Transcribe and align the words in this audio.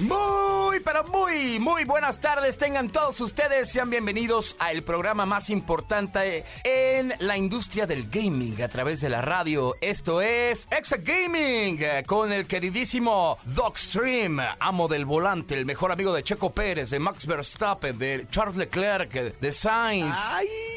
Muy, 0.00 0.80
pero 0.80 1.04
muy, 1.04 1.58
muy 1.58 1.84
buenas 1.84 2.20
tardes. 2.20 2.58
Tengan 2.58 2.90
todos 2.90 3.20
ustedes, 3.20 3.70
sean 3.70 3.88
bienvenidos 3.88 4.56
al 4.58 4.82
programa 4.82 5.24
más 5.24 5.50
importante 5.50 6.44
en 6.64 7.14
la 7.20 7.38
industria 7.38 7.86
del 7.86 8.08
gaming 8.10 8.60
a 8.62 8.68
través 8.68 9.00
de 9.00 9.08
la 9.08 9.22
radio. 9.22 9.74
Esto 9.80 10.20
es 10.20 10.68
Exa 10.70 10.96
Gaming 10.98 11.78
eh, 11.80 12.04
con 12.06 12.32
el 12.32 12.46
queridísimo 12.46 13.38
Dogstream, 13.44 14.40
amo 14.60 14.88
del 14.88 15.04
volante, 15.06 15.54
el 15.54 15.64
mejor 15.64 15.92
amigo 15.92 16.12
de 16.12 16.22
Checo 16.22 16.52
Pérez, 16.52 16.90
de 16.90 16.98
Max 16.98 17.26
Verstappen, 17.26 17.98
de 17.98 18.26
Charles 18.30 18.56
Leclerc, 18.56 19.12
de 19.12 19.52
Sainz. 19.52 20.16
¡Ay! 20.30 20.73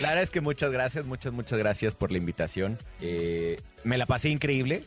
La 0.00 0.08
verdad 0.08 0.22
es 0.22 0.30
que 0.30 0.40
muchas 0.40 0.70
gracias, 0.72 1.06
muchas, 1.06 1.32
muchas 1.32 1.58
gracias 1.58 1.94
por 1.94 2.10
la 2.10 2.18
invitación. 2.18 2.78
Eh, 3.00 3.60
me 3.84 3.98
la 3.98 4.06
pasé 4.06 4.30
increíble. 4.30 4.82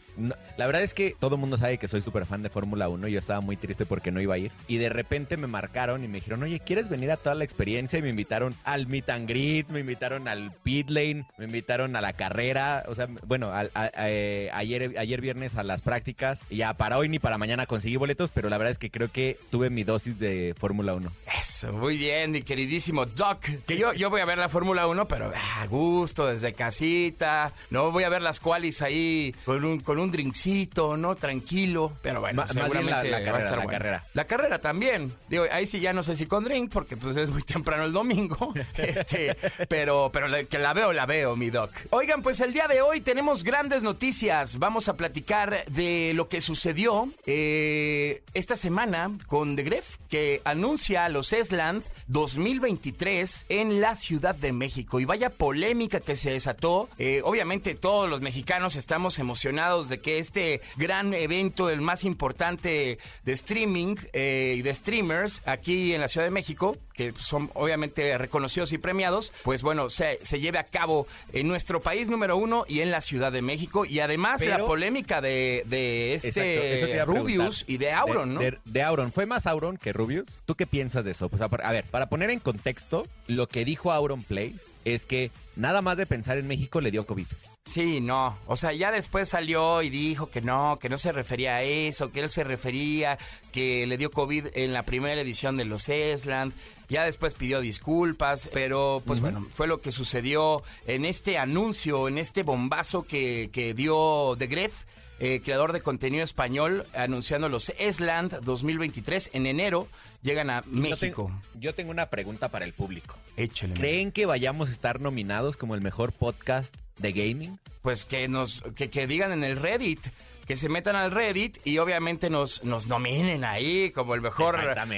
La 0.58 0.66
verdad 0.66 0.82
es 0.82 0.94
que 0.94 1.16
todo 1.20 1.36
el 1.36 1.42
mundo 1.42 1.58
sabe 1.58 1.78
que 1.78 1.88
soy 1.88 2.02
súper 2.02 2.26
fan 2.26 2.42
de 2.42 2.50
Fórmula 2.50 2.90
1 2.90 3.08
y 3.08 3.12
yo 3.12 3.20
estaba 3.20 3.42
muy 3.42 3.56
triste 3.56 3.86
porque 3.86 4.12
no 4.12 4.20
iba 4.20 4.36
a 4.36 4.38
ir. 4.40 4.52
Y 4.68 4.78
de 4.78 4.90
repente 4.90 5.38
me 5.38 5.48
marcaron 5.48 6.04
y 6.04 6.08
me 6.08 6.16
dijeron, 6.16 6.44
oye, 6.44 6.60
¿quieres 6.60 6.90
venir 6.90 7.12
a 7.12 7.18
toda 7.18 7.36
la 7.36 7.44
experiencia? 7.44 8.00
Y 8.00 8.02
me 8.02 8.10
invitaron 8.10 8.56
al 8.64 8.88
meet 8.88 9.10
and 9.10 9.30
greet, 9.30 9.70
me 9.70 9.82
invitaron 9.82 10.28
al 10.28 10.52
pit 10.64 10.90
lane, 10.90 11.26
me 11.38 11.46
invitaron 11.46 11.96
a 11.96 12.02
la 12.02 12.14
carrera. 12.14 12.84
O 12.88 12.96
sea, 12.96 13.08
bueno, 13.26 13.52
eh, 14.00 14.50
ayer, 14.54 14.96
ayer 14.98 15.22
viernes 15.22 15.56
a 15.56 15.64
las 15.64 15.82
prácticas. 15.82 16.42
Y 16.50 16.58
ya 16.58 16.74
para 16.74 16.98
hoy 16.98 17.08
ni 17.08 17.20
para 17.20 17.38
mañana 17.38 17.68
conseguí 17.68 17.98
boletos, 17.98 18.32
pero 18.34 18.50
la 18.50 18.58
verdad 18.58 18.72
es 18.72 18.80
que 18.80 18.90
creo 18.90 19.12
que 19.12 19.38
tuve 19.52 19.70
mi 19.70 19.84
dosis 19.84 20.18
de 20.18 20.56
Fórmula 20.58 20.96
1. 20.96 21.12
Eso, 21.40 21.72
muy 21.74 21.98
bien, 21.98 22.32
mi 22.32 22.42
queridísimo 22.42 23.06
Doc. 23.06 23.42
Que 23.68 23.78
yo, 23.78 23.94
yo 23.94 24.07
voy 24.10 24.22
a 24.22 24.26
ver 24.26 24.38
la 24.38 24.50
Fórmula 24.50 24.88
1, 24.88 25.08
pero 25.08 25.32
ah, 25.36 25.62
a 25.62 25.68
gusto, 25.68 26.28
desde 26.28 26.54
casita. 26.54 27.52
No 27.70 27.92
voy 27.92 28.04
a 28.04 28.10
ver 28.10 28.22
las 28.22 28.40
qualis 28.40 28.82
ahí 28.82 29.34
con 29.46 29.64
un, 29.66 29.80
con 29.80 30.00
un 30.00 30.12
drinkcito, 30.12 30.98
¿no? 30.98 31.16
Tranquilo. 31.16 31.94
Pero 32.02 32.22
bueno, 32.22 32.44
Ma- 32.44 32.48
seguramente 32.48 33.10
la- 33.10 33.20
la 33.20 33.32
va 33.32 33.38
a 33.38 33.40
carrera, 33.40 33.40
estar 33.40 33.58
la 33.58 33.66
carrera. 33.72 34.04
La 34.14 34.26
carrera 34.26 34.60
también. 34.60 35.14
Digo, 35.30 35.46
ahí 35.52 35.66
sí 35.66 35.80
ya 35.80 35.94
no 35.94 36.04
sé 36.04 36.16
si 36.16 36.26
con 36.26 36.44
drink, 36.44 36.72
porque 36.72 36.98
pues 36.98 37.16
es 37.18 37.30
muy 37.30 37.44
temprano 37.44 37.84
el 37.84 37.94
domingo. 37.94 38.54
este, 38.78 39.36
pero, 39.68 40.10
pero 40.14 40.28
la- 40.28 40.44
que 40.44 40.60
la 40.60 40.74
veo, 40.74 40.94
la 40.94 41.06
veo, 41.06 41.36
mi 41.36 41.50
Doc. 41.50 41.72
Oigan, 41.92 42.22
pues 42.22 42.40
el 42.40 42.54
día 42.54 42.68
de 42.68 42.82
hoy 42.82 43.02
tenemos 43.02 43.44
grandes 43.44 43.84
noticias. 43.84 44.58
Vamos 44.60 44.88
a 44.90 44.96
platicar 44.96 45.66
de 45.68 46.12
lo 46.16 46.28
que 46.28 46.42
sucedió 46.42 47.10
eh, 47.26 48.22
esta 48.34 48.56
semana 48.56 49.12
con 49.28 49.56
The 49.56 49.64
Gref, 49.64 49.98
que 50.10 50.42
anuncia 50.46 51.08
los 51.10 51.34
Esland 51.34 51.84
2023 52.08 53.46
en 53.50 53.82
la 53.82 53.96
Ciudad 53.98 54.36
de 54.36 54.54
México. 54.54 55.02
Y 55.02 55.06
vaya 55.06 55.30
polémica 55.30 56.00
que 56.00 56.16
se 56.16 56.32
desató. 56.32 56.88
Eh, 56.98 57.22
obviamente 57.26 57.76
todos 57.76 58.10
los 58.10 58.22
mexicanos 58.22 58.78
estamos 58.78 59.20
emocionados 59.20 59.90
de 59.90 60.00
que 60.00 60.20
este 60.20 60.62
gran 60.78 61.14
evento, 61.14 61.70
el 61.70 61.82
más 61.82 62.06
importante 62.06 62.98
de 63.26 63.32
streaming 63.34 63.96
eh, 64.14 64.56
y 64.58 64.62
de 64.62 64.74
streamers 64.74 65.42
aquí 65.46 65.94
en 65.94 66.02
la 66.02 66.08
Ciudad 66.08 66.26
de 66.26 66.32
México, 66.32 66.78
que 66.98 67.14
son 67.18 67.50
obviamente 67.54 68.18
reconocidos 68.18 68.74
y 68.74 68.78
premiados, 68.78 69.32
pues 69.44 69.62
bueno, 69.62 69.90
se, 69.90 70.20
se 70.24 70.40
lleve 70.40 70.58
a 70.58 70.64
cabo 70.64 71.08
en 71.32 71.48
nuestro 71.48 71.80
país 71.82 72.10
número 72.10 72.36
uno 72.36 72.66
y 72.68 72.82
en 72.82 72.92
la 72.92 73.02
Ciudad 73.02 73.32
de 73.32 73.42
México. 73.42 73.86
Y 73.86 74.00
además 74.00 74.42
la 74.42 74.58
polémica 74.58 75.22
de, 75.22 75.64
de 75.68 76.16
este 76.16 77.06
Rubius 77.06 77.64
y 77.68 77.78
de 77.78 77.94
Auron, 77.94 78.30
de, 78.30 78.36
¿no? 78.36 78.42
De, 78.42 78.58
de 78.66 78.84
Auron. 78.84 79.12
¿Fue 79.12 79.26
más 79.26 79.48
Auron 79.48 79.78
que 79.78 79.94
Rubius? 79.94 80.28
¿Tú 80.46 80.56
qué 80.56 80.66
piensas 80.66 81.06
de 81.06 81.12
eso? 81.12 81.30
Pues, 81.30 81.42
a 81.42 81.46
a 81.46 81.72
ver, 81.72 81.86
para 81.86 82.10
poner 82.10 82.30
en 82.32 82.40
contexto, 82.40 83.08
lo 83.28 83.48
que 83.48 83.64
dijo 83.64 83.92
Auron 83.92 84.24
Play 84.24 84.56
es 84.86 85.06
que 85.06 85.32
nada 85.56 85.82
más 85.82 85.98
de 85.98 86.06
pensar 86.06 86.38
en 86.38 86.48
México 86.48 86.80
le 86.80 86.92
dio 86.92 87.06
COVID. 87.06 87.26
Sí, 87.66 88.00
no. 88.00 88.38
O 88.48 88.56
sea, 88.56 88.72
ya 88.72 88.92
después 88.92 89.28
salió 89.28 89.82
y 89.82 89.90
dijo 89.90 90.30
que 90.30 90.42
no, 90.42 90.80
que 90.80 90.88
no 90.88 90.98
se 90.98 91.12
refería 91.12 91.58
a 91.58 91.64
eso, 91.64 92.12
que 92.12 92.22
él 92.22 92.30
se 92.30 92.46
refería 92.46 93.18
que 93.52 93.86
le 93.86 93.98
dio 93.98 94.12
COVID 94.12 94.48
en 94.54 94.72
la 94.72 94.84
primera 94.84 95.20
edición 95.20 95.58
de 95.58 95.66
los 95.66 95.90
Esland. 95.90 96.54
Ya 96.90 97.04
después 97.04 97.34
pidió 97.34 97.60
disculpas, 97.60 98.50
pero 98.54 99.02
pues 99.06 99.20
bueno, 99.20 99.46
fue 99.54 99.68
lo 99.68 99.82
que 99.82 99.92
sucedió 99.92 100.64
en 100.86 101.04
este 101.06 101.38
anuncio, 101.38 102.08
en 102.08 102.18
este 102.18 102.44
bombazo 102.44 103.04
que, 103.06 103.50
que 103.52 103.74
dio 103.74 104.36
The 104.38 104.48
Gref. 104.48 104.86
eh, 105.20 105.42
creador 105.44 105.74
de 105.74 105.82
contenido 105.82 106.24
español, 106.24 106.86
anunciando 106.94 107.50
los 107.50 107.70
Esland 107.80 108.40
2023 108.42 109.32
en 109.34 109.48
enero, 109.48 109.88
llegan 110.22 110.50
a 110.52 110.62
Yo 110.62 110.72
México. 110.72 111.32
tengo, 111.32 111.42
yo 111.60 111.74
tengo 111.74 111.90
una 111.92 112.06
pregunta 112.12 112.50
para 112.50 112.66
el 112.66 112.74
público. 112.74 113.18
Échale. 113.36 113.74
¿Creen 113.74 114.12
que 114.12 114.26
vayamos 114.28 114.70
a 114.70 114.72
estar 114.72 115.02
nominados 115.02 115.58
como 115.58 115.74
el 115.76 115.82
mejor 115.82 116.12
podcast 116.14 116.76
de 117.00 117.14
gaming? 117.14 117.60
pues 117.82 118.04
que 118.06 118.28
nos 118.28 118.62
que, 118.76 118.90
que 118.90 119.08
digan 119.08 119.32
en 119.32 119.44
el 119.44 119.56
Reddit 119.56 120.00
que 120.48 120.56
se 120.56 120.70
metan 120.70 120.96
al 120.96 121.12
Reddit 121.12 121.58
y 121.66 121.78
obviamente 121.80 122.30
nos, 122.30 122.64
nos 122.64 122.88
nominen 122.88 123.44
ahí 123.44 123.92
como 123.92 124.16
el 124.16 124.22
mejor 124.22 124.58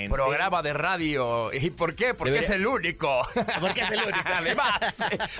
programa 0.10 0.62
de 0.62 0.74
radio. 0.74 1.52
¿Y 1.54 1.72
por 1.72 1.96
qué? 1.96 2.14
Porque 2.14 2.32
Debería- 2.32 2.48
es 2.50 2.56
el 2.56 2.68
único. 2.68 3.28
Porque 3.60 3.82
es 3.82 3.92
el 3.92 4.00
único. 4.04 4.20
Además. 4.26 4.80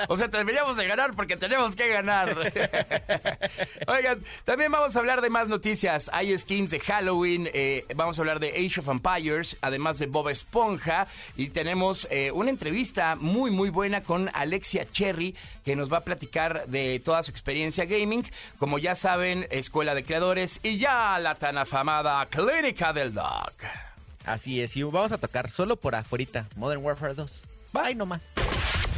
O 0.08 0.18
sea, 0.18 0.28
deberíamos 0.28 0.78
de 0.78 0.88
ganar 0.88 1.14
porque 1.16 1.38
tenemos 1.38 1.76
que 1.76 1.88
ganar. 1.90 2.36
Oigan, 3.88 4.20
también 4.46 4.72
vamos 4.72 4.96
a 4.96 5.00
hablar 5.00 5.22
de 5.22 5.30
más 5.30 5.48
noticias. 5.48 6.10
Hay 6.14 6.36
skins 6.38 6.72
de 6.72 6.80
Halloween, 6.80 7.50
eh, 7.54 7.86
vamos 7.96 8.18
a 8.18 8.22
hablar 8.22 8.40
de 8.40 8.50
Age 8.50 8.80
of 8.80 8.88
Empires, 8.88 9.58
además 9.62 10.00
de 10.00 10.08
Bob 10.08 10.30
Esponja. 10.30 11.08
Y 11.38 11.50
tenemos 11.50 12.08
eh, 12.10 12.32
una 12.32 12.50
entrevista 12.50 13.16
muy, 13.16 13.52
muy 13.52 13.70
buena 13.70 14.02
con 14.02 14.30
Alexia 14.34 14.86
Cherry, 14.90 15.36
que 15.64 15.76
nos 15.76 15.92
va 15.92 15.98
a 15.98 16.02
platicar 16.02 16.66
de 16.68 17.00
toda 17.04 17.22
su 17.24 17.32
experiencia 17.32 17.86
gaming. 17.86 18.26
Como 18.58 18.80
ya 18.80 18.96
saben, 18.96 19.48
Escuela 19.52 19.96
de 19.96 19.99
Creadores 20.04 20.60
y 20.64 20.78
ya 20.78 21.20
la 21.20 21.36
tan 21.36 21.58
afamada 21.58 22.26
Clínica 22.26 22.94
del 22.94 23.14
Dog. 23.14 23.54
Así 24.26 24.62
es, 24.62 24.76
y 24.78 24.84
vamos 24.84 25.12
a 25.12 25.18
tocar 25.18 25.50
solo 25.50 25.76
por 25.76 25.96
afuera 25.96 26.46
Modern 26.56 26.84
Warfare 26.84 27.14
2. 27.14 27.42
Bye 27.74 27.96
nomás. 27.96 28.22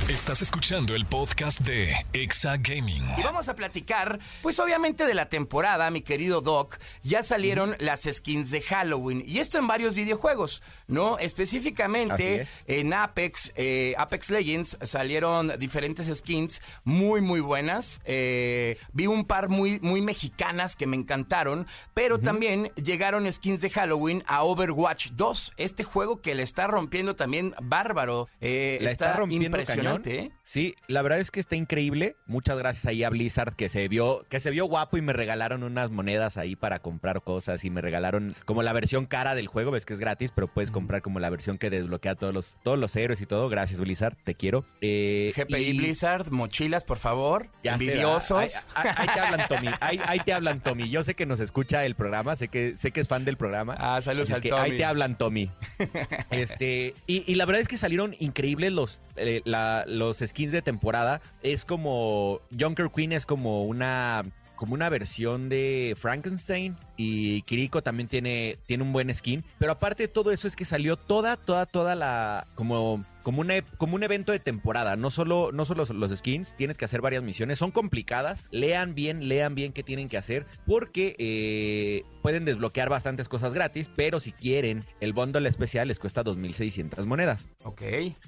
Estás 0.09 0.41
escuchando 0.41 0.93
el 0.93 1.05
podcast 1.05 1.61
de 1.61 1.93
Exa 2.11 2.57
Gaming. 2.57 3.05
Y 3.17 3.23
vamos 3.23 3.47
a 3.47 3.55
platicar, 3.55 4.19
pues 4.41 4.59
obviamente 4.59 5.05
de 5.05 5.13
la 5.13 5.29
temporada, 5.29 5.89
mi 5.89 6.01
querido 6.01 6.41
Doc. 6.41 6.79
Ya 7.01 7.23
salieron 7.23 7.77
las 7.79 8.01
skins 8.11 8.51
de 8.51 8.61
Halloween. 8.61 9.23
Y 9.25 9.39
esto 9.39 9.57
en 9.57 9.67
varios 9.67 9.95
videojuegos, 9.95 10.61
¿no? 10.87 11.17
Específicamente 11.17 12.41
es. 12.41 12.49
en 12.67 12.93
Apex, 12.93 13.53
eh, 13.55 13.93
Apex 13.97 14.31
Legends 14.31 14.77
salieron 14.81 15.53
diferentes 15.57 16.11
skins 16.17 16.61
muy, 16.83 17.21
muy 17.21 17.39
buenas. 17.39 18.01
Eh, 18.03 18.77
vi 18.91 19.07
un 19.07 19.23
par 19.23 19.47
muy, 19.47 19.79
muy 19.79 20.01
mexicanas 20.01 20.75
que 20.75 20.87
me 20.87 20.97
encantaron. 20.97 21.67
Pero 21.93 22.19
también 22.19 22.71
llegaron 22.75 23.31
skins 23.31 23.61
de 23.61 23.69
Halloween 23.69 24.23
a 24.27 24.43
Overwatch 24.43 25.11
2. 25.11 25.53
Este 25.55 25.85
juego 25.85 26.21
que 26.21 26.35
le 26.35 26.43
está 26.43 26.67
rompiendo 26.67 27.15
también 27.15 27.55
bárbaro. 27.61 28.27
Eh, 28.41 28.77
La 28.81 28.91
está, 28.91 29.13
rompiendo 29.13 29.45
impresionante, 29.45 29.83
cañón. 29.83 29.90
¿Eh? 30.05 30.31
Sí, 30.43 30.75
la 30.87 31.01
verdad 31.01 31.19
es 31.19 31.31
que 31.31 31.39
está 31.39 31.55
increíble. 31.55 32.15
Muchas 32.25 32.57
gracias 32.57 32.85
ahí 32.85 33.03
a 33.03 33.09
Blizzard 33.09 33.55
que 33.55 33.69
se 33.69 33.87
vio 33.87 34.25
que 34.29 34.39
se 34.39 34.51
vio 34.51 34.65
guapo 34.65 34.97
y 34.97 35.01
me 35.01 35.13
regalaron 35.13 35.63
unas 35.63 35.91
monedas 35.91 36.37
ahí 36.37 36.55
para 36.55 36.79
comprar 36.79 37.21
cosas 37.23 37.63
y 37.63 37.69
me 37.69 37.81
regalaron 37.81 38.35
como 38.45 38.63
la 38.63 38.73
versión 38.73 39.05
cara 39.05 39.35
del 39.35 39.47
juego, 39.47 39.71
ves 39.71 39.85
que 39.85 39.93
es 39.93 39.99
gratis, 39.99 40.31
pero 40.33 40.47
puedes 40.47 40.71
comprar 40.71 41.01
como 41.01 41.19
la 41.19 41.29
versión 41.29 41.57
que 41.57 41.69
desbloquea 41.69 42.15
todos 42.15 42.33
los 42.33 42.57
todos 42.63 42.77
los 42.77 42.95
héroes 42.95 43.21
y 43.21 43.25
todo. 43.25 43.49
Gracias 43.49 43.79
Blizzard, 43.79 44.15
te 44.23 44.35
quiero. 44.35 44.65
Eh, 44.81 45.31
GPI 45.35 45.55
y- 45.57 45.77
Blizzard, 45.77 46.31
mochilas, 46.31 46.83
por 46.83 46.97
favor. 46.97 47.49
Ya 47.63 47.73
envidiosos. 47.73 48.37
Ahí, 48.37 48.49
ahí- 48.75 48.93
ahí 48.97 49.07
te 49.13 49.19
hablan, 49.19 49.47
Tommy. 49.47 49.67
Ahí, 49.79 49.99
ahí 50.07 50.19
te 50.19 50.33
hablan, 50.33 50.59
Tommy. 50.61 50.89
Yo 50.89 51.03
sé 51.03 51.15
que 51.15 51.25
nos 51.25 51.39
escucha 51.39 51.85
el 51.85 51.95
programa, 51.95 52.35
sé 52.35 52.47
que, 52.47 52.75
sé 52.77 52.91
que 52.91 52.99
es 53.01 53.07
fan 53.07 53.25
del 53.25 53.37
programa. 53.37 53.75
Ah, 53.77 54.01
saludos 54.01 54.31
al 54.31 54.41
que 54.41 54.49
Tommy. 54.49 54.61
Ahí 54.61 54.77
te 54.77 54.85
hablan, 54.85 55.17
Tommy. 55.17 55.49
Este, 56.29 56.93
y, 57.07 57.23
y 57.31 57.35
la 57.35 57.45
verdad 57.45 57.61
es 57.61 57.67
que 57.67 57.77
salieron 57.77 58.15
increíbles 58.19 58.71
los, 58.73 58.99
eh, 59.15 59.41
la- 59.45 59.80
los 59.87 60.19
skins 60.19 60.51
de 60.51 60.61
temporada. 60.61 61.21
Es 61.43 61.65
como. 61.65 62.41
Junker 62.57 62.89
Queen 62.93 63.13
es 63.13 63.25
como 63.25 63.65
una. 63.65 64.23
Como 64.55 64.75
una 64.75 64.89
versión 64.89 65.49
de 65.49 65.95
Frankenstein. 65.97 66.77
y 66.95 67.41
Kiriko 67.43 67.81
también 67.81 68.07
tiene, 68.07 68.59
tiene 68.67 68.83
un 68.83 68.93
buen 68.93 69.13
skin. 69.13 69.43
Pero 69.57 69.71
aparte 69.71 70.03
de 70.03 70.07
todo 70.07 70.31
eso 70.31 70.47
es 70.47 70.55
que 70.55 70.65
salió 70.65 70.97
toda, 70.97 71.35
toda, 71.35 71.65
toda 71.65 71.95
la... 71.95 72.45
como 72.53 73.03
como, 73.23 73.41
una, 73.41 73.61
como 73.77 73.95
un 73.95 74.03
evento 74.03 74.31
de 74.31 74.39
temporada. 74.39 74.95
No 74.95 75.11
solo, 75.11 75.51
no 75.51 75.65
solo 75.65 75.85
los 75.85 76.17
skins, 76.17 76.55
tienes 76.55 76.77
que 76.77 76.85
hacer 76.85 77.01
varias 77.01 77.23
misiones. 77.23 77.59
Son 77.59 77.71
complicadas. 77.71 78.45
Lean 78.51 78.95
bien, 78.95 79.27
lean 79.27 79.55
bien 79.55 79.73
qué 79.73 79.83
tienen 79.83 80.09
que 80.09 80.17
hacer. 80.17 80.45
Porque 80.65 81.15
eh, 81.19 82.03
pueden 82.21 82.45
desbloquear 82.45 82.89
bastantes 82.89 83.27
cosas 83.27 83.53
gratis. 83.53 83.89
Pero 83.95 84.19
si 84.19 84.31
quieren, 84.31 84.85
el 84.99 85.13
bundle 85.13 85.47
especial 85.49 85.87
les 85.87 85.99
cuesta 85.99 86.23
2.600 86.23 87.05
monedas. 87.05 87.47
Ok. 87.63 87.81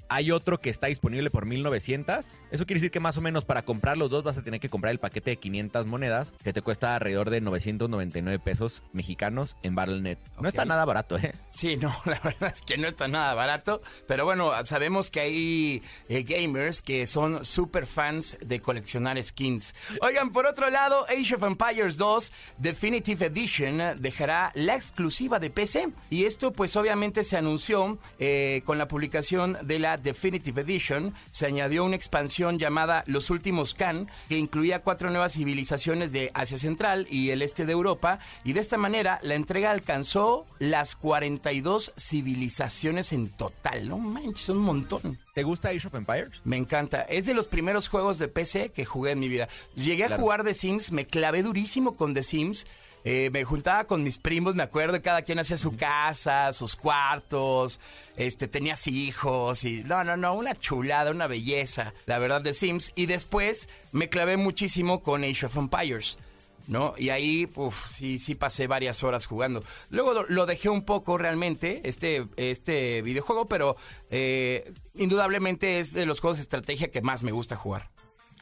Hay 0.08 0.30
otro 0.30 0.58
que 0.60 0.70
está 0.70 0.88
disponible 0.88 1.30
por 1.30 1.46
1.900. 1.46 2.24
Eso 2.50 2.66
quiere 2.66 2.80
decir 2.80 2.90
que 2.90 3.00
más 3.00 3.16
o 3.18 3.20
menos 3.20 3.44
para 3.44 3.62
comprar 3.62 3.96
los 3.96 4.10
dos 4.10 4.24
vas 4.24 4.38
a 4.38 4.42
tener 4.42 4.60
que 4.60 4.68
comprar 4.68 4.90
el 4.92 4.98
paquete 4.98 5.30
de 5.30 5.36
500 5.36 5.86
monedas. 5.86 6.32
Que 6.42 6.52
te 6.52 6.62
cuesta 6.62 6.94
alrededor 6.94 7.30
de 7.30 7.40
999 7.40 8.38
pesos 8.38 8.82
mexicanos 8.92 9.56
en 9.62 9.74
Battle.net. 9.74 10.18
No 10.36 10.40
Ok. 10.40 10.46
está 10.46 10.64
nada 10.64 10.84
barato, 10.84 11.16
¿eh? 11.18 11.34
Sí, 11.52 11.76
no, 11.76 11.94
la 12.04 12.18
verdad 12.22 12.50
es 12.52 12.62
que 12.62 12.76
no 12.78 12.88
está 12.88 13.08
nada 13.08 13.34
barato, 13.34 13.80
pero 14.06 14.24
bueno, 14.24 14.52
sabemos 14.64 15.10
que 15.10 15.20
hay 15.20 15.82
eh, 16.08 16.22
gamers 16.22 16.82
que 16.82 17.06
son 17.06 17.44
super 17.44 17.86
fans 17.86 18.38
de 18.44 18.60
coleccionar 18.60 19.22
skins. 19.22 19.74
Oigan, 20.00 20.32
por 20.32 20.46
otro 20.46 20.70
lado, 20.70 21.06
Age 21.08 21.36
of 21.36 21.42
Empires 21.44 21.96
2 21.96 22.32
Definitive 22.58 23.26
Edition 23.26 23.80
dejará 23.94 24.50
la 24.54 24.74
exclusiva 24.76 25.38
de 25.38 25.50
PC 25.50 25.88
y 26.08 26.24
esto 26.24 26.52
pues 26.52 26.74
obviamente 26.76 27.24
se 27.24 27.36
anunció 27.36 27.98
eh, 28.18 28.62
con 28.64 28.78
la 28.78 28.88
publicación 28.88 29.58
de 29.62 29.78
la 29.78 29.98
Definitive 29.98 30.62
Edition, 30.62 31.12
se 31.30 31.46
añadió 31.46 31.84
una 31.84 31.96
expansión 31.96 32.58
llamada 32.58 33.04
Los 33.06 33.28
Últimos 33.28 33.74
Khan 33.74 34.08
que 34.30 34.38
incluía 34.38 34.80
cuatro 34.80 35.10
nuevas 35.10 35.34
civilizaciones 35.34 36.12
de 36.12 36.30
Asia 36.32 36.56
Central 36.56 37.06
y 37.10 37.28
el 37.30 37.42
este 37.42 37.66
de 37.66 37.72
Europa 37.72 38.20
y 38.44 38.54
de 38.54 38.60
esta 38.60 38.78
manera 38.78 39.18
la 39.22 39.34
entrega 39.34 39.70
alcanzó 39.70 40.46
las 40.58 40.94
42 40.96 41.92
civilizaciones 41.98 43.12
en 43.12 43.28
total. 43.28 43.88
No 43.88 43.98
manches, 43.98 44.48
un 44.48 44.58
montón. 44.58 45.18
¿Te 45.34 45.42
gusta 45.42 45.70
Age 45.70 45.88
of 45.88 45.94
Empires? 45.94 46.30
Me 46.44 46.56
encanta. 46.56 47.02
Es 47.02 47.26
de 47.26 47.34
los 47.34 47.48
primeros 47.48 47.88
juegos 47.88 48.18
de 48.18 48.28
PC 48.28 48.70
que 48.70 48.84
jugué 48.84 49.10
en 49.12 49.18
mi 49.18 49.28
vida. 49.28 49.48
Llegué 49.74 50.04
a 50.04 50.08
Claro. 50.08 50.22
jugar 50.22 50.44
The 50.44 50.54
Sims, 50.54 50.92
me 50.92 51.06
clavé 51.06 51.42
durísimo 51.42 51.96
con 51.96 52.14
The 52.14 52.22
Sims. 52.22 52.66
Eh, 53.04 53.28
me 53.30 53.44
juntaba 53.44 53.84
con 53.84 54.02
mis 54.02 54.16
primos, 54.16 54.54
me 54.54 54.62
acuerdo, 54.62 55.00
cada 55.02 55.22
quien 55.22 55.38
hacía 55.38 55.58
su 55.58 55.76
casa, 55.76 56.52
sus 56.54 56.74
cuartos, 56.74 57.78
este, 58.16 58.48
tenías 58.48 58.86
hijos 58.86 59.64
y 59.64 59.84
no, 59.84 60.02
no, 60.04 60.16
no, 60.16 60.34
una 60.34 60.54
chulada, 60.54 61.10
una 61.10 61.26
belleza, 61.26 61.92
la 62.06 62.18
verdad, 62.18 62.40
de 62.40 62.54
Sims. 62.54 62.92
Y 62.94 63.06
después 63.06 63.68
me 63.92 64.08
clavé 64.08 64.38
muchísimo 64.38 65.02
con 65.02 65.22
Age 65.22 65.46
of 65.46 65.56
Empires. 65.56 66.18
¿no? 66.66 66.94
Y 66.96 67.10
ahí, 67.10 67.46
uf, 67.56 67.90
sí, 67.90 68.18
sí 68.18 68.34
pasé 68.34 68.66
varias 68.66 69.02
horas 69.02 69.26
jugando. 69.26 69.62
Luego 69.90 70.14
lo, 70.14 70.26
lo 70.26 70.46
dejé 70.46 70.70
un 70.70 70.82
poco 70.82 71.18
realmente, 71.18 71.82
este, 71.84 72.26
este 72.36 73.02
videojuego, 73.02 73.46
pero 73.46 73.76
eh, 74.10 74.72
indudablemente 74.94 75.78
es 75.78 75.92
de 75.92 76.06
los 76.06 76.20
juegos 76.20 76.38
de 76.38 76.42
estrategia 76.42 76.90
que 76.90 77.02
más 77.02 77.22
me 77.22 77.32
gusta 77.32 77.56
jugar. 77.56 77.90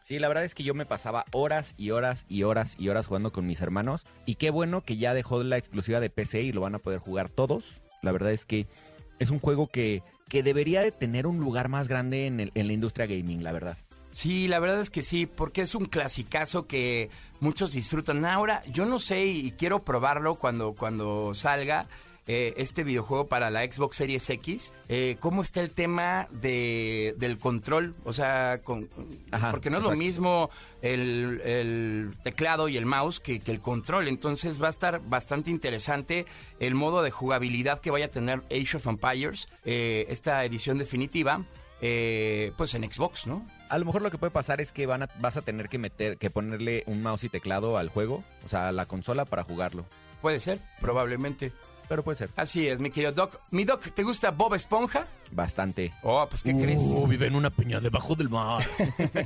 Sí, 0.04 0.19
la 0.19 0.28
verdad 0.28 0.44
es 0.44 0.54
que 0.54 0.64
yo 0.64 0.75
me 0.75 0.84
pasaba 0.87 1.25
horas 1.32 1.75
y 1.78 1.90
horas 1.90 2.25
y 2.28 2.43
horas 2.43 2.75
y 2.78 2.88
horas 2.88 3.06
jugando 3.06 3.32
con 3.32 3.46
mis 3.46 3.60
hermanos. 3.60 4.04
Y 4.26 4.34
qué 4.34 4.50
bueno 4.50 4.81
que 4.82 4.96
ya 4.96 5.14
dejó 5.14 5.43
la 5.43 5.56
exclusiva 5.58 6.00
de 6.00 6.10
PC 6.10 6.43
y 6.43 6.52
lo 6.52 6.60
van 6.60 6.75
a 6.75 6.78
poder 6.81 6.99
jugar 6.99 7.28
todos. 7.28 7.81
La 8.02 8.10
verdad 8.12 8.32
es 8.32 8.44
que 8.44 8.66
es 9.20 9.31
un 9.31 9.38
juego 9.38 9.69
que, 9.69 10.02
que 10.28 10.43
debería 10.43 10.82
de 10.82 10.90
tener 10.90 11.26
un 11.26 11.38
lugar 11.38 11.69
más 11.69 11.87
grande 11.88 12.26
en, 12.26 12.40
el- 12.40 12.52
en 12.54 12.66
la 12.66 12.72
industria 12.72 13.06
gaming, 13.06 13.44
la 13.44 13.52
verdad. 13.52 13.78
Sí, 14.10 14.46
la 14.49 14.58
verdad 14.58 14.81
es 14.81 14.90
que 14.90 15.00
sí, 15.02 15.25
porque 15.26 15.62
es 15.62 15.75
un 15.75 15.87
clasicazo 15.87 16.66
que 16.66 17.08
muchos 17.40 17.72
disfrutan. 17.72 18.25
Ahora, 18.26 18.62
yo 18.70 18.84
no 18.84 18.99
sé 18.99 19.25
y 19.25 19.52
quiero 19.52 19.84
probarlo 19.84 20.34
cuando, 20.34 20.75
cuando 20.75 21.32
salga 21.32 21.87
eh, 22.26 22.54
este 22.56 22.84
videojuego 22.84 23.26
para 23.26 23.50
la 23.50 23.62
Xbox 23.64 23.96
Series 23.96 24.28
X. 24.30 24.72
eh, 24.88 25.16
¿Cómo 25.20 25.42
está 25.42 25.60
el 25.60 25.70
tema 25.70 26.28
de, 26.30 27.14
del 27.19 27.38
control? 27.38 27.94
O 28.04 28.12
sea, 28.12 28.60
con, 28.62 28.88
Ajá, 29.30 29.50
porque 29.50 29.70
no 29.70 29.78
es 29.78 29.84
lo 29.84 29.96
mismo 29.96 30.48
el, 30.82 31.40
el 31.44 32.10
teclado 32.22 32.69
y 32.69 32.76
el 32.76 32.86
mouse 32.86 33.19
que, 33.20 33.40
que 33.40 33.50
el 33.50 33.60
control. 33.60 34.08
Entonces 34.08 34.62
va 34.62 34.69
a 34.69 34.70
estar 34.70 35.00
bastante 35.08 35.50
interesante 35.50 36.26
el 36.60 36.74
modo 36.74 37.02
de 37.02 37.10
jugabilidad 37.10 37.80
que 37.80 37.90
vaya 37.90 38.06
a 38.06 38.10
tener 38.10 38.42
Age 38.50 38.76
of 38.76 38.86
Empires, 38.86 39.48
eh, 39.64 40.06
esta 40.08 40.44
edición 40.44 40.78
definitiva, 40.78 41.44
eh, 41.80 42.52
pues 42.56 42.75
en 42.75 42.84
Xbox, 42.90 43.26
¿no? 43.26 43.44
A 43.68 43.78
lo 43.78 43.86
mejor 43.86 44.02
lo 44.02 44.10
que 44.10 44.18
puede 44.18 44.30
pasar 44.30 44.60
es 44.60 44.70
que 44.70 44.86
van 44.86 45.02
a- 45.02 45.08
vas 45.18 45.36
a 45.36 45.42
tener 45.42 45.68
que 45.68 45.78
meter, 45.78 46.18
que 46.18 46.30
ponerle 46.30 46.84
un 46.86 47.02
mouse 47.02 47.25
y 47.25 47.28
teclado 47.28 47.78
al 47.78 47.88
juego, 47.88 48.22
o 48.44 48.48
sea, 48.48 48.68
a 48.68 48.72
la 48.72 48.86
consola 48.86 49.25
para 49.25 49.42
jugarlo. 49.44 49.84
Puede 50.20 50.38
ser, 50.40 50.60
probablemente. 50.80 51.50
Pero 51.92 52.04
puede 52.04 52.16
ser. 52.16 52.30
Así 52.36 52.66
es, 52.66 52.80
mi 52.80 52.88
querido 52.88 53.12
Doc. 53.12 53.38
Mi 53.50 53.64
Doc, 53.64 53.82
¿te 53.92 54.02
gusta 54.02 54.30
Bob 54.30 54.54
Esponja? 54.54 55.06
Bastante. 55.30 55.92
Oh, 56.02 56.26
pues 56.26 56.42
¿qué 56.42 56.52
crees? 56.52 56.80
vive 57.06 57.26
en 57.26 57.34
una 57.34 57.50
peña 57.50 57.80
debajo 57.80 58.14
del 58.14 58.30
mar. 58.30 58.62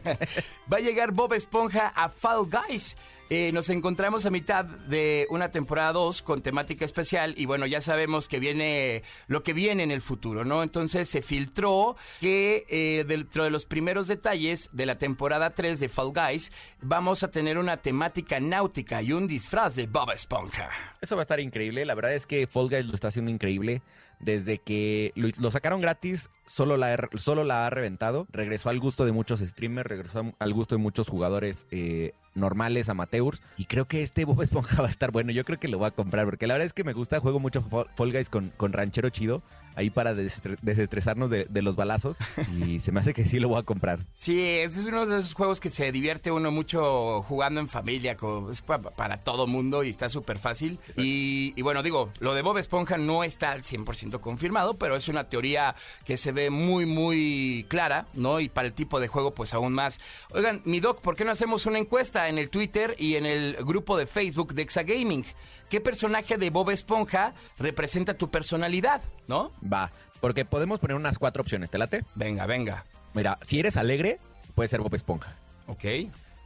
Va 0.73 0.79
a 0.79 0.81
llegar 0.81 1.13
Bob 1.13 1.35
Esponja 1.35 1.93
a 1.95 2.09
Fall 2.09 2.51
Guys. 2.51 2.97
Eh, 3.29 3.51
nos 3.53 3.71
encontramos 3.71 4.25
a 4.25 4.31
mitad 4.31 4.65
de 4.65 5.27
una 5.31 5.51
temporada 5.51 5.93
2 5.95 6.23
con 6.23 6.43
temática 6.43 6.85
especial 6.85 7.35
y 7.37 7.47
bueno, 7.47 7.67
ya 7.67 7.81
sabemos 7.81 8.29
que 8.29 8.39
viene 8.39 9.03
lo 9.27 9.43
que 9.43 9.53
viene 9.53 9.83
en 9.83 9.91
el 9.91 10.01
futuro, 10.01 10.45
¿no? 10.45 10.63
Entonces 10.63 11.09
se 11.09 11.23
filtró 11.23 11.97
que 12.21 12.65
eh, 12.69 13.05
dentro 13.09 13.43
de 13.43 13.51
los 13.51 13.67
primeros 13.67 14.07
detalles 14.07 14.71
de 14.73 14.87
la 14.87 14.99
temporada 14.99 15.51
3 15.51 15.81
de 15.81 15.89
Fall 15.89 16.13
Guys 16.13 16.53
vamos 16.81 17.25
a 17.25 17.31
tener 17.33 17.59
una 17.59 17.79
temática 17.79 18.39
náutica 18.39 19.03
y 19.03 19.13
un 19.13 19.27
disfraz 19.27 19.75
de 19.75 19.89
Bob 19.89 20.13
Esponja. 20.13 20.71
Eso 21.01 21.17
va 21.17 21.23
a 21.23 21.25
estar 21.25 21.41
increíble. 21.41 21.85
La 21.85 21.97
verdad 21.97 22.15
es 22.15 22.27
que 22.27 22.47
Fall 22.47 22.69
Guys 22.69 22.87
lo 22.87 22.95
está 22.95 23.09
haciendo 23.09 23.33
increíble. 23.33 23.83
Desde 24.21 24.59
que 24.59 25.13
lo, 25.15 25.51
sacaron 25.51 25.83
gratis, 25.83 26.31
solo 26.47 26.79
la, 26.79 27.09
solo 27.17 27.45
la 27.45 27.67
ha 27.67 27.71
reventado. 27.71 28.27
Regresó 28.31 28.71
al 28.71 28.81
gusto 28.81 29.05
de 29.05 29.13
muchos 29.13 29.41
streamers, 29.41 29.87
regresó 29.87 30.33
al 30.39 30.53
gusto 30.55 30.75
de 30.75 30.81
muchos 30.81 31.09
jugadores 31.09 31.67
eh, 31.71 32.15
normales, 32.37 32.89
amateurs. 32.89 33.43
Y 33.57 33.65
creo 33.65 33.87
que 33.87 34.03
este 34.03 34.25
Bob 34.25 34.43
Esponja 34.43 34.77
va 34.83 34.89
a 34.89 34.91
estar 34.91 35.11
bueno. 35.11 35.33
Yo 35.33 35.45
creo 35.45 35.59
que 35.59 35.69
lo 35.69 35.79
voy 35.79 35.89
a 35.89 35.91
comprar 35.91 36.25
porque 36.27 36.47
la 36.47 36.55
verdad 36.55 36.67
es 36.67 36.73
que 36.73 36.85
me 36.85 36.93
gusta. 36.93 37.21
Juego 37.21 37.41
mucho 37.41 37.63
Fall 37.63 38.13
Guys 38.13 38.29
con, 38.29 38.51
con 38.57 38.73
Ranchero 38.73 39.11
Chido. 39.11 39.43
Ahí 39.77 39.91
para 39.91 40.15
desestre- 40.15 40.59
desestresarnos 40.63 41.31
de, 41.31 41.45
de 41.49 41.63
los 41.63 41.77
balazos. 41.77 42.17
Y 42.59 42.81
se 42.81 42.91
me 42.93 43.01
hace 43.01 43.15
que 43.15 43.25
sí 43.27 43.39
lo 43.39 43.49
voy 43.49 43.61
a 43.61 43.63
comprar. 43.63 44.01
Sí, 44.15 44.41
este 44.41 44.81
es 44.81 44.87
uno 44.87 45.07
de 45.07 45.19
esos 45.21 45.35
juegos 45.35 45.61
que 45.61 45.71
se 45.71 45.93
divierte 45.93 46.33
uno 46.33 46.51
mucho 46.51 47.23
jugando 47.23 47.61
en 47.61 47.69
familia, 47.69 48.17
es 48.51 48.63
pa- 48.63 48.81
para 48.81 49.19
todo 49.19 49.47
mundo 49.47 49.85
y 49.85 49.91
está 49.91 50.09
súper 50.09 50.39
fácil. 50.39 50.79
Y, 50.97 51.53
y 51.57 51.63
bueno, 51.63 51.83
digo, 51.83 52.11
lo 52.21 52.35
de 52.35 52.43
Bob 52.43 52.59
Esponja 52.59 52.97
no 52.99 53.23
está 53.23 53.53
al 53.53 53.63
100% 53.63 54.19
confirmado, 54.21 54.75
pero 54.75 54.97
es 54.97 55.09
una 55.09 55.25
teoría 55.29 55.75
que 56.05 56.17
se 56.17 56.33
ve 56.33 56.51
muy, 56.51 56.87
muy 56.87 57.67
clara, 57.69 58.07
¿no? 58.15 58.41
Y 58.41 58.49
para 58.49 58.69
el 58.69 58.75
tipo 58.75 58.99
de 58.99 59.09
juego, 59.09 59.35
pues 59.35 59.53
aún 59.55 59.73
más. 59.75 60.01
Oigan, 60.31 60.63
mi 60.65 60.81
doc, 60.81 61.01
¿por 61.03 61.17
qué 61.17 61.25
no 61.25 61.33
hacemos 61.33 61.67
una 61.67 61.79
encuesta 61.79 62.29
en 62.29 62.39
el 62.39 62.49
Twitter 62.49 62.97
y 62.99 63.17
en 63.17 63.27
el 63.27 63.57
grupo 63.61 63.97
de 63.99 64.07
Facebook 64.07 64.55
de 64.55 64.63
Exagaming? 64.63 65.25
¿Qué 65.71 65.81
personaje 65.81 66.37
de 66.39 66.51
Bob 66.51 66.71
Esponja 66.71 67.35
representa 67.59 68.15
tu 68.15 68.31
personalidad, 68.31 69.03
no? 69.27 69.51
Va. 69.63 69.91
Porque 70.21 70.45
podemos 70.45 70.79
poner 70.79 70.97
unas 70.97 71.19
cuatro 71.19 71.43
opciones. 71.43 71.71
¿Te 71.71 71.79
late? 71.79 72.05
Venga, 72.15 72.47
venga. 72.47 72.85
Mira, 73.15 73.39
si 73.43 73.59
eres 73.59 73.77
alegre, 73.77 74.19
puede 74.55 74.69
ser 74.69 74.81
Bob 74.81 74.95
Esponja. 74.95 75.37
Ok, 75.67 75.85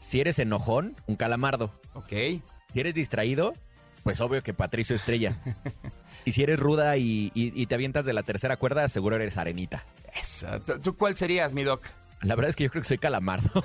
Si 0.00 0.20
eres 0.20 0.38
enojón, 0.38 0.96
un 1.06 1.16
calamardo. 1.16 1.70
ok. 1.94 2.08
Si 2.72 2.80
eres 2.80 2.94
distraído, 2.94 3.54
pues 4.02 4.20
obvio 4.20 4.42
que 4.42 4.54
Patricio 4.54 4.96
Estrella. 4.96 5.36
y 6.24 6.32
si 6.32 6.42
eres 6.42 6.58
ruda 6.58 6.96
y, 6.96 7.30
y- 7.34 7.52
y 7.60 7.66
te 7.66 7.74
avientas 7.74 8.06
de 8.06 8.12
la 8.14 8.22
tercera 8.22 8.56
cuerda, 8.56 8.88
seguro 8.88 9.16
eres 9.16 9.36
arenita. 9.36 9.84
Eso. 10.20 10.58
¿Tú- 10.62 10.80
¿Tú 10.80 10.96
cuál 10.96 11.16
serías, 11.16 11.52
mi 11.52 11.64
doc? 11.64 11.84
La 12.22 12.34
verdad 12.34 12.50
es 12.50 12.56
que 12.56 12.64
yo 12.64 12.70
creo 12.70 12.82
que 12.82 12.88
soy 12.88 12.98
calamardo. 12.98 13.50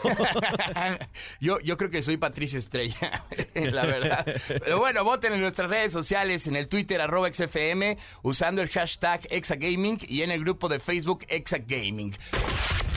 yo, 1.41 1.59
yo 1.59 1.75
creo 1.77 1.89
que 1.89 2.01
soy 2.01 2.17
Patricio 2.17 2.57
Estrella, 2.57 3.23
la 3.53 3.85
verdad. 3.85 4.25
Pero 4.47 4.79
bueno, 4.79 5.03
voten 5.03 5.33
en 5.33 5.41
nuestras 5.41 5.69
redes 5.69 5.91
sociales, 5.91 6.47
en 6.47 6.55
el 6.55 6.67
Twitter, 6.67 7.01
arroba 7.01 7.31
XFM, 7.31 7.97
usando 8.21 8.61
el 8.61 8.69
hashtag 8.69 9.21
Exagaming 9.29 9.99
y 10.07 10.21
en 10.21 10.31
el 10.31 10.41
grupo 10.41 10.69
de 10.69 10.79
Facebook 10.79 11.25
Exagaming. 11.27 12.15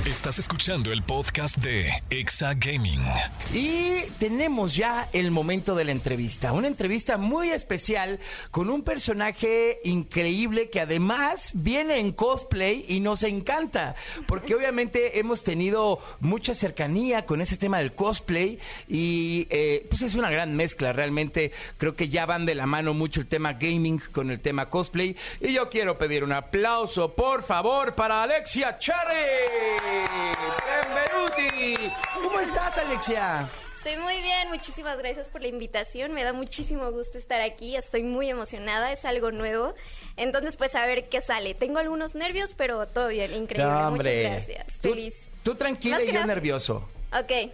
Estás 0.09 0.39
escuchando 0.39 0.91
el 0.91 1.03
podcast 1.03 1.59
de 1.59 1.93
Exa 2.09 2.55
Gaming. 2.55 3.05
Y 3.53 4.05
tenemos 4.19 4.75
ya 4.75 5.07
el 5.13 5.31
momento 5.31 5.75
de 5.75 5.85
la 5.85 5.93
entrevista. 5.93 6.55
Una 6.55 6.67
entrevista 6.67 7.19
muy 7.19 7.51
especial 7.51 8.19
con 8.51 8.71
un 8.71 8.85
personaje 8.85 9.81
increíble 9.85 10.71
que 10.71 10.81
además 10.81 11.53
viene 11.57 11.99
en 11.99 12.13
cosplay 12.13 12.87
y 12.89 13.01
nos 13.01 13.23
encanta. 13.23 13.97
Porque 14.27 14.55
obviamente 14.55 15.19
hemos 15.19 15.45
tenido 15.45 15.99
mucha 16.21 16.55
cercanía 16.55 17.27
con 17.27 17.43
ese 17.43 17.59
tema 17.59 17.77
del 17.77 17.93
cosplay 17.93 18.59
y 18.89 19.47
eh, 19.51 19.87
pues 19.91 20.01
es 20.01 20.15
una 20.15 20.31
gran 20.31 20.57
mezcla. 20.57 20.95
Realmente 20.95 21.53
creo 21.77 21.95
que 21.95 22.09
ya 22.09 22.25
van 22.25 22.47
de 22.47 22.55
la 22.55 22.65
mano 22.65 22.95
mucho 22.95 23.21
el 23.21 23.27
tema 23.27 23.53
gaming 23.53 24.01
con 24.11 24.31
el 24.31 24.41
tema 24.41 24.71
cosplay. 24.71 25.15
Y 25.39 25.53
yo 25.53 25.69
quiero 25.69 25.99
pedir 25.99 26.25
un 26.25 26.33
aplauso, 26.33 27.15
por 27.15 27.43
favor, 27.43 27.95
para 27.95 28.23
Alexia 28.23 28.79
Cherry. 28.79 29.98
Benvenuti. 30.07 31.91
¿Cómo 32.15 32.41
estás, 32.41 32.79
Alexia? 32.79 33.49
Estoy 33.77 33.97
muy 33.97 34.21
bien, 34.23 34.49
muchísimas 34.51 34.99
gracias 34.99 35.29
por 35.29 35.41
la 35.41 35.49
invitación. 35.49 36.13
Me 36.13 36.25
da 36.25 36.33
muchísimo 36.33 36.91
gusto 36.91 37.17
estar 37.17 37.41
aquí, 37.41 37.77
estoy 37.77 38.03
muy 38.03 38.29
emocionada, 38.29 38.93
es 38.93 39.05
algo 39.05 39.31
nuevo. 39.31 39.75
Entonces, 40.17 40.57
pues 40.57 40.75
a 40.77 40.85
ver 40.87 41.09
qué 41.09 41.21
sale. 41.21 41.55
Tengo 41.55 41.79
algunos 41.79 42.15
nervios, 42.15 42.55
pero 42.55 42.87
todo 42.87 43.09
bien, 43.09 43.35
increíble. 43.35 43.73
No. 43.73 43.91
Muchas 43.93 44.13
gracias. 44.15 44.79
Tú- 44.81 44.91
Feliz. 44.91 45.15
Tú, 45.43 45.55
tranquila 45.55 46.03
y 46.03 46.13
yo 46.13 46.27
nervioso. 46.27 46.89
Ok. 47.13 47.51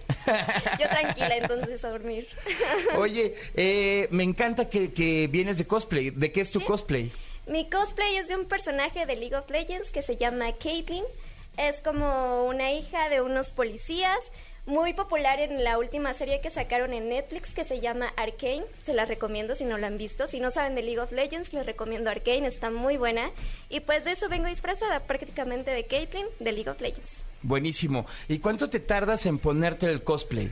Yo 0.80 0.88
tranquila, 0.88 1.36
entonces 1.36 1.84
a 1.84 1.90
dormir. 1.90 2.26
Oye, 2.96 3.36
eh, 3.54 4.08
me 4.10 4.24
encanta 4.24 4.68
que, 4.68 4.92
que 4.92 5.28
vienes 5.28 5.58
de 5.58 5.66
cosplay. 5.66 6.10
¿De 6.10 6.32
qué 6.32 6.40
es 6.40 6.50
tu 6.50 6.58
Sí. 6.60 6.64
cosplay? 6.66 7.12
Mi 7.46 7.68
cosplay 7.68 8.16
es 8.16 8.26
de 8.28 8.34
un 8.36 8.46
personaje 8.46 9.04
de 9.06 9.14
League 9.16 9.36
of 9.36 9.48
Legends 9.50 9.92
que 9.92 10.02
se 10.02 10.16
llama 10.16 10.46
Caitlyn. 10.54 11.04
Es 11.56 11.80
como 11.80 12.44
una 12.46 12.72
hija 12.72 13.08
de 13.08 13.20
unos 13.20 13.50
policías, 13.50 14.18
muy 14.66 14.94
popular 14.94 15.40
en 15.40 15.62
la 15.62 15.78
última 15.78 16.14
serie 16.14 16.40
que 16.40 16.50
sacaron 16.50 16.94
en 16.94 17.08
Netflix 17.08 17.52
que 17.52 17.64
se 17.64 17.80
llama 17.80 18.12
Arcane. 18.16 18.64
Se 18.84 18.94
la 18.94 19.04
recomiendo 19.04 19.54
si 19.54 19.64
no 19.64 19.76
la 19.76 19.88
han 19.88 19.98
visto. 19.98 20.26
Si 20.26 20.40
no 20.40 20.50
saben 20.50 20.74
de 20.74 20.82
League 20.82 21.00
of 21.00 21.12
Legends, 21.12 21.52
les 21.52 21.66
recomiendo 21.66 22.10
Arcane, 22.10 22.46
está 22.46 22.70
muy 22.70 22.96
buena. 22.96 23.30
Y 23.68 23.80
pues 23.80 24.04
de 24.04 24.12
eso 24.12 24.28
vengo 24.28 24.46
disfrazada 24.46 25.00
prácticamente 25.00 25.70
de 25.70 25.84
Caitlyn 25.86 26.26
de 26.40 26.52
League 26.52 26.70
of 26.70 26.80
Legends. 26.80 27.24
Buenísimo. 27.42 28.06
¿Y 28.26 28.38
cuánto 28.38 28.70
te 28.70 28.80
tardas 28.80 29.26
en 29.26 29.38
ponerte 29.38 29.86
el 29.86 30.02
cosplay? 30.02 30.50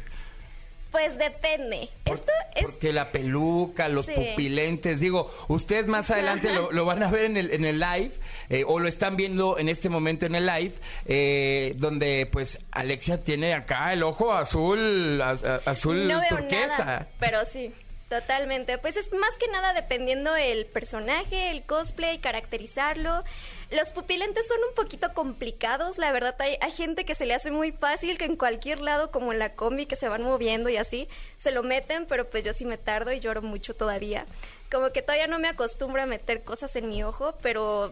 Pues 0.93 1.17
depende. 1.19 1.89
Por- 2.05 2.17
Esto 2.19 2.33
es 2.55 2.65
Porque 2.67 2.93
la 2.93 3.11
peluca, 3.11 3.89
los 3.89 4.07
Sí. 4.07 4.13
pupilentes, 4.15 5.01
digo, 5.01 5.33
ustedes 5.49 5.87
más 5.89 6.11
adelante 6.11 6.53
lo, 6.53 6.71
lo 6.71 6.85
van 6.85 7.03
a 7.03 7.11
ver 7.11 7.25
en 7.25 7.37
el, 7.39 7.51
en 7.51 7.65
el 7.65 7.81
live, 7.81 8.13
eh, 8.51 8.63
o 8.67 8.79
lo 8.79 8.87
están 8.89 9.17
viendo 9.17 9.59
en 9.59 9.71
este 9.71 9.89
momento 9.89 10.27
en 10.27 10.35
el 10.35 10.45
live, 10.47 10.75
eh, 11.07 11.73
donde 11.77 12.29
pues 12.31 12.61
Alexia 12.71 13.25
tiene 13.25 13.55
acá 13.55 13.93
el 13.95 14.03
ojo 14.03 14.33
azul, 14.35 15.21
az- 15.23 15.45
azul 15.65 16.07
no 16.07 16.21
veo 16.21 16.29
turquesa. 16.29 16.85
nada, 16.85 17.09
pero 17.19 17.39
sí, 17.47 17.73
totalmente. 18.13 18.77
Pues 18.77 18.99
es 18.99 19.11
más 19.15 19.39
que 19.39 19.49
nada 19.49 19.73
dependiendo 19.73 20.37
el 20.37 20.67
personaje, 20.67 21.51
el 21.51 21.63
cosplay, 21.63 22.19
caracterizarlo. 22.19 23.25
Los 23.71 23.91
pupilentes 23.93 24.47
son 24.47 24.59
un 24.69 24.75
poquito 24.75 25.15
complicados, 25.15 25.97
la 25.97 26.13
verdad 26.13 26.37
hay, 26.41 26.59
hay 26.61 26.73
gente 26.73 27.07
que 27.07 27.15
se 27.15 27.25
le 27.25 27.33
hace 27.33 27.51
muy 27.51 27.73
fácil 27.73 28.19
que 28.19 28.27
en 28.27 28.37
cualquier 28.37 28.81
lado, 28.81 29.11
como 29.11 29.33
en 29.33 29.39
la 29.39 29.55
combi, 29.55 29.87
que 29.87 29.97
se 29.97 30.11
van 30.11 30.25
moviendo 30.25 30.69
y 30.69 30.77
así, 30.77 31.09
se 31.39 31.53
lo 31.53 31.63
meten, 31.63 32.05
pero 32.05 32.29
pues 32.29 32.45
yo 32.45 32.53
sí 32.53 32.67
me 32.67 32.77
tardo 32.77 33.13
y 33.13 33.21
lloro 33.21 33.41
mucho 33.41 33.75
todavía. 33.75 34.27
Como 34.71 34.91
que 34.91 35.01
todavía 35.01 35.27
no 35.27 35.39
me 35.39 35.49
acostumbro 35.49 36.03
a 36.03 36.07
meter 36.07 36.43
cosas 36.43 36.77
en 36.77 36.91
mi 36.91 37.03
ojo, 37.03 37.35
pero 37.41 37.91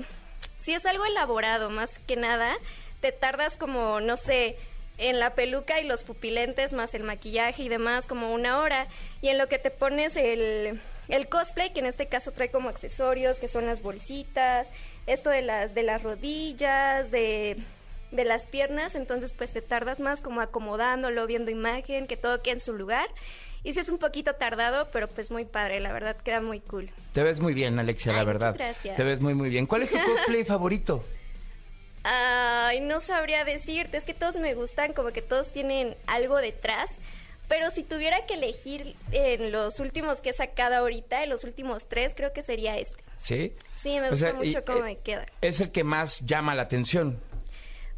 sí 0.59 0.75
es 0.75 0.85
algo 0.85 1.07
elaborado, 1.07 1.71
más 1.71 1.99
que 1.99 2.17
nada. 2.17 2.59
Te 3.00 3.11
tardas 3.11 3.57
como, 3.57 4.03
no 4.03 4.19
sé, 4.19 4.59
en 5.00 5.19
la 5.19 5.35
peluca 5.35 5.80
y 5.80 5.85
los 5.85 6.04
pupilentes, 6.04 6.75
más 6.75 6.95
el 6.95 7.02
maquillaje 7.02 7.62
y 7.62 7.69
demás, 7.69 8.07
como 8.07 8.33
una 8.33 8.61
hora. 8.61 8.87
Y 9.23 9.28
en 9.28 9.38
lo 9.38 9.49
que 9.49 9.59
te 9.59 9.71
pones 9.71 10.14
el, 10.14 10.78
el 11.09 11.28
cosplay, 11.28 11.73
que 11.73 11.80
en 11.80 11.87
este 11.87 12.07
caso 12.07 12.33
trae 12.33 12.50
como 12.50 12.69
accesorios, 12.69 13.38
que 13.38 13.49
son 13.49 13.64
las 13.64 13.80
bolsitas, 13.80 14.71
esto 15.07 15.30
de 15.30 15.40
las, 15.40 15.75
de 15.75 15.83
las 15.85 16.02
rodillas, 16.02 17.11
de, 17.11 17.57
de 18.11 18.25
las 18.25 18.45
piernas, 18.45 18.95
entonces 18.95 19.33
pues 19.33 19.52
te 19.52 19.62
tardas 19.62 20.00
más 20.00 20.21
como 20.21 20.42
acomodándolo, 20.42 21.26
viendo 21.26 21.50
imagen, 21.50 22.07
que 22.07 22.19
todo 22.19 22.42
quede 22.42 22.54
en 22.54 22.61
su 22.61 22.75
lugar. 22.75 23.09
Y 23.62 23.73
sí 23.73 23.80
es 23.80 23.88
un 23.88 23.99
poquito 23.99 24.35
tardado, 24.35 24.88
pero 24.92 25.09
pues 25.09 25.30
muy 25.30 25.47
padre, 25.47 25.80
la 25.80 25.92
verdad 25.92 26.16
queda 26.16 26.42
muy 26.42 26.61
cool. 26.61 26.90
Te 27.12 27.23
ves 27.23 27.40
muy 27.40 27.54
bien, 27.54 27.78
Alexia, 27.78 28.12
la 28.12 28.25
verdad. 28.25 28.52
muchas 28.52 28.66
gracias. 28.69 28.97
Te 28.97 29.02
ves 29.02 29.21
muy, 29.21 29.33
muy 29.35 29.49
bien. 29.49 29.66
¿Cuál 29.66 29.83
es 29.83 29.90
tu 29.90 29.99
cosplay 29.99 30.45
favorito? 30.47 31.02
Ay, 32.02 32.80
no 32.80 33.00
sabría 33.00 33.45
decirte, 33.45 33.97
es 33.97 34.04
que 34.04 34.14
todos 34.14 34.37
me 34.37 34.54
gustan, 34.54 34.92
como 34.92 35.11
que 35.11 35.23
todos 35.23 35.52
tienen 35.52 35.97
algo 36.07 36.38
detrás. 36.38 36.99
Pero 37.49 37.71
si 37.71 37.83
tuviera 37.83 38.26
que 38.26 38.35
elegir 38.35 38.95
en 39.11 39.50
los 39.50 39.80
últimos 39.80 40.21
que 40.21 40.30
he 40.30 40.33
sacado 40.33 40.76
ahorita, 40.76 41.25
en 41.25 41.30
los 41.30 41.42
últimos 41.42 41.88
tres, 41.88 42.14
creo 42.14 42.33
que 42.33 42.42
sería 42.42 42.78
este. 42.78 43.02
¿Sí? 43.19 43.52
Sí, 43.83 43.99
me 43.99 44.07
O 44.07 44.11
gusta 44.11 44.30
sea, 44.30 44.42
y, 44.42 44.47
mucho 44.47 44.64
cómo 44.64 44.78
eh, 44.78 44.83
me 44.83 44.99
queda. 44.99 45.26
Es 45.40 45.61
el 45.61 45.73
que 45.73 45.83
más 45.83 46.21
llama 46.21 46.54
la 46.54 46.62
atención. 46.62 47.21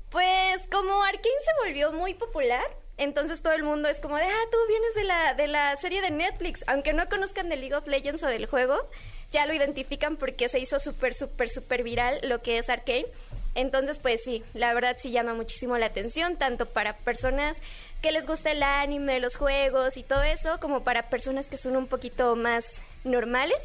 Pues 0.09 0.67
como 0.71 1.03
Arkane 1.03 1.35
se 1.45 1.67
volvió 1.67 1.93
muy 1.93 2.15
popular, 2.15 2.65
entonces 2.97 3.43
todo 3.43 3.53
el 3.53 3.63
mundo 3.63 3.89
es 3.89 4.01
como 4.01 4.17
de, 4.17 4.25
ah, 4.25 4.45
tú 4.51 4.59
vienes 4.69 4.95
de 4.95 5.05
la, 5.05 5.35
de 5.35 5.47
la 5.49 5.77
serie 5.77 6.01
de 6.01 6.11
Netflix. 6.11 6.65
Aunque 6.67 6.93
no 6.93 7.09
conozcan 7.09 7.49
de 7.49 7.57
League 7.57 7.75
of 7.75 7.87
Legends 7.87 8.23
o 8.23 8.29
del 8.29 8.47
juego, 8.47 8.89
ya 9.33 9.47
lo 9.47 9.55
identifican 9.55 10.17
porque 10.17 10.49
se 10.49 10.61
hizo 10.61 10.79
súper, 10.79 11.15
súper, 11.15 11.49
súper 11.49 11.83
viral 11.83 12.21
lo 12.23 12.41
que 12.41 12.59
es 12.59 12.71
Arkane. 12.71 13.07
Entonces, 13.55 13.99
pues 13.99 14.23
sí, 14.25 14.43
la 14.55 14.73
verdad 14.73 14.97
sí 14.99 15.11
llama 15.11 15.35
muchísimo 15.35 15.77
la 15.77 15.87
atención, 15.87 16.37
tanto 16.37 16.67
para 16.67 16.97
personas 16.97 17.63
que 18.01 18.13
les 18.13 18.27
gusta 18.27 18.51
el 18.51 18.63
anime, 18.63 19.21
los 19.21 19.37
juegos 19.37 19.97
y 19.97 20.03
todo 20.03 20.23
eso, 20.23 20.59
como 20.59 20.85
para 20.85 21.11
personas 21.11 21.49
que 21.49 21.59
son 21.59 21.77
un 21.77 21.87
poquito 21.87 22.35
más 22.37 22.83
normales, 23.05 23.63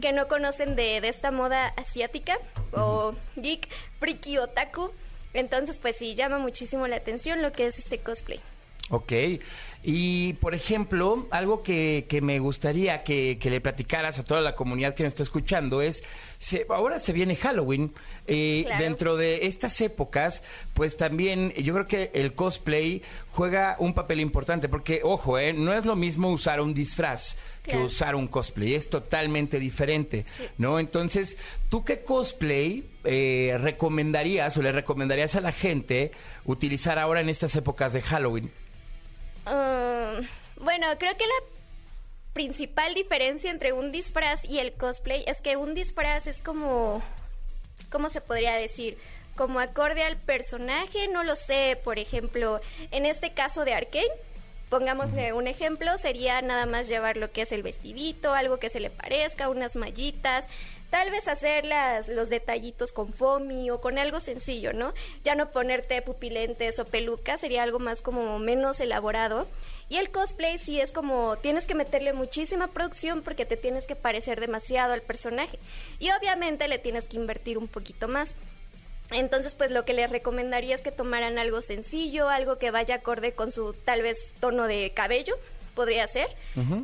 que 0.00 0.12
no 0.12 0.26
conocen 0.26 0.74
de, 0.74 1.02
de 1.02 1.08
esta 1.08 1.30
moda 1.30 1.66
asiática 1.76 2.38
o 2.72 3.14
geek, 3.36 3.68
friki, 3.98 4.38
otaku. 4.38 4.90
Entonces, 5.34 5.78
pues 5.78 5.96
sí, 5.96 6.14
llama 6.14 6.38
muchísimo 6.38 6.86
la 6.86 6.96
atención 6.96 7.42
lo 7.42 7.52
que 7.52 7.66
es 7.66 7.78
este 7.78 7.98
cosplay. 7.98 8.40
Ok. 8.90 9.12
Y, 9.88 10.32
por 10.34 10.54
ejemplo, 10.54 11.28
algo 11.30 11.62
que, 11.62 12.06
que 12.08 12.20
me 12.20 12.40
gustaría 12.40 13.04
que, 13.04 13.38
que 13.40 13.50
le 13.50 13.60
platicaras 13.60 14.18
a 14.18 14.24
toda 14.24 14.40
la 14.40 14.56
comunidad 14.56 14.94
que 14.94 15.04
nos 15.04 15.12
está 15.12 15.22
escuchando 15.22 15.80
es, 15.80 16.02
se- 16.40 16.66
ahora 16.68 16.98
se 16.98 17.12
viene 17.12 17.36
Halloween. 17.36 17.92
eh, 18.26 18.62
Claro. 18.66 18.82
Dentro 18.84 19.16
de 19.16 19.46
estas 19.46 19.80
épocas, 19.80 20.42
pues 20.74 20.96
también 20.96 21.52
yo 21.54 21.72
creo 21.74 21.86
que 21.86 22.10
el 22.14 22.32
cosplay 22.34 23.02
juega 23.30 23.76
un 23.78 23.94
papel 23.94 24.18
importante, 24.20 24.68
porque, 24.68 25.00
ojo, 25.04 25.38
eh, 25.38 25.52
no 25.52 25.72
es 25.72 25.84
lo 25.84 25.94
mismo 25.94 26.30
usar 26.30 26.60
un 26.60 26.74
disfraz 26.74 27.36
que 27.62 27.76
usar 27.78 28.14
un 28.14 28.28
cosplay, 28.28 28.74
es 28.74 28.88
totalmente 28.90 29.58
diferente, 29.58 30.24
¿no? 30.58 30.78
Entonces, 30.78 31.36
¿tú 31.68 31.84
qué 31.84 32.00
cosplay 32.02 32.84
eh, 33.04 33.56
recomendarías 33.60 34.56
o 34.56 34.62
le 34.62 34.70
recomendarías 34.70 35.34
a 35.34 35.40
la 35.40 35.50
gente 35.52 36.12
utilizar 36.44 36.98
ahora 37.00 37.20
en 37.20 37.28
estas 37.28 37.54
épocas 37.56 37.92
de 37.92 38.02
Halloween? 38.02 38.50
Ah, 39.46 40.20
bueno, 40.56 40.86
creo 40.98 41.16
que 41.16 41.24
la 41.24 41.46
principal 42.32 42.94
diferencia 42.94 43.50
entre 43.50 43.72
un 43.72 43.92
disfraz 43.92 44.44
y 44.44 44.58
el 44.58 44.74
cosplay 44.74 45.24
es 45.26 45.40
que 45.40 45.56
un 45.56 45.74
disfraz 45.74 46.26
es 46.26 46.40
como, 46.40 47.00
¿cómo 47.90 48.08
se 48.08 48.20
podría 48.20 48.56
decir? 48.56 48.98
Como 49.36 49.60
acorde 49.60 50.02
al 50.02 50.16
personaje, 50.16 51.08
no 51.08 51.22
lo 51.22 51.36
sé, 51.36 51.78
por 51.82 51.98
ejemplo, 51.98 52.60
en 52.90 53.06
este 53.06 53.32
caso 53.32 53.64
de 53.64 53.74
Arkane, 53.74 54.08
pongámosle 54.68 55.32
un 55.32 55.46
ejemplo, 55.46 55.96
sería 55.98 56.42
nada 56.42 56.66
más 56.66 56.88
llevar 56.88 57.16
lo 57.16 57.30
que 57.30 57.42
es 57.42 57.52
el 57.52 57.62
vestidito, 57.62 58.34
algo 58.34 58.58
que 58.58 58.70
se 58.70 58.80
le 58.80 58.90
parezca, 58.90 59.48
unas 59.48 59.76
mallitas, 59.76 60.46
tal 60.96 61.10
vez 61.10 61.28
hacer 61.28 61.66
los 62.08 62.30
detallitos 62.30 62.94
con 62.94 63.12
foamy 63.12 63.68
o 63.68 63.82
con 63.82 63.98
algo 63.98 64.18
sencillo, 64.18 64.72
¿no? 64.72 64.94
Ya 65.24 65.34
no 65.34 65.50
ponerte 65.50 66.00
pupilentes 66.00 66.78
o 66.78 66.86
pelucas, 66.86 67.42
sería 67.42 67.64
algo 67.64 67.78
más 67.78 68.00
como 68.00 68.38
menos 68.38 68.80
elaborado. 68.80 69.46
Y 69.90 69.98
el 69.98 70.10
cosplay 70.10 70.56
sí 70.56 70.80
es 70.80 70.92
como 70.92 71.36
tienes 71.36 71.66
que 71.66 71.74
meterle 71.74 72.14
muchísima 72.14 72.68
producción 72.68 73.20
porque 73.20 73.44
te 73.44 73.58
tienes 73.58 73.84
que 73.84 73.94
parecer 73.94 74.40
demasiado 74.40 74.94
al 74.94 75.02
personaje. 75.02 75.58
Y 75.98 76.12
obviamente 76.12 76.66
le 76.66 76.78
tienes 76.78 77.08
que 77.08 77.18
invertir 77.18 77.58
un 77.58 77.68
poquito 77.68 78.08
más. 78.08 78.34
Entonces, 79.10 79.54
pues 79.54 79.72
lo 79.72 79.84
que 79.84 79.92
les 79.92 80.08
recomendaría 80.08 80.74
es 80.74 80.82
que 80.82 80.92
tomaran 80.92 81.38
algo 81.38 81.60
sencillo, 81.60 82.30
algo 82.30 82.56
que 82.56 82.70
vaya 82.70 82.94
acorde 82.94 83.34
con 83.34 83.52
su 83.52 83.74
tal 83.74 84.00
vez 84.00 84.32
tono 84.40 84.66
de 84.66 84.92
cabello, 84.94 85.36
podría 85.76 86.08
ser, 86.08 86.26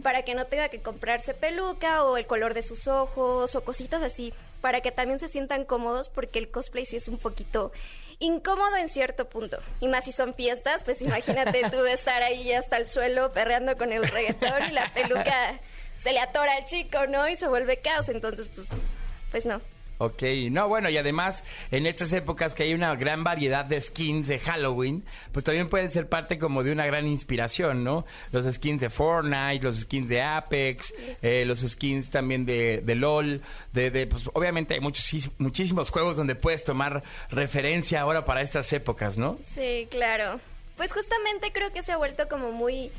para 0.05 0.23
que 0.23 0.37
no 0.37 0.47
tenga 0.47 0.69
que 0.69 0.81
comprarse 0.81 1.35
peluca 1.35 2.05
o 2.05 2.17
el 2.17 2.27
color 2.27 2.55
de 2.55 2.63
sus 2.63 2.87
ojos 2.87 3.57
o 3.57 3.65
cositas 3.65 4.03
así, 4.03 4.33
para 4.61 4.81
que 4.83 4.93
también 4.93 5.19
se 5.19 5.27
sientan 5.27 5.65
cómodos 5.65 6.09
porque 6.09 6.39
el 6.39 6.49
cosplay 6.49 6.87
sí 6.87 6.95
es 6.95 7.09
un 7.09 7.19
poquito 7.19 7.73
incómodo 8.21 8.77
en 8.77 8.89
cierto 8.89 9.29
punto. 9.29 9.59
Y 9.81 9.89
más 9.89 10.05
si 10.05 10.13
son 10.13 10.35
fiestas, 10.35 10.85
pues 10.85 11.03
imagínate 11.03 11.69
tú 11.71 11.85
estar 11.87 12.23
ahí 12.23 12.53
hasta 12.53 12.77
el 12.77 12.87
suelo 12.87 13.33
perreando 13.33 13.77
con 13.77 13.91
el 13.91 14.07
reggaetón 14.07 14.69
y 14.69 14.73
la 14.73 14.93
peluca 14.93 15.59
se 15.99 16.13
le 16.13 16.21
atora 16.21 16.55
al 16.55 16.65
chico, 16.67 17.07
¿no? 17.09 17.29
Y 17.29 17.35
se 17.35 17.49
vuelve 17.49 17.79
caos, 17.79 18.09
entonces 18.09 18.49
pues 18.55 18.69
pues 19.33 19.47
no. 19.47 19.61
Ok, 19.99 20.23
no, 20.51 20.69
bueno, 20.69 20.91
y 20.91 20.97
además 20.97 21.45
en 21.71 21.87
estas 21.87 22.13
épocas 22.13 22.55
que 22.55 22.65
hay 22.65 22.75
una 22.75 22.95
gran 22.97 23.23
variedad 23.23 23.65
de 23.65 23.81
skins 23.81 24.27
de 24.27 24.41
Halloween, 24.41 25.05
pues 25.31 25.45
también 25.45 25.69
pueden 25.69 25.91
ser 25.91 26.09
parte 26.09 26.39
como 26.39 26.65
de 26.65 26.73
una 26.73 26.87
gran 26.87 27.07
inspiración, 27.07 27.85
¿no? 27.85 28.05
Los 28.33 28.53
skins 28.53 28.81
de 28.81 28.91
Fortnite, 28.91 29.63
los 29.63 29.81
skins 29.81 30.09
de 30.09 30.21
Apex, 30.21 30.93
eh, 31.23 31.45
los 31.47 31.61
skins 31.61 32.11
también 32.11 32.45
de, 32.45 32.83
de 32.85 32.95
LOL, 32.97 33.43
de, 33.73 33.91
de, 33.91 34.07
pues 34.09 34.29
obviamente 34.33 34.75
hay 34.75 34.81
muchos, 34.81 35.31
muchísimos 35.39 35.91
juegos 35.91 36.17
donde 36.17 36.35
puedes 36.35 36.65
tomar 36.65 37.03
referencia 37.31 38.01
ahora 38.01 38.25
para 38.25 38.43
estas 38.43 38.73
épocas, 38.73 39.19
¿no? 39.19 39.39
Sí, 39.47 39.87
claro. 39.91 40.41
Pues 40.77 40.93
justamente 40.93 41.53
creo 41.53 41.73
que 41.73 41.83
se 41.83 41.93
ha 41.93 41.97
vuelto 41.97 42.29
como 42.29 42.51
muy 42.51 42.91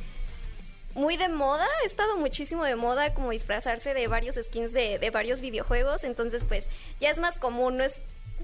muy 0.95 1.17
de 1.17 1.29
moda, 1.29 1.65
ha 1.65 1.85
estado 1.85 2.17
muchísimo 2.17 2.63
de 2.63 2.75
moda 2.75 3.13
como 3.13 3.31
disfrazarse 3.31 3.93
de 3.93 4.07
varios 4.07 4.35
skins 4.35 4.73
de, 4.73 5.00
de 5.00 5.09
varios 5.09 5.41
videojuegos, 5.41 6.03
entonces 6.03 6.43
pues 6.47 6.67
ya 7.00 7.09
es 7.09 7.19
más 7.19 7.38
común, 7.38 7.77
no 7.77 7.83
es 7.83 7.95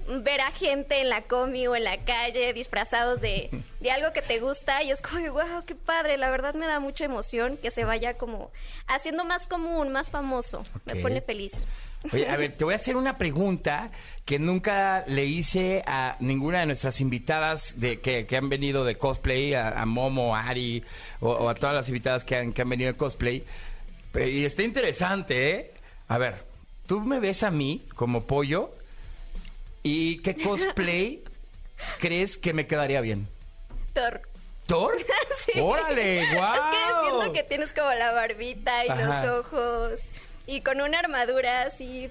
ver 0.06 0.40
a 0.40 0.50
gente 0.50 1.00
en 1.00 1.08
la 1.08 1.22
comi 1.22 1.66
o 1.66 1.76
en 1.76 1.84
la 1.84 1.98
calle 2.04 2.52
disfrazados 2.52 3.20
de, 3.20 3.50
de 3.80 3.90
algo 3.90 4.12
que 4.12 4.22
te 4.22 4.40
gusta 4.40 4.82
y 4.82 4.90
es 4.90 5.02
como, 5.02 5.32
wow, 5.32 5.64
qué 5.66 5.74
padre, 5.74 6.16
la 6.16 6.30
verdad 6.30 6.54
me 6.54 6.66
da 6.66 6.80
mucha 6.80 7.04
emoción 7.04 7.56
que 7.56 7.70
se 7.70 7.84
vaya 7.84 8.14
como 8.14 8.50
haciendo 8.86 9.24
más 9.24 9.46
común, 9.46 9.90
más 9.90 10.10
famoso, 10.10 10.64
me 10.84 10.96
pone 10.96 11.20
feliz. 11.20 11.66
Oye, 12.12 12.28
a 12.28 12.36
ver, 12.36 12.52
te 12.56 12.64
voy 12.64 12.72
a 12.72 12.76
hacer 12.76 12.96
una 12.96 13.18
pregunta 13.18 13.90
que 14.24 14.38
nunca 14.38 15.04
le 15.06 15.26
hice 15.26 15.82
a 15.86 16.16
ninguna 16.20 16.60
de 16.60 16.66
nuestras 16.66 17.00
invitadas 17.00 17.78
de, 17.78 18.00
que, 18.00 18.26
que 18.26 18.36
han 18.36 18.48
venido 18.48 18.84
de 18.84 18.96
cosplay, 18.96 19.54
a, 19.54 19.68
a 19.68 19.84
Momo, 19.86 20.34
a 20.34 20.46
Ari, 20.48 20.82
o, 21.20 21.30
o 21.30 21.48
a 21.48 21.54
todas 21.54 21.74
las 21.74 21.88
invitadas 21.88 22.24
que 22.24 22.36
han, 22.36 22.52
que 22.52 22.62
han 22.62 22.68
venido 22.68 22.90
de 22.92 22.96
cosplay. 22.96 23.44
Pe- 24.12 24.30
Y 24.30 24.44
está 24.44 24.62
interesante, 24.62 25.50
¿eh? 25.50 25.70
A 26.08 26.16
ver, 26.18 26.42
tú 26.86 27.00
me 27.00 27.20
ves 27.20 27.42
a 27.42 27.50
mí 27.50 27.82
como 27.96 28.22
pollo 28.24 28.72
y 29.82 30.18
¿qué 30.18 30.34
cosplay 30.36 31.22
crees 32.00 32.36
que 32.38 32.52
me 32.54 32.66
quedaría 32.66 33.00
bien? 33.00 33.28
Thor. 33.92 34.22
¿Thor? 34.66 34.96
Sí. 35.40 35.58
¡Órale! 35.58 36.34
¡Guau! 36.34 36.54
Es 36.54 36.60
que 36.76 37.08
siento 37.08 37.32
que 37.32 37.42
tienes 37.44 37.72
como 37.72 37.90
la 37.94 38.12
barbita 38.12 38.84
y 38.84 38.90
Ajá. 38.90 39.24
los 39.24 39.46
ojos 39.46 40.00
y 40.46 40.60
con 40.62 40.80
una 40.80 40.98
armadura 40.98 41.62
así 41.62 42.10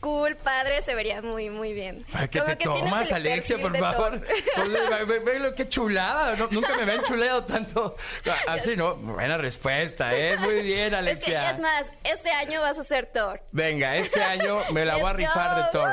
cool, 0.00 0.36
padre, 0.36 0.82
se 0.82 0.94
vería 0.94 1.22
muy, 1.22 1.48
muy 1.48 1.72
bien. 1.72 2.04
Ay, 2.12 2.28
¿Qué 2.28 2.38
Como 2.40 2.50
te 2.50 2.58
que 2.58 2.64
tomas, 2.64 3.10
Alexia, 3.10 3.56
por 3.58 3.74
favor? 3.74 4.20
Pues, 4.54 5.24
ve- 5.24 5.38
lo 5.38 5.54
que 5.54 5.66
chulada. 5.66 6.36
No, 6.36 6.46
nunca 6.50 6.76
me 6.76 6.82
habían 6.82 7.02
chuleado 7.04 7.42
tanto. 7.44 7.96
Así, 8.46 8.76
¿no? 8.76 8.96
Buena 8.96 9.38
respuesta, 9.38 10.14
¿eh? 10.14 10.36
Muy 10.36 10.60
bien, 10.60 10.88
Es 10.88 10.90
que, 10.90 10.96
Alexia. 10.96 11.50
es 11.52 11.58
más, 11.58 11.90
este 12.04 12.30
año 12.32 12.60
vas 12.60 12.78
a 12.78 12.84
ser 12.84 13.06
Thor. 13.06 13.40
Venga, 13.52 13.96
este 13.96 14.22
año 14.22 14.58
me 14.72 14.84
la 14.84 14.96
voy 14.96 15.06
a 15.08 15.12
rifar 15.14 15.64
de. 15.64 15.70
Thor. 15.72 15.90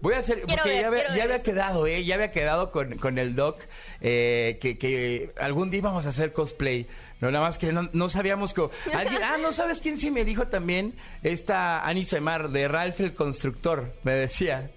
Voy 0.00 0.14
a 0.14 0.18
hacer, 0.18 0.42
Quiero 0.42 0.62
porque 0.62 0.88
ver, 0.90 1.06
ya, 1.08 1.22
había- 1.24 1.36
ya 1.36 1.42
quedado, 1.42 1.86
¿eh? 1.86 2.04
Ya 2.04 2.14
había 2.16 2.30
quedado 2.30 2.70
con, 2.70 2.96
con 2.98 3.18
el 3.18 3.34
Doc 3.34 3.60
eh, 4.00 4.58
que, 4.60 4.78
que 4.78 5.30
algún 5.38 5.70
día 5.70 5.78
íbamos 5.78 6.06
a 6.06 6.10
hacer 6.10 6.32
cosplay. 6.32 6.86
No, 7.20 7.30
nada 7.30 7.44
más 7.46 7.56
que 7.58 7.72
no, 7.72 7.88
no 7.92 8.08
sabíamos 8.08 8.52
cómo. 8.52 8.70
Alguien, 8.94 9.22
ah, 9.24 9.36
¿no 9.40 9.50
sabes 9.52 9.80
quién 9.80 9.98
sí 9.98 10.10
me 10.10 10.24
dijo 10.24 10.48
también? 10.48 10.94
Esta 11.22 11.84
Ani 11.86 12.04
Semar 12.04 12.50
de 12.50 12.68
Ralph 12.68 13.00
el 13.00 13.14
Constructor, 13.14 13.92
me 14.02 14.12
decía. 14.12 14.70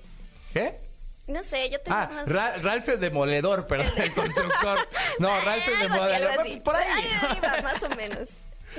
¿Qué? 0.53 0.77
No 1.27 1.43
sé, 1.43 1.69
yo 1.69 1.79
tengo 1.81 1.95
Ah, 1.95 2.09
más... 2.11 2.27
Ra- 2.27 2.57
Ralph 2.57 2.89
el 2.89 2.99
demoledor, 2.99 3.67
perdón, 3.67 3.91
el 3.97 4.11
constructor. 4.13 4.79
No, 5.19 5.29
Ralph 5.45 5.67
el 5.67 5.79
demoledor. 5.89 6.63
Por 6.63 6.75
ahí. 6.75 7.03
más 7.61 7.83
o 7.83 7.89
menos. 7.89 8.29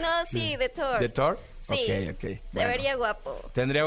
No, 0.00 0.08
sí, 0.30 0.56
de 0.56 0.68
Thor. 0.68 0.98
¿De 0.98 1.08
Thor? 1.10 1.38
Sí. 1.76 1.86
Se 1.86 2.40
Bueno. 2.52 2.68
vería 2.68 2.94
guapo. 2.96 3.40
Tendría- 3.52 3.84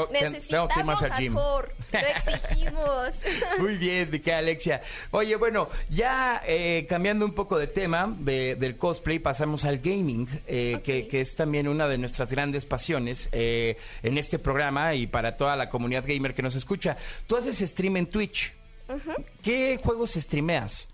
tengo 0.48 0.68
que 0.68 0.78
ir 0.80 0.84
más 0.84 1.02
al 1.02 1.14
gym. 1.16 1.34
Lo 1.34 1.64
exigimos. 1.92 3.10
Muy 3.58 3.76
bien, 3.76 4.10
de 4.10 4.20
qué 4.22 4.32
Alexia. 4.34 4.82
Oye, 5.10 5.36
bueno, 5.36 5.68
ya 5.90 6.42
eh, 6.46 6.86
cambiando 6.88 7.24
un 7.24 7.34
poco 7.34 7.58
de 7.58 7.66
tema 7.66 8.12
de- 8.18 8.54
del 8.56 8.76
cosplay, 8.76 9.18
pasamos 9.18 9.64
al 9.64 9.78
gaming, 9.78 10.28
eh, 10.46 10.80
que, 10.84 11.08
que 11.08 11.20
es 11.20 11.34
también 11.36 11.68
una 11.68 11.86
de 11.88 11.98
nuestras 11.98 12.28
grandes 12.30 12.66
pasiones 12.66 13.28
eh, 13.32 13.76
en 14.02 14.18
este 14.18 14.38
programa 14.38 14.94
y 14.94 15.06
para 15.06 15.36
toda 15.36 15.56
la 15.56 15.68
comunidad 15.68 16.04
gamer 16.06 16.34
que 16.34 16.42
nos 16.42 16.54
escucha. 16.54 16.96
Tú 17.26 17.36
haces 17.36 17.58
stream 17.58 17.96
en 17.96 18.06
Twitch. 18.06 18.52
¿Qué 19.42 19.78
juegos 19.82 20.12
streameas? 20.12 20.88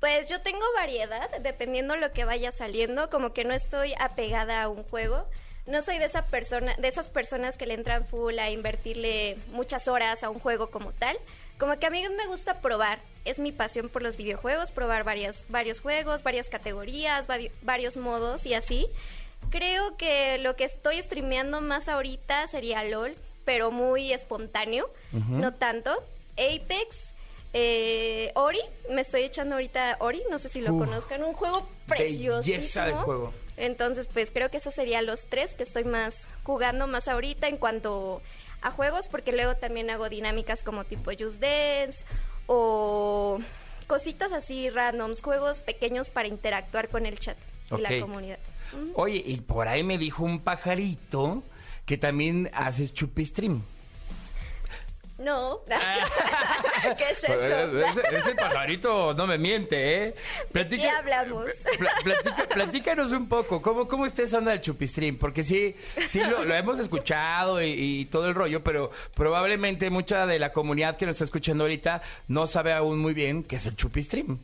Pues 0.00 0.28
yo 0.28 0.40
tengo 0.40 0.64
variedad, 0.74 1.30
dependiendo 1.42 1.94
lo 1.96 2.10
que 2.12 2.24
vaya 2.24 2.52
saliendo, 2.52 3.10
como 3.10 3.32
que 3.34 3.44
no 3.44 3.52
estoy 3.52 3.92
apegada 4.00 4.62
a 4.62 4.68
un 4.68 4.82
juego. 4.84 5.28
No 5.66 5.82
soy 5.82 5.98
de 5.98 6.06
esa 6.06 6.26
persona, 6.26 6.74
de 6.78 6.88
esas 6.88 7.08
personas 7.08 7.56
que 7.56 7.66
le 7.66 7.74
entran 7.74 8.04
full 8.06 8.38
a 8.38 8.50
invertirle 8.50 9.36
muchas 9.52 9.86
horas 9.88 10.24
a 10.24 10.30
un 10.30 10.38
juego 10.40 10.70
como 10.70 10.92
tal. 10.92 11.16
Como 11.58 11.78
que 11.78 11.86
a 11.86 11.90
mí 11.90 12.02
me 12.16 12.26
gusta 12.26 12.60
probar, 12.60 12.98
es 13.24 13.38
mi 13.38 13.52
pasión 13.52 13.88
por 13.90 14.02
los 14.02 14.16
videojuegos, 14.16 14.70
probar 14.72 15.04
varias, 15.04 15.44
varios 15.48 15.80
juegos, 15.80 16.22
varias 16.22 16.48
categorías, 16.48 17.28
vari- 17.28 17.50
varios 17.62 17.96
modos 17.98 18.46
y 18.46 18.54
así. 18.54 18.88
Creo 19.50 19.96
que 19.96 20.38
lo 20.38 20.56
que 20.56 20.64
estoy 20.64 21.00
streameando 21.02 21.60
más 21.60 21.88
ahorita 21.88 22.46
sería 22.48 22.82
LOL, 22.84 23.14
pero 23.44 23.70
muy 23.70 24.12
espontáneo, 24.12 24.90
no 25.12 25.52
tanto. 25.54 25.92
Apex, 26.32 26.96
eh, 27.52 28.30
Ori, 28.34 28.60
me 28.90 29.00
estoy 29.02 29.22
echando 29.22 29.56
ahorita 29.56 29.96
Ori, 30.00 30.22
no 30.30 30.38
sé 30.38 30.48
si 30.48 30.60
lo 30.60 30.72
conozcan, 30.78 31.22
un 31.24 31.32
juego 31.34 31.68
precioso. 31.86 32.42
belleza 32.48 33.02
juego. 33.04 33.32
Entonces, 33.60 34.08
pues 34.12 34.30
creo 34.30 34.50
que 34.50 34.56
esos 34.56 34.74
serían 34.74 35.06
los 35.06 35.26
tres 35.26 35.54
que 35.54 35.62
estoy 35.62 35.84
más 35.84 36.28
jugando 36.42 36.86
más 36.86 37.08
ahorita 37.08 37.46
en 37.46 37.58
cuanto 37.58 38.22
a 38.62 38.70
juegos, 38.70 39.08
porque 39.08 39.32
luego 39.32 39.54
también 39.54 39.90
hago 39.90 40.08
dinámicas 40.08 40.64
como 40.64 40.84
tipo 40.84 41.10
Just 41.10 41.40
Dance 41.40 42.04
o 42.46 43.38
cositas 43.86 44.32
así 44.32 44.70
randoms, 44.70 45.20
juegos 45.20 45.60
pequeños 45.60 46.10
para 46.10 46.28
interactuar 46.28 46.88
con 46.88 47.06
el 47.06 47.18
chat 47.18 47.36
y 47.76 47.80
la 47.80 48.00
comunidad. 48.00 48.38
Oye, 48.94 49.22
y 49.24 49.36
por 49.38 49.68
ahí 49.68 49.82
me 49.82 49.98
dijo 49.98 50.24
un 50.24 50.40
pajarito 50.40 51.42
que 51.86 51.98
también 51.98 52.50
haces 52.54 52.94
chupi 52.94 53.26
stream. 53.26 53.62
No. 55.20 55.60
¿Qué 56.96 57.10
es 57.10 57.22
eso? 57.24 57.26
Pues, 57.26 57.96
Ese, 57.98 58.16
ese 58.16 58.34
pajarito 58.34 59.12
no 59.14 59.26
me 59.26 59.36
miente, 59.38 60.04
¿eh? 60.06 60.14
¿De 60.52 60.66
qué 60.68 60.88
hablamos? 60.88 61.44
platica- 61.78 62.48
platícanos 62.48 63.12
un 63.12 63.28
poco, 63.28 63.60
¿cómo, 63.60 63.86
cómo 63.86 64.06
está 64.06 64.22
esa 64.22 64.38
onda 64.38 64.52
del 64.52 64.62
chupistream? 64.62 65.16
Porque 65.18 65.44
sí, 65.44 65.76
sí 66.06 66.20
lo, 66.24 66.44
lo 66.44 66.54
hemos 66.54 66.78
escuchado 66.80 67.60
y, 67.62 67.70
y 67.70 68.04
todo 68.06 68.28
el 68.28 68.34
rollo, 68.34 68.64
pero 68.64 68.90
probablemente 69.14 69.90
mucha 69.90 70.24
de 70.26 70.38
la 70.38 70.52
comunidad 70.52 70.96
que 70.96 71.04
nos 71.06 71.16
está 71.16 71.24
escuchando 71.24 71.64
ahorita 71.64 72.00
no 72.28 72.46
sabe 72.46 72.72
aún 72.72 72.98
muy 72.98 73.12
bien 73.12 73.42
qué 73.44 73.56
es 73.56 73.66
el 73.66 73.76
chupistream. 73.76 74.38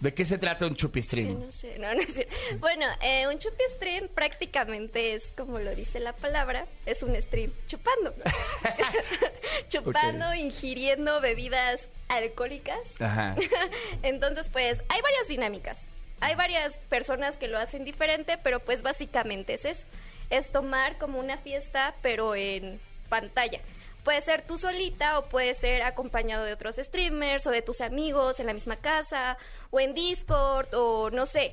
¿De 0.00 0.14
qué 0.14 0.24
se 0.24 0.38
trata 0.38 0.66
un 0.66 0.76
chupistream? 0.76 1.40
No 1.40 1.50
sé, 1.50 1.76
no, 1.78 1.88
cierto. 2.02 2.32
Bueno, 2.60 2.86
eh, 3.02 3.26
un 3.26 3.38
chupi 3.38 3.64
stream 3.74 4.08
prácticamente 4.08 5.14
es, 5.14 5.32
como 5.36 5.58
lo 5.58 5.74
dice 5.74 5.98
la 5.98 6.14
palabra, 6.14 6.66
es 6.86 7.02
un 7.02 7.20
stream 7.20 7.50
chupando. 7.66 8.14
chupando, 9.68 10.34
ingiriendo 10.34 11.20
bebidas 11.20 11.88
alcohólicas. 12.08 12.78
Ajá. 13.00 13.34
Entonces, 14.02 14.48
pues, 14.48 14.84
hay 14.88 15.00
varias 15.00 15.28
dinámicas. 15.28 15.88
Hay 16.20 16.36
varias 16.36 16.78
personas 16.88 17.36
que 17.36 17.48
lo 17.48 17.58
hacen 17.58 17.84
diferente, 17.84 18.38
pero 18.38 18.60
pues 18.60 18.82
básicamente 18.82 19.54
es 19.54 19.64
eso. 19.64 19.86
Es 20.30 20.50
tomar 20.50 20.98
como 20.98 21.18
una 21.18 21.38
fiesta, 21.38 21.94
pero 22.02 22.34
en 22.34 22.80
pantalla. 23.08 23.60
Puede 24.08 24.22
ser 24.22 24.40
tú 24.40 24.56
solita 24.56 25.18
o 25.18 25.28
puede 25.28 25.54
ser 25.54 25.82
acompañado 25.82 26.42
de 26.42 26.54
otros 26.54 26.76
streamers 26.76 27.46
o 27.46 27.50
de 27.50 27.60
tus 27.60 27.82
amigos 27.82 28.40
en 28.40 28.46
la 28.46 28.54
misma 28.54 28.76
casa 28.76 29.36
o 29.68 29.80
en 29.80 29.92
Discord 29.92 30.74
o 30.74 31.10
no 31.10 31.26
sé. 31.26 31.52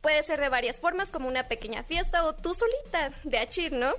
Puede 0.00 0.22
ser 0.22 0.40
de 0.40 0.48
varias 0.48 0.80
formas, 0.80 1.10
como 1.10 1.28
una 1.28 1.44
pequeña 1.44 1.82
fiesta 1.82 2.24
o 2.24 2.34
tú 2.34 2.54
solita 2.54 3.12
de 3.24 3.36
achir, 3.36 3.72
¿no? 3.74 3.92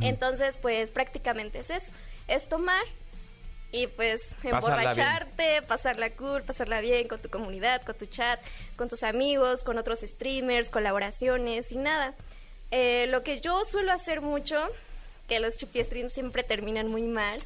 Entonces, 0.00 0.56
pues 0.56 0.90
prácticamente 0.90 1.58
es 1.58 1.68
eso. 1.68 1.92
Es 2.28 2.48
tomar 2.48 2.82
y 3.72 3.88
pues 3.88 4.28
Pasarla 4.36 4.60
bien. 4.60 4.70
emborracharte, 4.70 5.62
pasarla 5.68 6.10
cool, 6.16 6.42
pasarla 6.44 6.80
bien 6.80 7.08
con 7.08 7.20
tu 7.20 7.28
comunidad, 7.28 7.82
con 7.82 7.98
tu 7.98 8.06
chat, 8.06 8.40
con 8.74 8.88
tus 8.88 9.02
amigos, 9.02 9.64
con 9.64 9.76
otros 9.76 10.00
streamers, 10.00 10.70
colaboraciones 10.70 11.72
y 11.72 11.76
nada. 11.76 12.14
Eh, 12.70 13.06
lo 13.08 13.22
que 13.22 13.42
yo 13.42 13.66
suelo 13.66 13.92
hacer 13.92 14.22
mucho, 14.22 14.66
que 15.28 15.38
los 15.38 15.58
chupi 15.58 15.84
streams 15.84 16.12
siempre 16.12 16.42
terminan 16.42 16.88
muy 16.88 17.02
mal. 17.02 17.38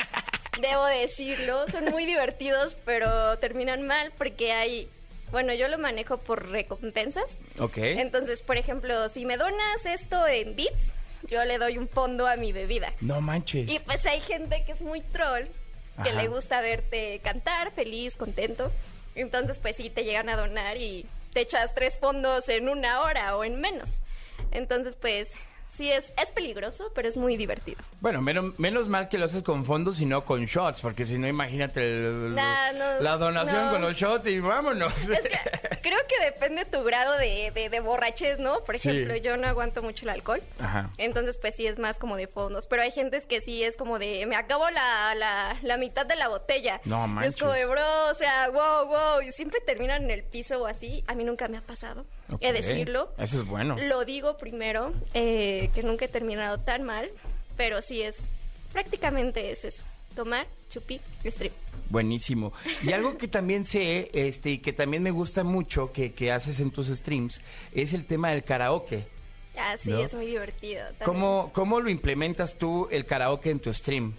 Debo 0.60 0.86
decirlo, 0.86 1.66
son 1.68 1.86
muy 1.86 2.06
divertidos, 2.06 2.76
pero 2.86 3.38
terminan 3.38 3.86
mal 3.86 4.12
porque 4.16 4.52
hay, 4.52 4.88
bueno, 5.30 5.52
yo 5.52 5.68
lo 5.68 5.76
manejo 5.76 6.16
por 6.16 6.48
recompensas. 6.50 7.36
Ok. 7.58 7.76
Entonces, 7.78 8.40
por 8.40 8.56
ejemplo, 8.56 9.08
si 9.10 9.26
me 9.26 9.36
donas 9.36 9.84
esto 9.84 10.26
en 10.26 10.56
bits, 10.56 10.92
yo 11.28 11.44
le 11.44 11.58
doy 11.58 11.76
un 11.76 11.88
fondo 11.88 12.26
a 12.26 12.36
mi 12.36 12.52
bebida. 12.52 12.94
No 13.00 13.20
manches. 13.20 13.68
Y 13.68 13.80
pues 13.80 14.06
hay 14.06 14.20
gente 14.20 14.64
que 14.64 14.72
es 14.72 14.80
muy 14.80 15.02
troll, 15.02 15.44
que 16.02 16.10
Ajá. 16.10 16.22
le 16.22 16.28
gusta 16.28 16.60
verte 16.62 17.20
cantar, 17.22 17.72
feliz, 17.72 18.16
contento. 18.16 18.70
Entonces, 19.14 19.58
pues 19.58 19.76
sí, 19.76 19.90
te 19.90 20.04
llegan 20.04 20.30
a 20.30 20.36
donar 20.36 20.78
y 20.78 21.06
te 21.34 21.40
echas 21.40 21.74
tres 21.74 21.98
fondos 21.98 22.48
en 22.48 22.68
una 22.68 23.00
hora 23.02 23.36
o 23.36 23.44
en 23.44 23.60
menos. 23.60 23.90
Entonces, 24.52 24.96
pues 24.96 25.32
sí, 25.76 25.90
es, 25.90 26.12
es 26.20 26.30
peligroso, 26.30 26.90
pero 26.94 27.08
es 27.08 27.16
muy 27.16 27.36
divertido. 27.36 27.78
Bueno, 28.00 28.20
menos, 28.22 28.58
menos 28.58 28.88
mal 28.88 29.08
que 29.08 29.18
lo 29.18 29.24
haces 29.26 29.42
con 29.42 29.64
fondos 29.64 30.00
y 30.00 30.06
no 30.06 30.24
con 30.24 30.44
shots, 30.46 30.80
porque 30.80 31.06
si 31.06 31.18
no, 31.18 31.26
imagínate 31.28 31.80
el- 31.80 32.34
Nah, 32.34 32.72
no, 32.72 33.00
la 33.02 33.16
donación 33.16 33.66
no. 33.66 33.72
con 33.72 33.82
los 33.82 33.96
shots 33.96 34.26
y 34.28 34.40
vámonos. 34.40 34.92
Es 35.08 35.20
que 35.20 35.38
creo 35.82 35.98
que 36.08 36.24
depende 36.24 36.64
tu 36.64 36.82
grado 36.82 37.12
de, 37.18 37.50
de, 37.54 37.68
de 37.68 37.80
borrachez, 37.80 38.38
¿no? 38.38 38.60
Por 38.64 38.78
Sí. 38.78 38.88
ejemplo, 38.90 39.16
yo 39.16 39.36
no 39.36 39.46
aguanto 39.46 39.82
mucho 39.82 40.04
el 40.04 40.10
alcohol. 40.10 40.42
Ajá. 40.58 40.90
Entonces, 40.98 41.38
pues 41.38 41.54
sí 41.56 41.66
es 41.66 41.78
más 41.78 41.98
como 41.98 42.16
de 42.16 42.26
fondos. 42.26 42.66
Pero 42.66 42.82
hay 42.82 42.90
gente 42.90 43.20
que 43.28 43.40
sí 43.40 43.62
es 43.62 43.76
como 43.76 43.98
de, 43.98 44.26
me 44.26 44.36
acabo 44.36 44.68
la, 44.70 45.14
la, 45.14 45.56
la 45.62 45.76
mitad 45.78 46.06
de 46.06 46.16
la 46.16 46.28
botella. 46.28 46.80
No 46.84 47.04
Y 47.04 47.08
manches. 47.08 47.34
Es 47.34 47.40
como 47.40 47.52
de, 47.52 47.66
bro, 47.66 48.10
o 48.10 48.14
sea, 48.14 48.48
wow, 48.50 48.86
wow. 48.86 49.20
Y 49.26 49.32
siempre 49.32 49.60
terminan 49.60 50.04
en 50.04 50.10
el 50.10 50.22
piso 50.24 50.60
o 50.62 50.66
así. 50.66 51.04
A 51.06 51.14
mí 51.14 51.24
nunca 51.24 51.48
me 51.48 51.56
ha 51.56 51.62
pasado. 51.62 52.04
Ok, 52.30 52.38
He 52.42 52.48
de 52.48 52.52
decirlo. 52.54 53.12
Eso 53.18 53.40
es 53.40 53.46
bueno. 53.46 53.76
Lo 53.78 54.04
digo 54.04 54.36
primero, 54.36 54.92
eh, 55.14 55.65
que 55.68 55.82
nunca 55.82 56.04
he 56.04 56.08
terminado 56.08 56.58
tan 56.58 56.82
mal. 56.82 57.10
Pero 57.56 57.80
sí 57.82 58.02
es, 58.02 58.16
prácticamente 58.72 59.50
es 59.50 59.64
eso. 59.64 59.82
tomar, 60.14 60.46
chupi, 60.70 61.00
stream. 61.24 61.52
Buenísimo. 61.90 62.52
Y 62.82 62.92
algo 62.92 63.16
que 63.16 63.28
también 63.28 63.64
sé, 63.64 64.10
este, 64.12 64.50
y 64.50 64.58
que 64.58 64.72
también 64.72 65.02
me 65.02 65.10
gusta 65.10 65.44
mucho 65.44 65.92
que, 65.92 66.12
que 66.12 66.32
haces 66.32 66.58
en 66.60 66.70
tus 66.70 66.88
streams, 66.88 67.42
es 67.72 67.92
el 67.92 68.06
tema 68.06 68.30
del 68.30 68.42
karaoke. 68.44 69.06
Ah, 69.58 69.76
sí, 69.78 69.90
¿No? 69.90 70.00
es 70.00 70.14
muy 70.14 70.26
divertido. 70.26 70.82
también. 70.84 71.04
¿Cómo, 71.04 71.50
¿Cómo 71.54 71.80
lo 71.80 71.88
implementas 71.88 72.56
tú 72.56 72.88
el 72.90 73.06
karaoke 73.06 73.50
en 73.50 73.60
tu 73.60 73.72
stream? 73.72 74.14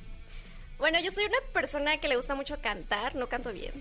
Bueno, 0.79 0.99
yo 0.99 1.11
soy 1.11 1.25
una 1.25 1.37
persona 1.53 1.97
que 1.97 2.07
le 2.07 2.15
gusta 2.15 2.35
mucho 2.35 2.59
cantar, 2.61 3.15
no 3.15 3.27
canto 3.27 3.51
bien, 3.51 3.73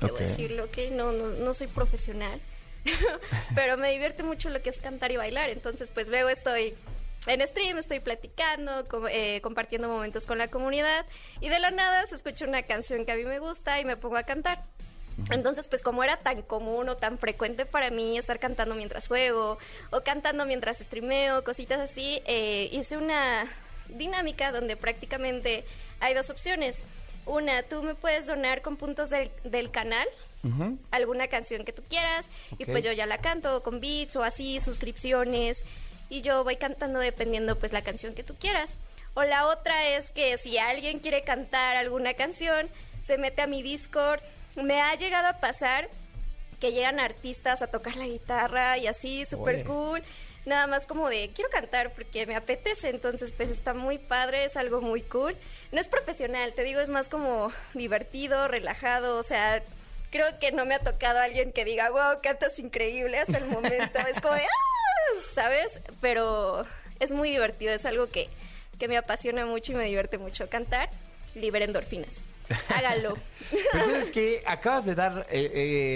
debo 0.00 0.16
decirlo, 0.18 0.70
que 0.70 0.90
no, 0.90 1.12
no, 1.12 1.28
no 1.28 1.54
soy 1.54 1.66
profesional, 1.66 2.40
pero 3.54 3.76
me 3.78 3.90
divierte 3.90 4.22
mucho 4.22 4.50
lo 4.50 4.60
que 4.60 4.68
es 4.70 4.78
cantar 4.78 5.10
y 5.12 5.16
bailar, 5.16 5.48
entonces 5.48 5.90
pues 5.92 6.08
luego 6.08 6.28
estoy 6.28 6.74
en 7.26 7.46
stream, 7.46 7.78
estoy 7.78 8.00
platicando, 8.00 8.84
co- 8.88 9.08
eh, 9.08 9.40
compartiendo 9.42 9.88
momentos 9.88 10.26
con 10.26 10.38
la 10.38 10.48
comunidad 10.48 11.06
y 11.40 11.48
de 11.48 11.58
la 11.58 11.70
nada 11.70 12.06
se 12.06 12.16
escucha 12.16 12.46
una 12.46 12.62
canción 12.62 13.04
que 13.04 13.12
a 13.12 13.16
mí 13.16 13.24
me 13.24 13.38
gusta 13.38 13.80
y 13.80 13.84
me 13.84 13.96
pongo 13.96 14.16
a 14.16 14.22
cantar. 14.24 14.58
Entonces, 15.30 15.68
pues 15.68 15.82
como 15.82 16.02
era 16.02 16.16
tan 16.16 16.40
común 16.42 16.88
o 16.88 16.96
tan 16.96 17.18
frecuente 17.18 17.66
para 17.66 17.90
mí 17.90 18.16
estar 18.16 18.38
cantando 18.38 18.74
mientras 18.74 19.08
juego 19.08 19.58
o 19.90 20.00
cantando 20.00 20.46
mientras 20.46 20.78
streameo, 20.78 21.44
cositas 21.44 21.78
así, 21.80 22.22
eh, 22.26 22.70
hice 22.72 22.96
una 22.96 23.46
dinámica 23.88 24.52
donde 24.52 24.74
prácticamente 24.76 25.64
hay 26.00 26.14
dos 26.14 26.30
opciones. 26.30 26.82
Una, 27.26 27.62
tú 27.62 27.82
me 27.82 27.94
puedes 27.94 28.26
donar 28.26 28.62
con 28.62 28.76
puntos 28.76 29.10
del, 29.10 29.30
del 29.44 29.70
canal 29.70 30.08
alguna 30.90 31.28
canción 31.28 31.64
que 31.64 31.72
tú 31.72 31.84
quieras 31.88 32.26
y 32.58 32.64
pues 32.64 32.82
yo 32.82 32.90
ya 32.90 33.06
la 33.06 33.18
canto 33.18 33.62
con 33.62 33.80
beats 33.80 34.16
o 34.16 34.24
así, 34.24 34.58
suscripciones 34.58 35.62
y 36.12 36.20
yo 36.20 36.44
voy 36.44 36.56
cantando 36.56 37.00
dependiendo 37.00 37.58
pues 37.58 37.72
la 37.72 37.80
canción 37.80 38.14
que 38.14 38.22
tú 38.22 38.34
quieras. 38.34 38.76
O 39.14 39.22
la 39.24 39.46
otra 39.46 39.88
es 39.88 40.12
que 40.12 40.36
si 40.36 40.58
alguien 40.58 40.98
quiere 40.98 41.22
cantar 41.22 41.74
alguna 41.78 42.12
canción, 42.12 42.68
se 43.02 43.16
mete 43.16 43.40
a 43.40 43.46
mi 43.46 43.62
Discord. 43.62 44.20
Me 44.54 44.82
ha 44.82 44.94
llegado 44.94 45.28
a 45.28 45.38
pasar 45.40 45.88
que 46.60 46.70
llegan 46.72 47.00
artistas 47.00 47.62
a 47.62 47.68
tocar 47.68 47.96
la 47.96 48.06
guitarra 48.06 48.76
y 48.76 48.88
así, 48.88 49.24
súper 49.24 49.64
cool. 49.64 50.02
Nada 50.44 50.66
más 50.66 50.84
como 50.84 51.08
de, 51.08 51.30
quiero 51.34 51.48
cantar 51.50 51.92
porque 51.94 52.26
me 52.26 52.36
apetece, 52.36 52.90
entonces 52.90 53.32
pues 53.32 53.48
está 53.48 53.72
muy 53.72 53.96
padre, 53.96 54.44
es 54.44 54.58
algo 54.58 54.82
muy 54.82 55.00
cool. 55.00 55.34
No 55.70 55.80
es 55.80 55.88
profesional, 55.88 56.52
te 56.52 56.62
digo, 56.62 56.80
es 56.82 56.90
más 56.90 57.08
como 57.08 57.50
divertido, 57.72 58.48
relajado, 58.48 59.16
o 59.16 59.22
sea, 59.22 59.62
creo 60.10 60.38
que 60.40 60.52
no 60.52 60.66
me 60.66 60.74
ha 60.74 60.78
tocado 60.80 61.20
alguien 61.20 61.52
que 61.52 61.64
diga, 61.64 61.88
wow, 61.88 62.20
cantas 62.22 62.58
increíble 62.58 63.18
hasta 63.18 63.38
el 63.38 63.46
momento. 63.46 63.98
es 64.00 64.20
como 64.20 64.34
de, 64.34 64.42
"Ah", 64.42 64.46
¿sabes? 65.32 65.80
Pero 66.00 66.64
es 67.00 67.10
muy 67.10 67.30
divertido, 67.30 67.72
es 67.72 67.86
algo 67.86 68.08
que, 68.08 68.28
que 68.78 68.88
me 68.88 68.96
apasiona 68.96 69.46
mucho 69.46 69.72
y 69.72 69.74
me 69.74 69.84
divierte 69.84 70.18
mucho 70.18 70.48
cantar. 70.48 70.90
Libera 71.34 71.64
endorfinas. 71.64 72.20
Hágalo. 72.68 73.16
Pues 73.50 73.88
es 73.88 74.10
que 74.10 74.42
acabas 74.46 74.84
de 74.84 74.94
dar 74.94 75.26
eh, 75.30 75.50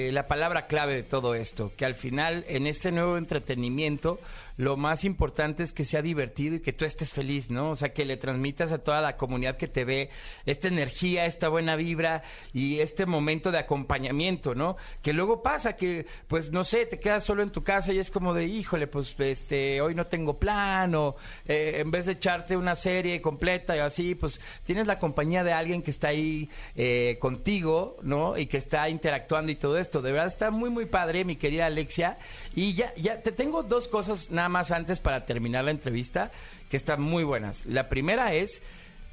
eh, 0.08 0.10
la 0.12 0.26
palabra 0.26 0.66
clave 0.66 0.94
de 0.94 1.02
todo 1.02 1.34
esto, 1.34 1.72
que 1.76 1.84
al 1.84 1.94
final 1.94 2.44
en 2.48 2.66
este 2.66 2.92
nuevo 2.92 3.18
entretenimiento 3.18 4.18
lo 4.56 4.76
más 4.76 5.04
importante 5.04 5.62
es 5.62 5.72
que 5.72 5.84
sea 5.84 6.02
divertido 6.02 6.56
y 6.56 6.60
que 6.60 6.72
tú 6.72 6.84
estés 6.84 7.12
feliz, 7.12 7.50
¿no? 7.50 7.70
O 7.70 7.76
sea, 7.76 7.92
que 7.92 8.04
le 8.04 8.16
transmitas 8.16 8.72
a 8.72 8.78
toda 8.78 9.00
la 9.00 9.16
comunidad 9.16 9.56
que 9.56 9.68
te 9.68 9.84
ve 9.84 10.10
esta 10.46 10.68
energía, 10.68 11.26
esta 11.26 11.48
buena 11.48 11.76
vibra 11.76 12.22
y 12.52 12.80
este 12.80 13.06
momento 13.06 13.50
de 13.52 13.58
acompañamiento, 13.58 14.54
¿no? 14.54 14.76
Que 15.02 15.12
luego 15.12 15.42
pasa 15.42 15.76
que, 15.76 16.06
pues, 16.26 16.52
no 16.52 16.64
sé, 16.64 16.86
te 16.86 16.98
quedas 16.98 17.24
solo 17.24 17.42
en 17.42 17.50
tu 17.50 17.62
casa 17.62 17.92
y 17.92 17.98
es 17.98 18.10
como 18.10 18.32
de, 18.32 18.46
híjole, 18.46 18.86
pues, 18.86 19.14
este, 19.18 19.80
hoy 19.80 19.94
no 19.94 20.06
tengo 20.06 20.38
plan 20.38 20.94
o 20.94 21.16
eh, 21.46 21.76
en 21.78 21.90
vez 21.90 22.06
de 22.06 22.12
echarte 22.12 22.56
una 22.56 22.76
serie 22.76 23.20
completa 23.20 23.76
y 23.76 23.80
así, 23.80 24.14
pues, 24.14 24.40
tienes 24.64 24.86
la 24.86 24.98
compañía 24.98 25.44
de 25.44 25.52
alguien 25.52 25.82
que 25.82 25.90
está 25.90 26.08
ahí 26.08 26.48
eh, 26.74 27.18
contigo, 27.20 27.98
¿no? 28.02 28.38
Y 28.38 28.46
que 28.46 28.56
está 28.56 28.88
interactuando 28.88 29.52
y 29.52 29.56
todo 29.56 29.76
esto. 29.78 30.00
De 30.00 30.12
verdad 30.12 30.28
está 30.28 30.50
muy, 30.50 30.70
muy 30.70 30.86
padre, 30.86 31.24
mi 31.24 31.36
querida 31.36 31.66
Alexia. 31.66 32.18
Y 32.56 32.74
ya, 32.74 32.92
ya 32.96 33.22
te 33.22 33.30
tengo 33.30 33.62
dos 33.62 33.86
cosas 33.86 34.30
nada 34.32 34.48
más 34.48 34.70
antes 34.72 34.98
para 34.98 35.24
terminar 35.26 35.64
la 35.64 35.70
entrevista 35.70 36.32
que 36.70 36.76
están 36.76 37.00
muy 37.02 37.22
buenas. 37.22 37.64
La 37.66 37.88
primera 37.88 38.32
es, 38.34 38.62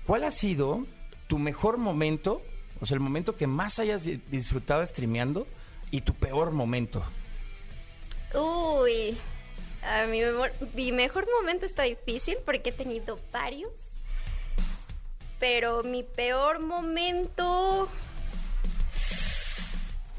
¿cuál 0.07 0.23
ha 0.23 0.31
sido 0.31 0.85
tu 1.27 1.37
mejor 1.37 1.77
momento, 1.77 2.41
o 2.79 2.85
sea, 2.85 2.95
el 2.95 3.01
momento 3.01 3.35
que 3.35 3.45
más 3.45 3.77
hayas 3.79 4.05
di- 4.05 4.21
disfrutado 4.31 4.83
streameando 4.85 5.45
y 5.91 6.01
tu 6.01 6.13
peor 6.13 6.51
momento? 6.51 7.03
Uy, 8.33 9.17
a 9.83 10.05
mi, 10.07 10.21
memor- 10.21 10.53
mi 10.73 10.91
mejor 10.93 11.27
momento 11.39 11.65
está 11.65 11.83
difícil 11.83 12.37
porque 12.45 12.69
he 12.69 12.73
tenido 12.73 13.19
varios. 13.31 13.91
Pero 15.39 15.83
mi 15.83 16.03
peor 16.03 16.59
momento. 16.61 17.89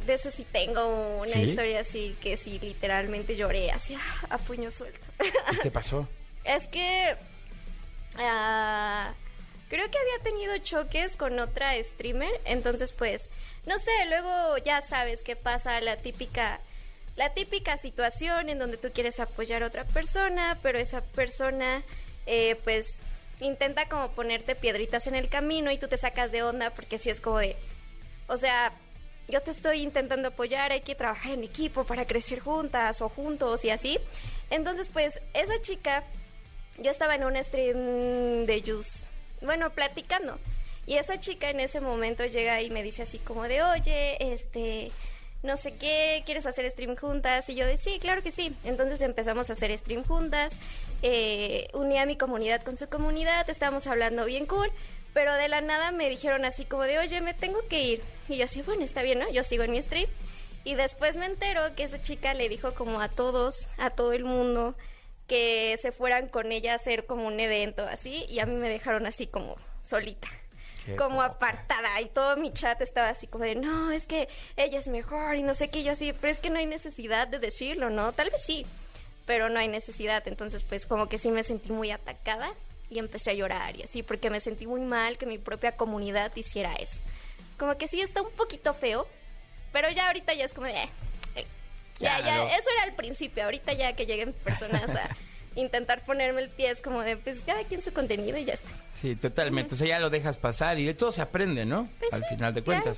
De 0.07 0.15
eso 0.15 0.31
sí 0.31 0.47
tengo 0.51 1.19
una 1.19 1.33
¿Sí? 1.33 1.41
historia 1.43 1.81
así 1.81 2.17
que 2.21 2.37
sí, 2.37 2.59
literalmente 2.59 3.37
lloré 3.37 3.71
así 3.71 3.95
ah, 3.95 4.27
a 4.31 4.39
puño 4.39 4.71
suelto. 4.71 5.07
¿Qué 5.63 5.71
pasó? 5.73 6.07
Es 6.45 6.69
que 6.69 7.17
ah, 8.17 9.15
creo 9.69 9.91
que 9.91 9.99
había 9.99 10.23
tenido 10.23 10.59
choques 10.59 11.17
con 11.17 11.39
otra 11.39 11.73
streamer, 11.83 12.41
entonces 12.45 12.93
pues 12.93 13.31
no 13.67 13.79
sé, 13.79 13.93
luego 14.09 14.59
ya 14.59 14.83
sabes 14.83 15.23
qué 15.23 15.37
pasa 15.37 15.81
la 15.81 15.97
típica 15.97 16.61
la 17.17 17.33
típica 17.33 17.77
situación 17.77 18.49
en 18.49 18.59
donde 18.59 18.77
tú 18.77 18.91
quieres 18.93 19.21
apoyar 19.21 19.63
a 19.63 19.69
otra 19.69 19.85
persona, 19.85 20.59
pero 20.63 20.79
esa 20.79 21.01
persona 21.01 21.83
eh, 22.27 22.57
pues 22.65 22.97
intenta 23.41 23.89
como 23.89 24.11
ponerte 24.13 24.55
piedritas 24.55 25.07
en 25.07 25.15
el 25.15 25.29
camino 25.29 25.71
y 25.71 25.79
tú 25.79 25.89
te 25.89 25.97
sacas 25.97 26.33
de 26.33 26.43
onda 26.43 26.71
porque 26.71 26.99
si 26.99 27.11
es 27.11 27.21
como 27.21 27.39
de, 27.39 27.57
o 28.27 28.37
sea, 28.37 28.73
yo 29.29 29.41
te 29.41 29.51
estoy 29.51 29.83
intentando 29.83 30.29
apoyar, 30.29 30.73
hay 30.73 30.83
que 30.83 30.95
trabajar 30.95 31.33
en 31.33 31.45
equipo 31.45 31.85
para 31.85 32.07
crecer 32.07 32.41
juntas 32.41 33.01
o 33.01 33.09
juntos 33.09 33.65
y 33.65 33.71
así. 33.71 33.99
Entonces, 34.51 34.89
pues, 34.93 35.21
esa 35.33 35.61
chica, 35.63 36.05
yo 36.79 36.91
estaba 36.91 37.15
en 37.15 37.25
un 37.25 37.43
stream 37.43 38.47
de 38.47 38.63
Juice, 38.65 39.01
bueno, 39.41 39.71
platicando. 39.71 40.39
Y 40.87 40.97
esa 40.97 41.19
chica 41.19 41.49
en 41.49 41.61
ese 41.61 41.81
momento 41.81 42.27
llega 42.27 42.61
y 42.61 42.71
me 42.71 42.83
dice 42.83 43.03
así 43.03 43.19
como 43.19 43.45
de, 43.45 43.63
oye, 43.63 44.33
este, 44.33 44.93
no 45.43 45.57
sé 45.57 45.75
qué, 45.75 46.23
¿quieres 46.27 46.45
hacer 46.47 46.71
stream 46.71 46.97
juntas? 46.97 47.49
Y 47.49 47.55
yo 47.55 47.67
de, 47.67 47.79
sí, 47.79 47.99
claro 48.01 48.23
que 48.23 48.31
sí. 48.31 48.55
Entonces 48.65 49.01
empezamos 49.01 49.49
a 49.49 49.55
hacer 49.55 49.77
stream 49.79 50.05
juntas, 50.05 50.57
eh, 51.03 51.69
uní 51.73 51.99
a 51.99 52.07
mi 52.07 52.17
comunidad 52.17 52.63
con 52.63 52.77
su 52.77 52.89
comunidad, 52.89 53.49
estábamos 53.49 53.87
hablando 53.87 54.27
bien 54.27 54.45
cool, 54.47 54.71
pero 55.15 55.33
de 55.35 55.49
la 55.49 55.63
nada 55.63 55.93
me 55.93 56.11
dijeron 56.11 56.45
así 56.45 56.67
como 56.67 56.83
de, 56.83 56.99
oye, 56.99 57.21
me 57.23 57.33
tengo 57.33 57.67
que 57.69 57.83
ir. 57.83 58.03
Y 58.29 58.37
yo 58.37 58.45
así, 58.45 58.61
bueno, 58.61 58.85
está 58.85 59.03
bien, 59.03 59.21
¿no? 59.21 59.31
Yo 59.31 59.43
sigo 59.45 59.63
en 59.63 59.71
mi 59.71 59.81
stream. 59.81 60.09
Y 60.65 60.75
después 60.75 61.17
me 61.17 61.27
entero 61.27 61.75
que 61.75 61.85
esa 61.85 62.03
chica 62.03 62.35
le 62.35 62.49
dijo 62.49 62.75
como 62.75 63.01
a 63.01 63.09
todos, 63.09 63.69
a 63.79 63.91
todo 63.91 64.13
el 64.13 64.25
mundo, 64.25 64.75
que 65.27 65.77
se 65.81 65.93
fueran 65.93 66.29
con 66.29 66.53
ella 66.53 66.73
a 66.73 66.77
hacer 66.77 67.07
como 67.07 67.27
un 67.27 67.39
evento 67.39 67.87
así, 67.87 68.27
y 68.29 68.41
a 68.41 68.47
mí 68.47 68.55
me 68.55 68.69
dejaron 68.69 69.07
así 69.07 69.27
como 69.27 69.57
solita 69.85 70.29
Qué 70.85 70.97
como 70.97 71.23
apartada 71.23 71.99
y 72.03 72.07
todo 72.07 72.37
mi 72.37 72.53
chat 72.53 72.81
estaba 72.83 73.09
así 73.09 73.27
como 73.27 73.45
de 73.45 73.55
no, 73.55 73.91
es 73.91 74.07
que 74.07 74.29
ella 74.57 74.79
es 74.79 74.89
mejor 74.89 75.37
y 75.37 75.43
no 75.43 75.55
sé 75.55 75.69
qué, 75.69 75.79
y 75.81 75.85
yo 75.85 75.93
así, 75.93 76.13
pero 76.13 76.31
es 76.31 76.41
que 76.41 76.51
no 76.51 76.59
hay 76.59 76.67
necesidad 76.67 77.27
de 77.27 77.39
decirlo, 77.39 77.89
¿no? 77.89 78.13
Tal 78.13 78.29
vez 78.29 78.43
sí, 78.45 78.67
pero 79.25 79.49
no 79.49 79.59
hay 79.59 79.69
necesidad, 79.69 80.27
entonces 80.29 80.63
pues 80.63 80.85
como 80.85 81.09
que 81.09 81.19
sí 81.19 81.31
me 81.31 81.43
sentí 81.43 81.73
muy 81.73 81.91
atacada 81.91 82.53
y 82.95 82.99
empecé 82.99 83.31
a 83.31 83.35
llorar 83.35 83.77
y 83.77 83.83
así, 83.83 84.03
porque 84.03 84.31
me 84.31 84.41
sentí 84.41 84.67
muy 84.67 84.81
mal 84.81 85.19
que 85.19 85.27
mi 85.27 85.39
propia 85.39 85.73
comunidad 85.77 86.35
hiciera 86.37 86.75
eso. 86.75 87.01
Como 87.59 87.77
que 87.77 87.89
sí 87.89 88.01
está 88.01 88.23
un 88.23 88.31
poquito 88.33 88.73
feo, 88.75 89.07
pero 89.73 89.91
ya 89.91 90.07
ahorita 90.07 90.33
ya 90.35 90.45
es 90.45 90.55
como 90.55 90.67
de... 90.67 90.75
eh, 90.75 90.89
eh, 91.37 91.47
ya, 91.99 92.21
ya, 92.21 92.45
eso 92.57 92.71
era 92.77 92.85
al 92.85 92.95
principio, 92.95 93.45
ahorita 93.45 93.73
ya 93.73 93.93
que 93.95 94.07
lleguen 94.07 94.33
personas 94.33 94.91
a 94.95 95.17
intentar 95.57 96.05
ponerme 96.05 96.41
el 96.43 96.49
pie 96.51 96.71
es 96.71 96.83
como 96.83 97.03
de, 97.03 97.17
pues 97.17 97.41
cada 97.47 97.63
quien 97.65 97.81
su 97.83 97.93
contenido 97.93 98.37
y 98.39 98.45
ya 98.45 98.55
está. 98.55 98.69
Sí, 98.93 99.15
totalmente. 99.17 99.75
O 99.75 99.77
sea, 99.77 99.87
ya 99.87 99.99
lo 100.01 100.11
dejas 100.11 100.37
pasar 100.37 100.79
y 100.79 100.85
de 100.85 100.95
todo 100.95 101.13
se 101.13 101.23
aprende, 101.23 101.65
¿no? 101.65 101.89
Pues 101.99 102.13
Al 102.13 102.21
sí, 102.21 102.27
final 102.31 102.55
de 102.55 102.63
claro. 102.63 102.93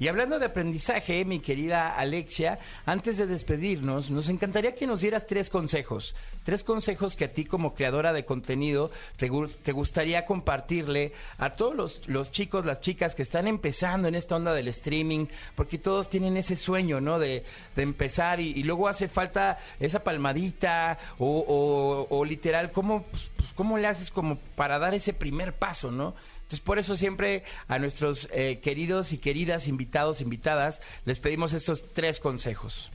Y 0.00 0.06
hablando 0.06 0.38
de 0.38 0.46
aprendizaje, 0.46 1.24
mi 1.24 1.40
querida 1.40 1.94
Alexia, 1.96 2.60
antes 2.86 3.18
de 3.18 3.26
despedirnos, 3.26 4.10
nos 4.10 4.28
encantaría 4.28 4.76
que 4.76 4.86
nos 4.86 5.00
dieras 5.00 5.26
tres 5.26 5.50
consejos. 5.50 6.14
Tres 6.44 6.62
consejos 6.62 7.16
que 7.16 7.24
a 7.24 7.32
ti 7.32 7.44
como 7.44 7.74
creadora 7.74 8.12
de 8.12 8.24
contenido 8.24 8.92
te, 9.16 9.28
te 9.62 9.72
gustaría 9.72 10.24
compartirle 10.24 11.12
a 11.38 11.50
todos 11.50 12.00
los, 12.06 12.30
chicos, 12.30 12.64
las 12.64 12.80
chicas 12.80 13.16
que 13.16 13.22
están 13.22 13.48
empezando 13.48 14.06
en 14.06 14.14
esta 14.14 14.36
onda 14.36 14.54
del 14.54 14.68
streaming, 14.68 15.26
porque 15.56 15.78
todos 15.78 16.08
tienen 16.08 16.36
ese 16.36 16.56
sueño, 16.56 17.00
¿no? 17.00 17.18
De, 17.18 17.44
empezar 17.76 18.40
y, 18.40 18.62
luego 18.62 18.88
hace 18.88 19.08
falta 19.08 19.58
esa 19.80 20.04
palmadita 20.04 20.98
o 21.18 22.24
literal, 22.26 22.70
¿cómo, 22.70 23.02
pues, 23.04 23.30
pues, 23.36 23.52
¿cómo 23.54 23.78
le 23.78 23.88
haces 23.88 24.10
como 24.10 24.36
para 24.54 24.78
dar 24.78 24.94
ese 24.94 25.12
primer 25.12 25.54
paso, 25.54 25.90
¿no? 25.90 26.14
Entonces, 26.48 26.64
por 26.64 26.78
eso 26.78 26.96
siempre 26.96 27.44
a 27.68 27.78
nuestros 27.78 28.26
eh, 28.32 28.58
queridos 28.62 29.12
y 29.12 29.18
queridas 29.18 29.68
invitados, 29.68 30.22
invitadas, 30.22 30.80
les 31.04 31.18
pedimos 31.18 31.52
estos 31.52 31.92
tres 31.92 32.20
consejos. 32.20 32.88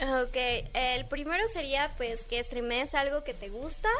Ok, 0.00 0.36
el 0.72 1.04
primero 1.04 1.46
sería 1.52 1.90
pues 1.98 2.24
que 2.24 2.42
streamees 2.42 2.94
algo 2.94 3.22
que 3.22 3.34
te 3.34 3.50
gusta, 3.50 3.90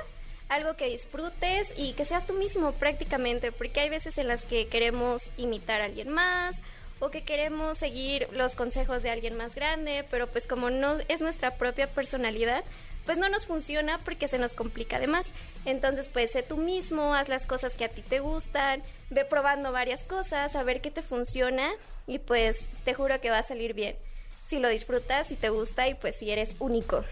algo 0.48 0.76
que 0.76 0.88
disfrutes 0.88 1.74
y 1.76 1.92
que 1.92 2.06
seas 2.06 2.26
tú 2.26 2.32
mismo 2.32 2.72
prácticamente, 2.72 3.52
porque 3.52 3.80
hay 3.80 3.90
veces 3.90 4.16
en 4.16 4.28
las 4.28 4.46
que 4.46 4.66
queremos 4.68 5.30
imitar 5.36 5.82
a 5.82 5.84
alguien 5.84 6.08
más 6.08 6.62
o 6.98 7.10
que 7.10 7.22
queremos 7.22 7.76
seguir 7.76 8.26
los 8.32 8.54
consejos 8.54 9.02
de 9.02 9.10
alguien 9.10 9.36
más 9.36 9.54
grande, 9.54 10.06
pero 10.10 10.26
pues 10.26 10.46
como 10.46 10.70
no 10.70 10.96
es 11.08 11.20
nuestra 11.20 11.58
propia 11.58 11.86
personalidad, 11.86 12.64
pues 13.06 13.16
no 13.18 13.28
nos 13.28 13.46
funciona 13.46 13.98
porque 13.98 14.28
se 14.28 14.38
nos 14.38 14.54
complica 14.54 14.96
además. 14.96 15.32
Entonces, 15.64 16.10
pues 16.12 16.32
sé 16.32 16.42
tú 16.42 16.56
mismo, 16.56 17.14
haz 17.14 17.28
las 17.28 17.46
cosas 17.46 17.74
que 17.74 17.84
a 17.84 17.88
ti 17.88 18.02
te 18.02 18.18
gustan, 18.18 18.82
ve 19.10 19.24
probando 19.24 19.72
varias 19.72 20.04
cosas, 20.04 20.56
a 20.56 20.62
ver 20.64 20.80
qué 20.80 20.90
te 20.90 21.02
funciona 21.02 21.70
y 22.06 22.18
pues 22.18 22.66
te 22.84 22.92
juro 22.92 23.20
que 23.20 23.30
va 23.30 23.38
a 23.38 23.42
salir 23.42 23.72
bien. 23.72 23.96
Si 24.48 24.58
lo 24.58 24.68
disfrutas, 24.68 25.28
si 25.28 25.36
te 25.36 25.48
gusta 25.48 25.88
y 25.88 25.94
pues 25.94 26.16
si 26.16 26.30
eres 26.30 26.56
único. 26.58 27.04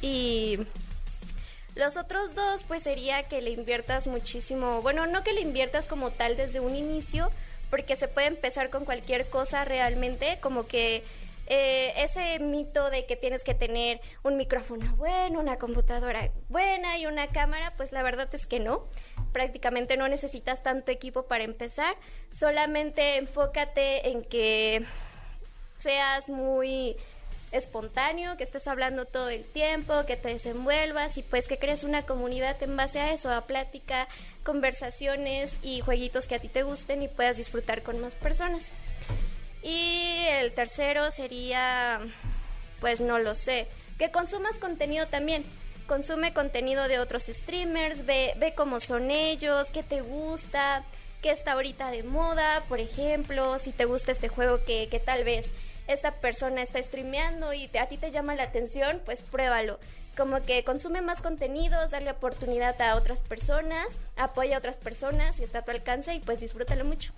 Y 0.00 0.58
los 1.74 1.96
otros 1.96 2.34
dos, 2.34 2.64
pues 2.64 2.82
sería 2.82 3.24
que 3.24 3.42
le 3.42 3.50
inviertas 3.50 4.06
muchísimo, 4.06 4.80
bueno, 4.80 5.06
no 5.06 5.22
que 5.22 5.32
le 5.32 5.40
inviertas 5.40 5.88
como 5.88 6.10
tal 6.10 6.36
desde 6.36 6.60
un 6.60 6.74
inicio, 6.74 7.30
porque 7.70 7.96
se 7.96 8.08
puede 8.08 8.28
empezar 8.28 8.70
con 8.70 8.84
cualquier 8.84 9.26
cosa 9.26 9.64
realmente, 9.64 10.38
como 10.40 10.66
que 10.66 11.02
eh, 11.46 11.92
ese 11.96 12.38
mito 12.38 12.90
de 12.90 13.06
que 13.06 13.16
tienes 13.16 13.44
que 13.44 13.54
tener 13.54 14.00
un 14.22 14.36
micrófono 14.36 14.96
bueno, 14.96 15.40
una 15.40 15.58
computadora 15.58 16.30
buena 16.48 16.98
y 16.98 17.06
una 17.06 17.28
cámara, 17.28 17.74
pues 17.76 17.92
la 17.92 18.02
verdad 18.02 18.28
es 18.32 18.46
que 18.46 18.60
no. 18.60 18.86
Prácticamente 19.32 19.96
no 19.96 20.08
necesitas 20.08 20.62
tanto 20.62 20.92
equipo 20.92 21.24
para 21.24 21.44
empezar, 21.44 21.96
solamente 22.30 23.16
enfócate 23.16 24.08
en 24.08 24.22
que 24.22 24.84
seas 25.76 26.28
muy 26.28 26.96
espontáneo, 27.54 28.36
que 28.36 28.44
estés 28.44 28.66
hablando 28.66 29.04
todo 29.04 29.28
el 29.28 29.44
tiempo, 29.44 30.04
que 30.06 30.16
te 30.16 30.30
desenvuelvas 30.30 31.16
y 31.18 31.22
pues 31.22 31.46
que 31.46 31.58
crees 31.58 31.84
una 31.84 32.02
comunidad 32.02 32.60
en 32.62 32.76
base 32.76 33.00
a 33.00 33.12
eso, 33.12 33.30
a 33.30 33.46
plática, 33.46 34.08
conversaciones 34.42 35.56
y 35.62 35.80
jueguitos 35.80 36.26
que 36.26 36.34
a 36.34 36.38
ti 36.40 36.48
te 36.48 36.64
gusten 36.64 37.02
y 37.02 37.08
puedas 37.08 37.36
disfrutar 37.36 37.82
con 37.82 38.00
más 38.00 38.14
personas. 38.14 38.72
Y 39.64 40.26
el 40.28 40.52
tercero 40.52 41.10
sería, 41.10 41.98
pues 42.80 43.00
no 43.00 43.18
lo 43.18 43.34
sé, 43.34 43.66
que 43.98 44.10
consumas 44.10 44.58
contenido 44.58 45.06
también. 45.06 45.42
Consume 45.86 46.34
contenido 46.34 46.86
de 46.86 46.98
otros 46.98 47.24
streamers, 47.24 48.04
ve, 48.04 48.34
ve 48.36 48.54
cómo 48.54 48.80
son 48.80 49.10
ellos, 49.10 49.70
qué 49.70 49.82
te 49.82 50.02
gusta, 50.02 50.84
qué 51.22 51.30
está 51.30 51.52
ahorita 51.52 51.90
de 51.90 52.02
moda, 52.02 52.62
por 52.68 52.80
ejemplo, 52.80 53.58
si 53.58 53.72
te 53.72 53.86
gusta 53.86 54.12
este 54.12 54.28
juego 54.28 54.62
que, 54.64 54.88
que 54.90 55.00
tal 55.00 55.24
vez 55.24 55.50
esta 55.86 56.12
persona 56.12 56.62
está 56.62 56.82
streameando 56.82 57.52
y 57.54 57.70
a 57.78 57.86
ti 57.86 57.96
te 57.96 58.10
llama 58.10 58.34
la 58.34 58.44
atención, 58.44 59.00
pues 59.04 59.22
pruébalo. 59.22 59.78
Como 60.16 60.42
que 60.42 60.62
consume 60.64 61.00
más 61.00 61.22
contenidos, 61.22 61.90
darle 61.90 62.10
oportunidad 62.10 62.80
a 62.82 62.96
otras 62.96 63.20
personas, 63.22 63.88
apoya 64.16 64.56
a 64.56 64.58
otras 64.58 64.76
personas 64.76 65.40
y 65.40 65.44
está 65.44 65.60
a 65.60 65.62
tu 65.62 65.70
alcance 65.70 66.14
y 66.14 66.20
pues 66.20 66.40
disfrútalo 66.40 66.84
mucho. 66.84 67.12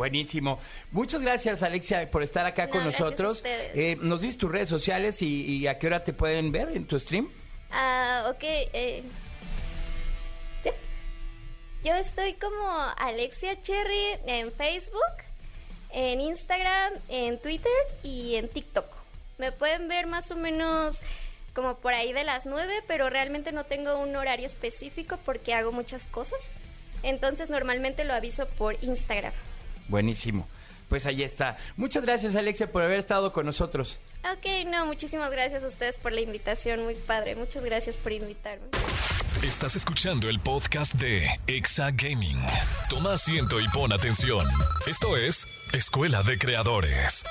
Buenísimo. 0.00 0.58
Muchas 0.92 1.20
gracias, 1.20 1.62
Alexia, 1.62 2.10
por 2.10 2.22
estar 2.22 2.46
acá 2.46 2.64
No, 2.64 2.70
con 2.70 2.80
a 2.80 2.84
nosotros. 2.86 3.42
Eh, 3.44 3.98
¿Nos 4.00 4.22
dices 4.22 4.38
tus 4.38 4.50
redes 4.50 4.70
sociales 4.70 5.20
y, 5.20 5.44
y 5.44 5.66
a 5.66 5.78
qué 5.78 5.88
hora 5.88 6.04
te 6.04 6.14
pueden 6.14 6.50
ver 6.52 6.70
en 6.70 6.86
tu 6.86 6.98
stream? 6.98 7.28
Ah, 7.70 8.24
ok. 8.30 8.42
eh, 8.42 9.02
¿sí? 10.64 10.70
Yo 11.84 11.92
estoy 11.96 12.32
como 12.32 12.66
Alexia 12.96 13.60
Cherry 13.60 14.16
en 14.24 14.50
Facebook, 14.52 15.02
en 15.90 16.22
Instagram, 16.22 16.94
en 17.10 17.38
Twitter 17.38 17.70
y 18.02 18.36
en 18.36 18.48
TikTok. 18.48 18.86
Me 19.36 19.52
pueden 19.52 19.86
ver 19.88 20.06
más 20.06 20.30
o 20.30 20.36
menos 20.36 20.96
como 21.52 21.76
por 21.76 21.92
ahí 21.92 22.14
de 22.14 22.24
las 22.24 22.46
9, 22.46 22.84
pero 22.86 23.10
realmente 23.10 23.52
no 23.52 23.64
tengo 23.64 23.98
un 23.98 24.16
horario 24.16 24.46
específico 24.46 25.18
porque 25.26 25.52
hago 25.52 25.72
muchas 25.72 26.06
cosas. 26.06 26.40
Entonces 27.02 27.50
normalmente 27.50 28.04
lo 28.06 28.14
aviso 28.14 28.46
por 28.48 28.82
Instagram. 28.82 29.34
Buenísimo. 29.90 30.48
Pues 30.88 31.06
ahí 31.06 31.22
está. 31.22 31.56
Muchas 31.76 32.02
gracias, 32.04 32.34
Alexia, 32.34 32.72
por 32.72 32.82
haber 32.82 32.98
estado 32.98 33.32
con 33.32 33.46
nosotros. 33.46 34.00
Ok, 34.24 34.66
no, 34.66 34.86
muchísimas 34.86 35.30
gracias 35.30 35.62
a 35.62 35.68
ustedes 35.68 35.98
por 35.98 36.12
la 36.12 36.20
invitación, 36.20 36.82
muy 36.82 36.94
padre. 36.94 37.36
Muchas 37.36 37.64
gracias 37.64 37.96
por 37.96 38.12
invitarme. 38.12 38.66
Estás 39.42 39.76
escuchando 39.76 40.28
el 40.28 40.40
podcast 40.40 40.94
de 40.94 41.28
Exa 41.46 41.90
Gaming. 41.92 42.40
Toma 42.88 43.14
asiento 43.14 43.60
y 43.60 43.68
pon 43.68 43.92
atención. 43.92 44.46
Esto 44.86 45.16
es 45.16 45.46
Escuela 45.72 46.22
de 46.22 46.38
Creadores. 46.38 47.24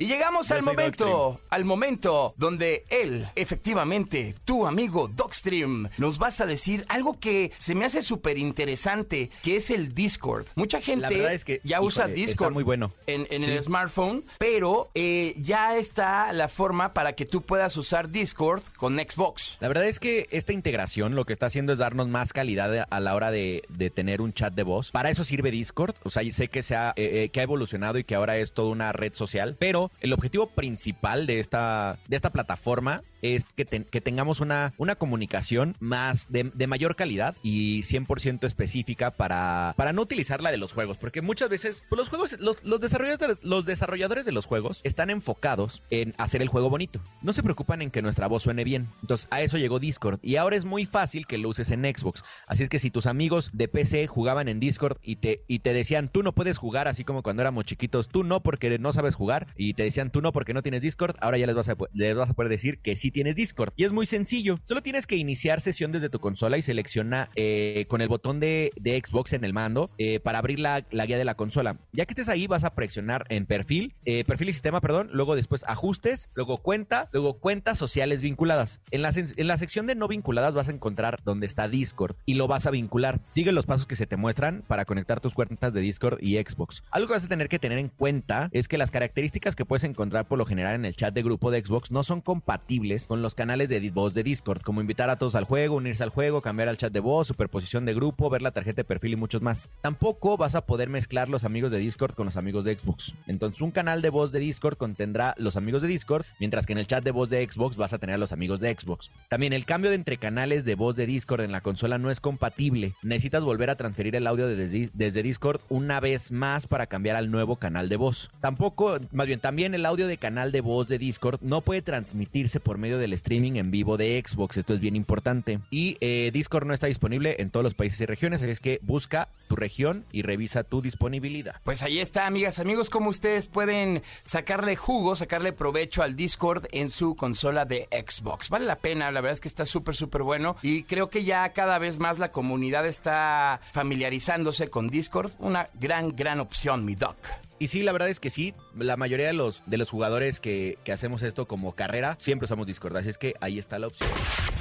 Y 0.00 0.06
llegamos 0.06 0.50
al 0.52 0.62
momento, 0.62 1.40
al 1.50 1.64
momento 1.64 2.34
donde 2.36 2.84
él, 2.88 3.26
efectivamente, 3.34 4.34
tu 4.44 4.66
amigo 4.66 5.08
Dogstream, 5.08 5.88
nos 5.98 6.18
vas 6.18 6.40
a 6.40 6.46
decir 6.46 6.84
algo 6.88 7.18
que 7.18 7.50
se 7.58 7.74
me 7.74 7.84
hace 7.84 8.02
súper 8.02 8.38
interesante, 8.38 9.30
que 9.42 9.56
es 9.56 9.70
el 9.70 9.94
Discord. 9.94 10.46
Mucha 10.54 10.80
gente 10.80 11.08
verdad 11.08 11.32
es 11.34 11.44
que, 11.44 11.60
ya 11.64 11.80
usa 11.80 12.04
híjole, 12.04 12.14
está 12.14 12.30
Discord 12.30 12.52
muy 12.54 12.62
bueno. 12.62 12.92
en, 13.06 13.26
en 13.30 13.44
Sí. 13.44 13.50
el 13.50 13.62
smartphone, 13.62 14.24
pero 14.38 14.90
eh, 14.94 15.34
ya 15.38 15.76
está 15.76 16.32
la 16.32 16.48
forma 16.48 16.92
para 16.92 17.14
que 17.14 17.24
tú 17.24 17.42
puedas 17.42 17.76
usar 17.76 18.08
Discord 18.10 18.62
con 18.76 18.96
Xbox. 18.98 19.56
La 19.60 19.68
verdad 19.68 19.84
es 19.86 19.98
que 19.98 20.28
esta 20.30 20.52
integración 20.52 21.14
lo 21.14 21.24
que 21.24 21.32
está 21.32 21.46
haciendo 21.46 21.72
es 21.72 21.78
darnos 21.78 22.08
más 22.08 22.32
calidad 22.32 22.86
a 22.88 23.00
la 23.00 23.14
hora 23.14 23.30
de, 23.30 23.62
de 23.68 23.90
tener 23.90 24.20
un 24.20 24.32
chat 24.32 24.54
de 24.54 24.62
voz. 24.62 24.90
Para 24.92 25.10
eso 25.10 25.24
sirve 25.24 25.50
Discord. 25.50 25.94
O 26.04 26.10
sea, 26.10 26.22
y 26.22 26.30
sé 26.32 26.48
que, 26.48 26.62
se 26.62 26.76
ha, 26.76 26.90
eh, 26.96 27.24
eh, 27.24 27.28
que 27.30 27.40
ha 27.40 27.42
evolucionado 27.44 27.98
y 27.98 28.04
que 28.04 28.14
ahora 28.14 28.36
es 28.36 28.52
toda 28.52 28.70
una 28.70 28.92
red 28.92 29.14
social. 29.14 29.56
Pero 29.58 29.87
el 30.00 30.12
objetivo 30.12 30.48
principal 30.48 31.26
de 31.26 31.40
esta, 31.40 31.98
de 32.08 32.16
esta 32.16 32.30
plataforma 32.30 33.02
es 33.22 33.44
que, 33.56 33.64
que 33.64 34.00
tengamos 34.00 34.40
una, 34.40 34.72
una 34.78 34.94
comunicación 34.94 35.76
más 35.80 36.30
de, 36.30 36.50
de 36.54 36.66
mayor 36.66 36.96
calidad 36.96 37.36
y 37.42 37.82
100% 37.82 38.44
específica 38.44 39.10
para, 39.10 39.74
para 39.76 39.92
no 39.92 40.02
utilizar 40.02 40.42
la 40.42 40.50
de 40.50 40.56
los 40.56 40.72
juegos. 40.72 40.98
Porque 40.98 41.22
muchas 41.22 41.48
veces 41.48 41.84
pues, 41.88 41.98
los 41.98 42.08
juegos, 42.08 42.38
los, 42.40 42.64
los 42.64 42.80
desarrolladores, 42.80 43.38
los 43.42 43.64
desarrolladores 43.64 44.24
de 44.24 44.32
los 44.32 44.46
juegos 44.46 44.80
están 44.84 45.10
enfocados 45.10 45.82
en 45.90 46.14
hacer 46.18 46.42
el 46.42 46.48
juego 46.48 46.70
bonito. 46.70 47.00
No 47.22 47.32
se 47.32 47.42
preocupan 47.42 47.82
en 47.82 47.90
que 47.90 48.02
nuestra 48.02 48.26
voz 48.26 48.42
suene 48.42 48.64
bien. 48.64 48.88
Entonces 49.02 49.28
a 49.30 49.42
eso 49.42 49.58
llegó 49.58 49.78
Discord 49.78 50.20
y 50.22 50.36
ahora 50.36 50.56
es 50.56 50.64
muy 50.64 50.84
fácil 50.84 51.26
que 51.26 51.38
lo 51.38 51.48
uses 51.48 51.70
en 51.70 51.82
Xbox. 51.82 52.22
Así 52.46 52.62
es 52.62 52.68
que 52.68 52.78
si 52.78 52.90
tus 52.90 53.06
amigos 53.06 53.50
de 53.52 53.68
PC 53.68 54.06
jugaban 54.06 54.48
en 54.48 54.60
Discord 54.60 54.98
y 55.02 55.16
te, 55.16 55.42
y 55.48 55.60
te 55.60 55.72
decían 55.72 56.08
tú 56.08 56.22
no 56.22 56.32
puedes 56.32 56.58
jugar 56.58 56.88
así 56.88 57.04
como 57.04 57.22
cuando 57.22 57.42
éramos 57.42 57.64
chiquitos, 57.64 58.08
tú 58.08 58.24
no 58.24 58.40
porque 58.40 58.78
no 58.78 58.92
sabes 58.92 59.14
jugar 59.14 59.48
te 59.78 59.84
decían 59.84 60.10
tú 60.10 60.20
no 60.20 60.32
porque 60.32 60.54
no 60.54 60.62
tienes 60.62 60.82
Discord, 60.82 61.14
ahora 61.20 61.38
ya 61.38 61.46
les 61.46 61.54
vas 61.54 61.68
a, 61.68 61.76
les 61.92 62.16
vas 62.16 62.30
a 62.30 62.34
poder 62.34 62.50
decir 62.50 62.80
que 62.80 62.96
sí 62.96 63.12
tienes 63.12 63.36
Discord. 63.36 63.72
Y 63.76 63.84
es 63.84 63.92
muy 63.92 64.06
sencillo. 64.06 64.58
Solo 64.64 64.82
tienes 64.82 65.06
que 65.06 65.14
iniciar 65.14 65.60
sesión 65.60 65.92
desde 65.92 66.08
tu 66.08 66.18
consola 66.18 66.58
y 66.58 66.62
selecciona 66.62 67.28
eh, 67.36 67.86
con 67.88 68.00
el 68.00 68.08
botón 68.08 68.40
de, 68.40 68.72
de 68.74 69.00
Xbox 69.00 69.34
en 69.34 69.44
el 69.44 69.52
mando 69.52 69.92
eh, 69.96 70.18
para 70.18 70.40
abrir 70.40 70.58
la, 70.58 70.84
la 70.90 71.06
guía 71.06 71.16
de 71.16 71.24
la 71.24 71.36
consola. 71.36 71.78
Ya 71.92 72.06
que 72.06 72.12
estés 72.12 72.28
ahí 72.28 72.48
vas 72.48 72.64
a 72.64 72.74
presionar 72.74 73.24
en 73.28 73.46
perfil, 73.46 73.94
eh, 74.04 74.24
perfil 74.24 74.48
y 74.48 74.52
sistema, 74.52 74.80
perdón, 74.80 75.10
luego 75.12 75.36
después 75.36 75.64
ajustes, 75.68 76.28
luego 76.34 76.58
cuenta, 76.58 77.08
luego 77.12 77.38
cuentas 77.38 77.78
sociales 77.78 78.20
vinculadas. 78.20 78.80
En 78.90 79.02
la, 79.02 79.12
en 79.14 79.46
la 79.46 79.58
sección 79.58 79.86
de 79.86 79.94
no 79.94 80.08
vinculadas 80.08 80.56
vas 80.56 80.66
a 80.66 80.72
encontrar 80.72 81.20
donde 81.24 81.46
está 81.46 81.68
Discord 81.68 82.16
y 82.26 82.34
lo 82.34 82.48
vas 82.48 82.66
a 82.66 82.72
vincular. 82.72 83.20
Sigue 83.28 83.52
los 83.52 83.66
pasos 83.66 83.86
que 83.86 83.94
se 83.94 84.08
te 84.08 84.16
muestran 84.16 84.64
para 84.66 84.84
conectar 84.86 85.20
tus 85.20 85.34
cuentas 85.34 85.72
de 85.72 85.80
Discord 85.82 86.18
y 86.20 86.34
Xbox. 86.34 86.82
Algo 86.90 87.06
que 87.06 87.14
vas 87.14 87.24
a 87.24 87.28
tener 87.28 87.48
que 87.48 87.60
tener 87.60 87.78
en 87.78 87.90
cuenta 87.90 88.48
es 88.50 88.66
que 88.66 88.76
las 88.76 88.90
características 88.90 89.54
que 89.54 89.67
puedes 89.68 89.84
encontrar 89.84 90.26
por 90.26 90.38
lo 90.38 90.46
general 90.46 90.74
en 90.74 90.86
el 90.86 90.96
chat 90.96 91.14
de 91.14 91.22
grupo 91.22 91.50
de 91.50 91.62
Xbox 91.64 91.90
no 91.90 92.02
son 92.02 92.20
compatibles 92.22 93.06
con 93.06 93.22
los 93.22 93.34
canales 93.34 93.68
de 93.68 93.90
voz 93.90 94.14
de 94.14 94.22
Discord, 94.22 94.62
como 94.62 94.80
invitar 94.80 95.10
a 95.10 95.16
todos 95.16 95.34
al 95.34 95.44
juego, 95.44 95.76
unirse 95.76 96.02
al 96.02 96.08
juego, 96.08 96.40
cambiar 96.40 96.68
al 96.68 96.78
chat 96.78 96.92
de 96.92 97.00
voz, 97.00 97.28
superposición 97.28 97.84
de 97.84 97.94
grupo, 97.94 98.30
ver 98.30 98.42
la 98.42 98.50
tarjeta 98.50 98.76
de 98.76 98.84
perfil 98.84 99.12
y 99.12 99.16
muchos 99.16 99.42
más. 99.42 99.68
Tampoco 99.82 100.36
vas 100.36 100.54
a 100.54 100.66
poder 100.66 100.88
mezclar 100.88 101.28
los 101.28 101.44
amigos 101.44 101.70
de 101.70 101.78
Discord 101.78 102.14
con 102.14 102.24
los 102.24 102.36
amigos 102.36 102.64
de 102.64 102.78
Xbox. 102.78 103.14
Entonces 103.26 103.60
un 103.60 103.70
canal 103.70 104.00
de 104.00 104.10
voz 104.10 104.32
de 104.32 104.38
Discord 104.38 104.78
contendrá 104.78 105.34
los 105.36 105.56
amigos 105.56 105.82
de 105.82 105.88
Discord, 105.88 106.24
mientras 106.40 106.64
que 106.64 106.72
en 106.72 106.78
el 106.78 106.86
chat 106.86 107.04
de 107.04 107.10
voz 107.10 107.28
de 107.28 107.46
Xbox 107.46 107.76
vas 107.76 107.92
a 107.92 107.98
tener 107.98 108.14
a 108.14 108.18
los 108.18 108.32
amigos 108.32 108.60
de 108.60 108.74
Xbox. 108.74 109.10
También 109.28 109.52
el 109.52 109.66
cambio 109.66 109.90
de 109.90 109.96
entre 109.96 110.16
canales 110.16 110.64
de 110.64 110.74
voz 110.74 110.96
de 110.96 111.06
Discord 111.06 111.42
en 111.42 111.52
la 111.52 111.60
consola 111.60 111.98
no 111.98 112.10
es 112.10 112.20
compatible. 112.20 112.94
Necesitas 113.02 113.44
volver 113.44 113.68
a 113.68 113.76
transferir 113.76 114.16
el 114.16 114.26
audio 114.26 114.46
desde, 114.46 114.90
desde 114.94 115.22
Discord 115.22 115.60
una 115.68 116.00
vez 116.00 116.32
más 116.32 116.66
para 116.66 116.86
cambiar 116.86 117.16
al 117.16 117.30
nuevo 117.30 117.56
canal 117.56 117.88
de 117.90 117.96
voz. 117.96 118.30
Tampoco, 118.40 118.98
más 119.12 119.26
bien 119.26 119.40
también 119.40 119.57
el 119.66 119.86
audio 119.86 120.06
de 120.06 120.18
canal 120.18 120.52
de 120.52 120.60
voz 120.60 120.88
de 120.88 120.98
Discord 120.98 121.40
no 121.42 121.60
puede 121.60 121.82
transmitirse 121.82 122.60
por 122.60 122.78
medio 122.78 122.98
del 122.98 123.12
streaming 123.12 123.56
en 123.56 123.70
vivo 123.70 123.96
de 123.96 124.22
Xbox. 124.24 124.56
Esto 124.56 124.74
es 124.74 124.80
bien 124.80 124.96
importante. 124.96 125.58
Y 125.70 125.96
eh, 126.00 126.30
Discord 126.32 126.66
no 126.66 126.74
está 126.74 126.86
disponible 126.86 127.36
en 127.38 127.50
todos 127.50 127.64
los 127.64 127.74
países 127.74 128.00
y 128.00 128.06
regiones, 128.06 128.40
así 128.42 128.50
es 128.50 128.60
que 128.60 128.78
busca 128.82 129.28
tu 129.48 129.56
región 129.56 130.04
y 130.12 130.22
revisa 130.22 130.64
tu 130.64 130.80
disponibilidad. 130.80 131.56
Pues 131.64 131.82
ahí 131.82 131.98
está, 131.98 132.26
amigas, 132.26 132.58
amigos, 132.58 132.90
cómo 132.90 133.10
ustedes 133.10 133.48
pueden 133.48 134.02
sacarle 134.24 134.76
jugo, 134.76 135.16
sacarle 135.16 135.52
provecho 135.52 136.02
al 136.02 136.16
Discord 136.16 136.66
en 136.72 136.88
su 136.88 137.16
consola 137.16 137.64
de 137.64 137.88
Xbox. 137.90 138.50
Vale 138.50 138.66
la 138.66 138.76
pena, 138.76 139.10
la 139.10 139.20
verdad 139.20 139.32
es 139.32 139.40
que 139.40 139.48
está 139.48 139.64
súper, 139.64 139.94
súper 139.96 140.22
bueno. 140.22 140.56
Y 140.62 140.84
creo 140.84 141.08
que 141.08 141.24
ya 141.24 141.48
cada 141.52 141.78
vez 141.78 141.98
más 141.98 142.18
la 142.18 142.30
comunidad 142.30 142.86
está 142.86 143.60
familiarizándose 143.72 144.70
con 144.70 144.88
Discord. 144.88 145.32
Una 145.38 145.68
gran, 145.74 146.14
gran 146.14 146.40
opción, 146.40 146.84
mi 146.84 146.94
doc. 146.94 147.16
Y 147.58 147.68
sí, 147.68 147.82
la 147.82 147.92
verdad 147.92 148.08
es 148.08 148.20
que 148.20 148.30
sí, 148.30 148.54
la 148.76 148.96
mayoría 148.96 149.26
de 149.26 149.32
los, 149.32 149.62
de 149.66 149.78
los 149.78 149.90
jugadores 149.90 150.40
que, 150.40 150.78
que 150.84 150.92
hacemos 150.92 151.22
esto 151.22 151.46
como 151.46 151.74
carrera, 151.74 152.16
siempre 152.20 152.44
usamos 152.44 152.66
Discord, 152.66 152.96
así 152.96 153.08
es 153.08 153.18
que 153.18 153.34
ahí 153.40 153.58
está 153.58 153.78
la 153.78 153.88
opción. 153.88 154.10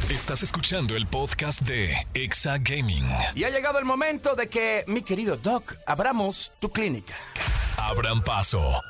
Estás 0.10 0.42
escuchando 0.42 0.96
el 0.96 1.06
podcast 1.06 1.62
de 1.62 1.96
Exa 2.14 2.58
Gaming. 2.58 3.08
Y 3.36 3.44
ha 3.44 3.50
llegado 3.50 3.78
el 3.78 3.86
momento 3.86 4.36
de 4.36 4.48
que, 4.48 4.84
mi 4.88 5.02
querido 5.02 5.38
Doc, 5.38 5.76
abramos 5.86 6.52
tu 6.60 6.70
clínica. 6.70 7.16
Abran 7.78 8.22
paso. 8.22 8.82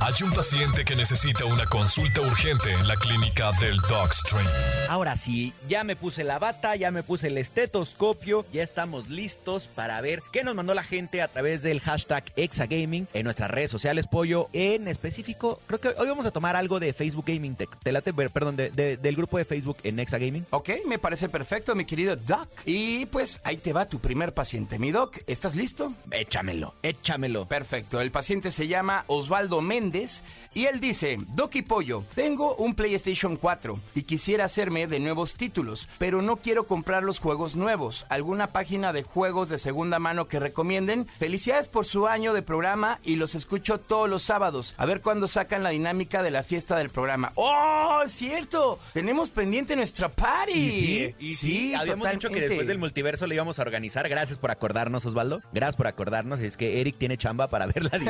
Hay 0.00 0.14
un 0.22 0.32
paciente 0.32 0.84
que 0.84 0.96
necesita 0.96 1.44
una 1.44 1.66
consulta 1.66 2.22
urgente 2.22 2.72
en 2.72 2.88
la 2.88 2.96
clínica 2.96 3.50
del 3.60 3.76
Dogstream. 3.88 4.46
Ahora 4.88 5.16
sí, 5.16 5.52
ya 5.68 5.84
me 5.84 5.94
puse 5.94 6.24
la 6.24 6.38
bata, 6.38 6.74
ya 6.74 6.90
me 6.90 7.02
puse 7.02 7.26
el 7.26 7.36
estetoscopio, 7.36 8.46
ya 8.52 8.62
estamos 8.62 9.08
listos 9.10 9.68
para 9.68 10.00
ver 10.00 10.22
qué 10.32 10.42
nos 10.42 10.54
mandó 10.54 10.72
la 10.72 10.82
gente 10.84 11.20
a 11.20 11.28
través 11.28 11.62
del 11.62 11.80
hashtag 11.80 12.24
Exagaming 12.36 13.08
en 13.12 13.24
nuestras 13.24 13.50
redes 13.50 13.70
sociales, 13.70 14.06
Pollo. 14.06 14.48
En 14.54 14.88
específico, 14.88 15.60
creo 15.66 15.80
que 15.80 15.88
hoy 15.88 16.08
vamos 16.08 16.24
a 16.24 16.30
tomar 16.30 16.56
algo 16.56 16.80
de 16.80 16.94
Facebook 16.94 17.26
Gaming 17.26 17.56
Tech. 17.56 17.68
Te 17.82 17.92
late, 17.92 18.14
perdón, 18.14 18.56
de- 18.56 18.70
de- 18.70 18.96
del 18.96 19.16
grupo 19.16 19.36
de 19.36 19.44
Facebook 19.44 19.76
en 19.82 19.98
Exagaming. 19.98 20.46
Ok, 20.50 20.70
me 20.86 20.98
parece 20.98 21.28
perfecto, 21.28 21.74
mi 21.74 21.84
querido 21.84 22.16
Doc. 22.16 22.48
Y 22.64 23.04
pues 23.06 23.40
ahí 23.44 23.58
te 23.58 23.72
va 23.74 23.86
tu 23.86 23.98
primer 24.00 24.32
paciente, 24.32 24.78
mi 24.78 24.92
Doc. 24.92 25.18
¿Estás 25.26 25.54
listo? 25.54 25.92
Échamelo, 26.10 26.74
échamelo. 26.82 27.46
Perfecto, 27.46 28.00
el 28.00 28.10
paciente 28.10 28.19
se 28.22 28.68
llama 28.68 29.04
Osvaldo 29.06 29.60
Méndez 29.60 30.22
y 30.52 30.66
él 30.66 30.80
dice, 30.80 31.16
Doc 31.28 31.54
y 31.56 31.62
Pollo, 31.62 32.04
tengo 32.14 32.56
un 32.56 32.74
PlayStation 32.74 33.36
4 33.36 33.78
y 33.94 34.02
quisiera 34.02 34.44
hacerme 34.44 34.86
de 34.86 34.98
nuevos 34.98 35.34
títulos, 35.34 35.88
pero 35.98 36.22
no 36.22 36.36
quiero 36.36 36.64
comprar 36.64 37.02
los 37.02 37.18
juegos 37.18 37.56
nuevos. 37.56 38.04
¿Alguna 38.08 38.48
página 38.48 38.92
de 38.92 39.02
juegos 39.02 39.48
de 39.48 39.58
segunda 39.58 39.98
mano 39.98 40.28
que 40.28 40.40
recomienden? 40.40 41.06
Felicidades 41.18 41.68
por 41.68 41.86
su 41.86 42.08
año 42.08 42.34
de 42.34 42.42
programa 42.42 42.98
y 43.04 43.16
los 43.16 43.34
escucho 43.34 43.78
todos 43.78 44.10
los 44.10 44.22
sábados. 44.22 44.74
A 44.76 44.86
ver 44.86 45.00
cuándo 45.00 45.28
sacan 45.28 45.62
la 45.62 45.70
dinámica 45.70 46.22
de 46.22 46.30
la 46.30 46.42
fiesta 46.42 46.76
del 46.76 46.90
programa. 46.90 47.32
¡Oh, 47.36 48.02
es 48.04 48.12
cierto! 48.12 48.78
Tenemos 48.92 49.30
pendiente 49.30 49.76
nuestra 49.76 50.08
party. 50.08 50.52
Y 50.52 50.72
sí, 50.72 51.14
y 51.18 51.34
sí, 51.34 51.74
habíamos 51.74 52.10
dicho 52.10 52.28
que 52.28 52.34
totalmente. 52.34 52.48
después 52.48 52.68
del 52.68 52.78
multiverso 52.78 53.26
lo 53.26 53.34
íbamos 53.34 53.58
a 53.58 53.62
organizar. 53.62 54.08
Gracias 54.08 54.38
por 54.38 54.50
acordarnos, 54.50 55.06
Osvaldo. 55.06 55.40
Gracias 55.52 55.76
por 55.76 55.86
acordarnos. 55.86 56.40
Es 56.40 56.56
que 56.56 56.80
Eric 56.80 56.96
tiene 56.98 57.16
chamba 57.16 57.48
para 57.48 57.66
ver 57.66 57.84
la 57.84 57.98
dinámica 57.98 58.09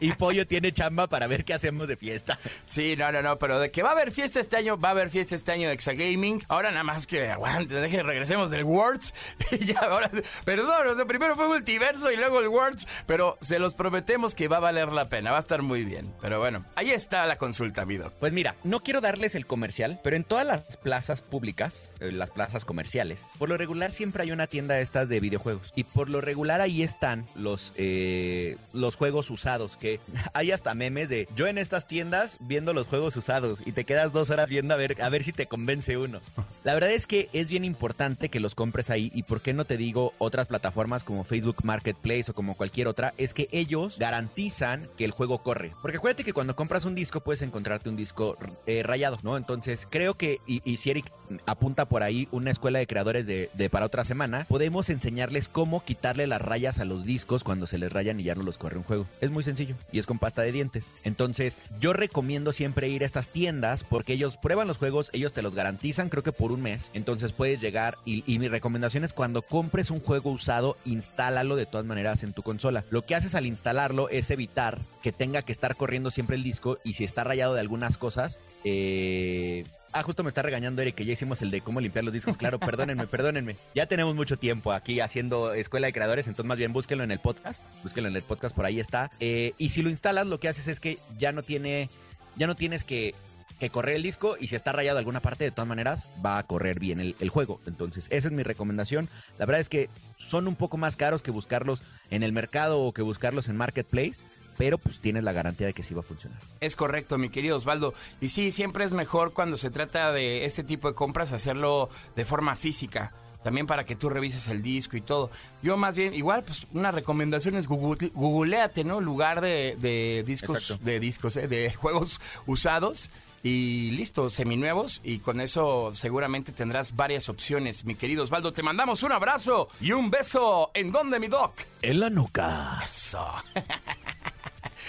y 0.00 0.12
Pollo 0.12 0.46
tiene 0.46 0.72
chamba 0.72 1.06
para 1.06 1.26
ver 1.26 1.44
qué 1.44 1.54
hacemos 1.54 1.88
de 1.88 1.96
fiesta. 1.96 2.38
Sí, 2.68 2.96
no, 2.96 3.12
no, 3.12 3.22
no, 3.22 3.38
pero 3.38 3.58
de 3.58 3.70
que 3.70 3.82
va 3.82 3.90
a 3.90 3.92
haber 3.92 4.10
fiesta 4.10 4.40
este 4.40 4.56
año, 4.56 4.78
va 4.78 4.88
a 4.88 4.92
haber 4.92 5.10
fiesta 5.10 5.34
este 5.34 5.52
año 5.52 5.68
de 5.68 5.74
Exagaming. 5.74 6.42
Ahora 6.48 6.70
nada 6.70 6.84
más 6.84 7.06
que 7.06 7.28
aguante, 7.28 7.74
deje, 7.74 8.02
regresemos 8.02 8.50
del 8.50 8.64
Worlds. 8.64 9.14
Y 9.56 9.64
ya, 9.66 9.78
ahora, 9.78 10.10
perdón, 10.44 10.88
o 10.88 10.94
sea, 10.94 11.04
primero 11.06 11.36
fue 11.36 11.46
Multiverso 11.48 12.10
y 12.10 12.16
luego 12.16 12.40
el 12.40 12.48
Worlds, 12.48 12.86
pero 13.06 13.38
se 13.40 13.58
los 13.58 13.74
prometemos 13.74 14.34
que 14.34 14.48
va 14.48 14.56
a 14.56 14.60
valer 14.60 14.92
la 14.92 15.08
pena, 15.08 15.30
va 15.30 15.38
a 15.38 15.40
estar 15.40 15.62
muy 15.62 15.84
bien. 15.84 16.12
Pero 16.20 16.38
bueno, 16.40 16.64
ahí 16.74 16.90
está 16.90 17.24
la 17.26 17.36
consulta, 17.36 17.86
mi 17.86 17.96
doc. 17.96 18.12
Pues 18.18 18.32
mira, 18.32 18.56
no 18.64 18.80
quiero 18.80 19.00
darles 19.00 19.34
el 19.34 19.46
comercial, 19.46 20.00
pero 20.02 20.16
en 20.16 20.24
todas 20.24 20.46
las 20.46 20.76
plazas 20.76 21.22
públicas, 21.22 21.94
eh, 22.00 22.12
las 22.12 22.30
plazas 22.30 22.64
comerciales, 22.64 23.26
por 23.38 23.48
lo 23.48 23.56
regular 23.56 23.92
siempre 23.92 24.24
hay 24.24 24.32
una 24.32 24.46
tienda 24.46 24.74
de 24.74 24.82
estas 24.82 25.08
de 25.08 25.20
videojuegos. 25.20 25.72
Y 25.76 25.84
por 25.84 26.08
lo 26.10 26.20
regular 26.20 26.60
ahí 26.60 26.82
están 26.82 27.26
los, 27.34 27.72
eh, 27.76 28.56
los 28.72 28.96
juegos 28.96 29.05
usados, 29.14 29.76
que 29.76 30.00
hay 30.34 30.52
hasta 30.52 30.74
memes 30.74 31.08
de 31.08 31.28
yo 31.36 31.46
en 31.46 31.58
estas 31.58 31.86
tiendas 31.86 32.38
viendo 32.40 32.72
los 32.72 32.86
juegos 32.86 33.16
usados 33.16 33.62
y 33.64 33.72
te 33.72 33.84
quedas 33.84 34.12
dos 34.12 34.30
horas 34.30 34.48
viendo 34.48 34.74
a 34.74 34.76
ver, 34.76 35.00
a 35.02 35.08
ver 35.08 35.24
si 35.24 35.32
te 35.32 35.46
convence 35.46 35.96
uno. 35.96 36.20
La 36.64 36.74
verdad 36.74 36.90
es 36.90 37.06
que 37.06 37.28
es 37.32 37.48
bien 37.48 37.64
importante 37.64 38.28
que 38.28 38.40
los 38.40 38.54
compres 38.54 38.90
ahí 38.90 39.10
y 39.14 39.22
por 39.22 39.40
qué 39.40 39.52
no 39.52 39.64
te 39.64 39.76
digo 39.76 40.12
otras 40.18 40.48
plataformas 40.48 41.04
como 41.04 41.24
Facebook 41.24 41.64
Marketplace 41.64 42.30
o 42.30 42.34
como 42.34 42.56
cualquier 42.56 42.88
otra, 42.88 43.14
es 43.18 43.34
que 43.34 43.48
ellos 43.52 43.98
garantizan 43.98 44.88
que 44.96 45.04
el 45.04 45.12
juego 45.12 45.38
corre. 45.38 45.70
Porque 45.80 45.98
acuérdate 45.98 46.24
que 46.24 46.32
cuando 46.32 46.56
compras 46.56 46.84
un 46.84 46.94
disco 46.94 47.20
puedes 47.20 47.42
encontrarte 47.42 47.88
un 47.88 47.96
disco 47.96 48.36
eh, 48.66 48.82
rayado, 48.82 49.18
¿no? 49.22 49.36
Entonces 49.36 49.86
creo 49.88 50.14
que, 50.14 50.40
y, 50.46 50.60
y 50.68 50.78
si 50.78 50.90
Eric 50.90 51.12
apunta 51.46 51.84
por 51.84 52.02
ahí 52.02 52.28
una 52.32 52.50
escuela 52.50 52.78
de 52.78 52.86
creadores 52.86 53.26
de, 53.26 53.50
de 53.54 53.70
para 53.70 53.86
otra 53.86 54.04
semana, 54.04 54.46
podemos 54.48 54.90
enseñarles 54.90 55.48
cómo 55.48 55.84
quitarle 55.84 56.26
las 56.26 56.40
rayas 56.40 56.78
a 56.78 56.84
los 56.84 57.04
discos 57.04 57.44
cuando 57.44 57.66
se 57.66 57.78
les 57.78 57.92
rayan 57.92 58.18
y 58.20 58.24
ya 58.24 58.34
no 58.34 58.42
los 58.42 58.58
corre 58.58 58.78
un 58.78 58.84
juego. 58.84 58.95
Es 59.20 59.30
muy 59.30 59.44
sencillo 59.44 59.74
y 59.92 59.98
es 59.98 60.06
con 60.06 60.18
pasta 60.18 60.42
de 60.42 60.52
dientes. 60.52 60.86
Entonces 61.04 61.58
yo 61.80 61.92
recomiendo 61.92 62.52
siempre 62.52 62.88
ir 62.88 63.02
a 63.02 63.06
estas 63.06 63.28
tiendas 63.28 63.84
porque 63.84 64.14
ellos 64.14 64.36
prueban 64.36 64.68
los 64.68 64.78
juegos, 64.78 65.10
ellos 65.12 65.32
te 65.32 65.42
los 65.42 65.54
garantizan 65.54 66.08
creo 66.08 66.22
que 66.22 66.32
por 66.32 66.52
un 66.52 66.62
mes. 66.62 66.90
Entonces 66.94 67.32
puedes 67.32 67.60
llegar 67.60 67.98
y, 68.04 68.24
y 68.26 68.38
mi 68.38 68.48
recomendación 68.48 69.04
es 69.04 69.12
cuando 69.12 69.42
compres 69.42 69.90
un 69.90 70.00
juego 70.00 70.30
usado, 70.30 70.76
instálalo 70.84 71.56
de 71.56 71.66
todas 71.66 71.86
maneras 71.86 72.22
en 72.22 72.32
tu 72.32 72.42
consola. 72.42 72.84
Lo 72.90 73.04
que 73.04 73.14
haces 73.14 73.34
al 73.34 73.46
instalarlo 73.46 74.08
es 74.08 74.30
evitar 74.30 74.78
que 75.02 75.12
tenga 75.12 75.42
que 75.42 75.52
estar 75.52 75.76
corriendo 75.76 76.10
siempre 76.10 76.36
el 76.36 76.42
disco 76.42 76.78
y 76.84 76.94
si 76.94 77.04
está 77.04 77.24
rayado 77.24 77.54
de 77.54 77.60
algunas 77.60 77.98
cosas, 77.98 78.38
eh... 78.64 79.64
Ah, 79.92 80.02
justo 80.02 80.22
me 80.22 80.28
está 80.28 80.42
regañando 80.42 80.82
Eric 80.82 80.96
que 80.96 81.04
ya 81.04 81.12
hicimos 81.12 81.40
el 81.42 81.50
de 81.50 81.60
cómo 81.60 81.80
limpiar 81.80 82.04
los 82.04 82.12
discos. 82.12 82.36
Claro, 82.36 82.58
perdónenme, 82.58 83.06
perdónenme. 83.08 83.56
Ya 83.74 83.86
tenemos 83.86 84.14
mucho 84.14 84.38
tiempo 84.38 84.72
aquí 84.72 85.00
haciendo 85.00 85.54
Escuela 85.54 85.86
de 85.86 85.92
Creadores, 85.92 86.26
entonces 86.26 86.48
más 86.48 86.58
bien 86.58 86.72
búsquenlo 86.72 87.04
en 87.04 87.10
el 87.10 87.18
podcast. 87.18 87.64
Búsquenlo 87.82 88.08
en 88.08 88.16
el 88.16 88.22
podcast, 88.22 88.54
por 88.54 88.66
ahí 88.66 88.80
está. 88.80 89.10
Eh, 89.20 89.54
y 89.58 89.70
si 89.70 89.82
lo 89.82 89.90
instalas, 89.90 90.26
lo 90.26 90.40
que 90.40 90.48
haces 90.48 90.68
es 90.68 90.80
que 90.80 90.98
ya 91.18 91.32
no 91.32 91.42
tiene, 91.42 91.88
ya 92.36 92.46
no 92.46 92.54
tienes 92.56 92.84
que, 92.84 93.14
que 93.58 93.70
correr 93.70 93.96
el 93.96 94.02
disco 94.02 94.36
y 94.38 94.48
si 94.48 94.56
está 94.56 94.72
rayado 94.72 94.98
alguna 94.98 95.20
parte, 95.20 95.44
de 95.44 95.50
todas 95.50 95.68
maneras, 95.68 96.08
va 96.24 96.38
a 96.38 96.42
correr 96.42 96.78
bien 96.78 97.00
el, 97.00 97.16
el 97.20 97.30
juego. 97.30 97.60
Entonces, 97.66 98.06
esa 98.10 98.28
es 98.28 98.34
mi 98.34 98.42
recomendación. 98.42 99.08
La 99.38 99.46
verdad 99.46 99.60
es 99.60 99.68
que 99.68 99.88
son 100.16 100.48
un 100.48 100.56
poco 100.56 100.76
más 100.76 100.96
caros 100.96 101.22
que 101.22 101.30
buscarlos 101.30 101.82
en 102.10 102.22
el 102.22 102.32
mercado 102.32 102.80
o 102.80 102.92
que 102.92 103.02
buscarlos 103.02 103.48
en 103.48 103.56
Marketplace. 103.56 104.24
Pero 104.56 104.78
pues 104.78 104.98
tienes 104.98 105.22
la 105.22 105.32
garantía 105.32 105.66
de 105.66 105.72
que 105.72 105.82
sí 105.82 105.94
va 105.94 106.00
a 106.00 106.04
funcionar. 106.04 106.38
Es 106.60 106.76
correcto, 106.76 107.18
mi 107.18 107.28
querido 107.28 107.56
Osvaldo. 107.56 107.94
Y 108.20 108.30
sí, 108.30 108.50
siempre 108.50 108.84
es 108.84 108.92
mejor 108.92 109.32
cuando 109.32 109.56
se 109.56 109.70
trata 109.70 110.12
de 110.12 110.44
este 110.44 110.64
tipo 110.64 110.88
de 110.88 110.94
compras 110.94 111.32
hacerlo 111.32 111.88
de 112.14 112.24
forma 112.24 112.56
física. 112.56 113.12
También 113.44 113.66
para 113.68 113.84
que 113.84 113.94
tú 113.94 114.08
revises 114.08 114.48
el 114.48 114.60
disco 114.60 114.96
y 114.96 115.00
todo. 115.02 115.30
Yo 115.62 115.76
más 115.76 115.94
bien, 115.94 116.12
igual, 116.14 116.42
pues 116.42 116.66
una 116.72 116.90
recomendación 116.90 117.54
es 117.54 117.68
google, 117.68 118.10
googleate, 118.12 118.82
¿no? 118.82 119.00
Lugar 119.00 119.40
de, 119.40 119.76
de 119.78 120.24
discos, 120.26 120.56
Exacto. 120.56 120.84
de 120.84 120.98
discos, 120.98 121.36
¿eh? 121.36 121.46
de 121.46 121.72
juegos 121.76 122.20
usados. 122.46 123.10
Y 123.44 123.92
listo, 123.92 124.30
seminuevos. 124.30 125.00
Y 125.04 125.18
con 125.20 125.40
eso 125.40 125.90
seguramente 125.94 126.50
tendrás 126.50 126.96
varias 126.96 127.28
opciones, 127.28 127.84
mi 127.84 127.94
querido 127.94 128.24
Osvaldo. 128.24 128.52
Te 128.52 128.64
mandamos 128.64 129.04
un 129.04 129.12
abrazo 129.12 129.68
y 129.80 129.92
un 129.92 130.10
beso. 130.10 130.72
¿En 130.74 130.90
dónde, 130.90 131.20
mi 131.20 131.28
doc? 131.28 131.52
En 131.82 132.00
la 132.00 132.10
nuca. 132.10 132.80
Eso. 132.82 133.24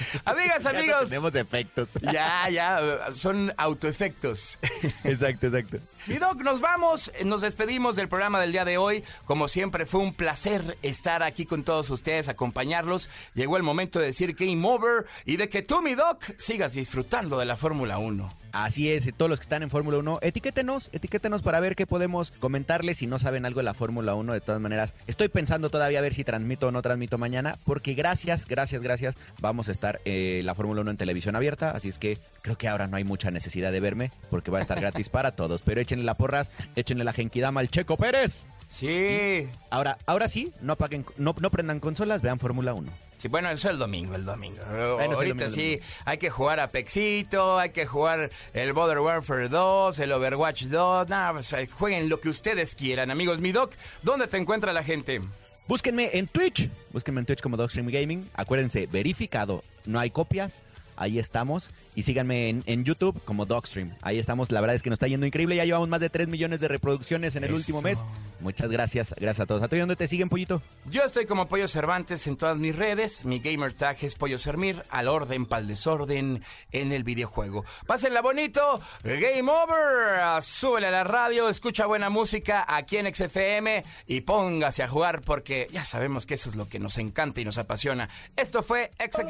Amigas, 0.26 0.66
amigos. 0.66 1.10
Tenemos 1.10 1.36
efectos. 1.36 1.90
Ya, 2.08 2.50
ya, 2.50 3.12
son 3.12 3.54
autoefectos. 3.58 4.58
exacto, 5.04 5.48
exacto. 5.48 5.78
Mi 6.06 6.16
Doc, 6.16 6.42
nos 6.42 6.62
vamos, 6.62 7.12
nos 7.26 7.42
despedimos 7.42 7.96
del 7.96 8.08
programa 8.08 8.40
del 8.40 8.52
día 8.52 8.64
de 8.64 8.78
hoy. 8.78 9.04
Como 9.26 9.48
siempre, 9.48 9.86
fue 9.86 10.00
un 10.00 10.14
placer 10.14 10.78
estar 10.82 11.22
aquí 11.24 11.46
con 11.46 11.64
todos 11.64 11.90
ustedes, 11.90 12.30
acompañarlos. 12.30 13.10
Llegó 13.34 13.58
el 13.58 13.64
momento 13.64 14.00
de 14.00 14.08
decir 14.08 14.36
game 14.36 14.66
over 14.66 15.06
y 15.26 15.38
de 15.38 15.50
que 15.50 15.62
tú, 15.64 15.82
mi 15.82 15.96
Doc, 15.96 16.24
sigas 16.38 16.74
disfrutando 16.74 17.38
de 17.38 17.46
la 17.46 17.58
Fórmula 17.58 17.98
1. 17.98 18.47
Así 18.52 18.92
es, 18.92 19.12
todos 19.16 19.30
los 19.30 19.40
que 19.40 19.44
están 19.44 19.64
en 19.64 19.70
Fórmula 19.70 19.98
1, 19.98 20.20
etiquétenos, 20.22 20.90
etiquétenos 20.94 21.42
para 21.42 21.60
ver 21.60 21.76
qué 21.76 21.86
podemos 21.86 22.32
comentarles 22.32 22.98
si 22.98 23.08
no 23.08 23.20
saben 23.20 23.46
algo 23.46 23.60
de 23.60 23.66
la 23.66 23.74
Fórmula 23.74 24.16
1. 24.16 24.34
De 24.34 24.42
todas 24.42 24.62
maneras, 24.62 24.94
estoy 25.06 25.28
pensando 25.28 25.70
todavía 25.70 26.00
a 26.00 26.02
ver 26.02 26.14
si 26.14 26.24
transmito 26.24 26.68
o 26.68 26.72
no 26.72 26.82
transmito 26.82 27.18
mañana, 27.18 27.58
porque 27.66 27.94
gracias, 27.94 28.48
gracias, 28.48 28.82
gracias, 28.82 29.16
vamos 29.40 29.70
a 29.70 29.72
estar 29.72 30.00
eh, 30.06 30.42
la 30.44 30.56
Fórmula 30.56 30.82
1 30.82 30.92
en 30.92 30.98
televisión 30.98 31.36
abierta, 31.36 31.72
así 31.72 31.90
es 31.90 32.00
que 32.00 32.18
creo 32.42 32.58
que 32.58 32.68
ahora 32.68 32.88
no 32.88 32.98
hay 32.98 33.04
mucha 33.04 33.32
necesidad 33.32 33.72
de 33.72 33.80
verme, 33.80 34.12
porque 34.30 34.52
va 34.52 34.60
a 34.60 34.62
estar 34.62 34.80
gratis 34.80 35.10
para 35.10 35.36
todos. 35.36 35.62
Pero 35.62 35.82
échenle 35.82 36.06
la 36.06 36.16
porras, 36.16 36.50
échenle 36.76 37.04
la 37.04 37.14
genkidama 37.14 37.60
al 37.60 37.70
Checo 37.70 37.98
Pérez. 37.98 38.46
Sí. 38.68 39.48
Ahora, 39.70 39.98
ahora 40.06 40.28
sí, 40.28 40.52
no 40.62 40.74
apaguen, 40.74 41.06
no, 41.18 41.36
no 41.40 41.50
prendan 41.52 41.80
consolas, 41.80 42.22
vean 42.22 42.40
Fórmula 42.40 42.74
1. 42.74 42.92
Sí, 43.18 43.30
bueno, 43.30 43.50
eso 43.50 43.70
el 43.70 43.80
domingo, 43.80 44.14
el 44.14 44.26
domingo. 44.26 44.62
es 44.62 44.68
el 44.70 45.14
Ahorita 45.14 45.46
domingo, 45.46 45.48
sí, 45.50 45.64
domingo. 45.78 45.86
hay 46.06 46.18
que 46.20 46.30
jugar 46.30 46.60
a 46.60 46.68
Pexito, 46.68 47.58
hay 47.58 47.72
que 47.72 47.88
jugar 47.88 48.30
el 48.54 48.74
Modern 48.74 49.00
Warfare 49.00 49.50
2, 49.50 50.00
el 50.00 50.12
Overwatch 50.12 50.64
2. 50.66 51.10
Nada, 51.10 51.34
pues, 51.34 51.56
jueguen 51.72 52.10
lo 52.10 52.20
que 52.20 52.30
ustedes 52.30 52.76
quieran, 52.76 53.10
amigos. 53.10 53.40
Mi 53.42 53.52
Doc, 53.52 53.74
¿dónde 54.04 54.28
te 54.28 54.38
encuentra 54.38 54.72
la 54.72 54.84
gente? 54.84 55.22
Búsquenme 55.68 56.12
en 56.14 56.28
Twitch. 56.28 56.70
Búsquenme 56.92 57.22
en 57.22 57.26
Twitch 57.26 57.42
como 57.42 57.58
Dogstream 57.58 57.88
Gaming. 57.88 58.30
Acuérdense, 58.36 58.86
verificado. 58.86 59.64
No 59.86 60.00
hay 60.00 60.12
copias, 60.12 60.62
ahí 60.98 61.20
estamos. 61.20 61.70
Y 61.96 62.04
síganme 62.04 62.50
en, 62.50 62.64
en 62.66 62.84
YouTube 62.84 63.22
como 63.24 63.46
Dogstream. 63.46 63.96
Ahí 64.02 64.20
estamos, 64.20 64.52
la 64.52 64.60
verdad 64.62 64.76
es 64.76 64.84
que 64.84 64.90
nos 64.90 64.98
está 64.98 65.08
yendo 65.08 65.26
increíble. 65.26 65.56
Ya 65.56 65.66
llevamos 65.66 65.88
más 65.90 66.00
de 66.02 66.10
3 66.10 66.28
millones 66.28 66.60
de 66.60 66.68
reproducciones 66.68 67.36
en 67.36 67.44
el 67.44 67.50
Eso. 67.52 67.58
último 67.58 67.82
mes. 67.82 68.04
Muchas 68.40 68.72
gracias, 68.72 69.16
gracias 69.18 69.40
a 69.42 69.46
todos. 69.46 69.64
¿A 69.64 69.68
ti 69.68 69.78
dónde 69.78 69.96
te 69.96 70.08
siguen, 70.08 70.30
Pollito? 70.30 70.62
Yo 70.90 71.04
estoy 71.04 71.26
como 71.26 71.48
Pollo 71.48 71.68
Cervantes 71.68 72.28
en 72.28 72.36
todas 72.36 72.58
mis 72.58 72.76
redes. 72.76 73.26
Mi 73.26 73.40
gamer 73.40 73.74
tag 73.74 73.98
es 74.02 74.16
Pollo 74.16 74.38
Sermir, 74.38 74.84
al 74.90 75.08
orden, 75.08 75.46
pa'l 75.46 75.68
desorden 75.68 76.44
en 76.72 76.92
el 76.92 77.04
videojuego. 77.04 77.64
Pásenla 77.86 78.22
bonito. 78.22 78.80
Game 79.04 79.50
over. 79.52 80.42
Súbele 80.42 80.88
a 80.88 80.92
la 80.92 81.04
radio, 81.04 81.50
escucha 81.50 81.86
buena 81.86 82.10
música 82.10 82.66
aquí 82.68 82.98
en 82.98 83.14
XFM 83.14 83.84
y 84.08 84.22
póngase 84.22 84.84
a 84.84 84.88
jugar 84.88 85.22
porque 85.22 85.68
ya 85.72 85.86
sabemos 85.86 86.26
que 86.26 86.36
eso 86.36 86.50
es 86.50 86.56
lo 86.56 86.68
que 86.70 86.80
nos 86.80 86.98
encanta 86.98 87.42
y 87.42 87.46
nos 87.46 87.58
apasiona. 87.58 88.10
Esto 88.36 88.64
fue 88.64 88.92
Exa 89.00 89.24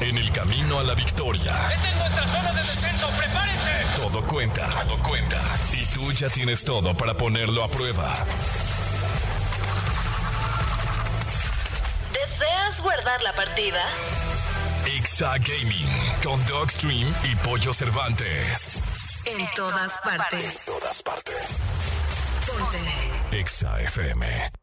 En 0.00 0.18
el 0.18 0.30
camino 0.32 0.78
a 0.78 0.82
la 0.84 0.94
victoria, 0.94 1.54
¡Esta 1.72 1.88
es 1.90 1.96
nuestra 1.96 2.28
zona 2.28 2.52
de 2.52 2.62
descenso! 2.62 3.08
¡Prepárense! 3.16 3.72
todo 3.96 4.26
cuenta. 4.26 4.68
Todo 4.84 4.98
cuenta. 5.02 5.40
Y 5.72 5.86
tú 5.94 6.12
ya 6.12 6.28
tienes 6.28 6.64
todo 6.64 6.94
para 6.94 7.14
ponerlo 7.14 7.62
a 7.64 7.68
prueba. 7.68 8.12
¿Deseas 12.12 12.80
guardar 12.82 13.22
la 13.22 13.32
partida? 13.34 13.82
Exa 14.86 15.34
Gaming 15.38 15.88
con 16.22 16.44
Dogstream 16.46 17.12
y 17.24 17.36
Pollo 17.36 17.72
Cervantes. 17.72 18.68
En 19.24 19.46
todas 19.54 19.92
partes. 20.04 20.58
Todas 20.66 21.02
partes. 21.02 21.60
Ponte. 22.46 23.38
Exa 23.38 23.80
FM. 23.80 24.61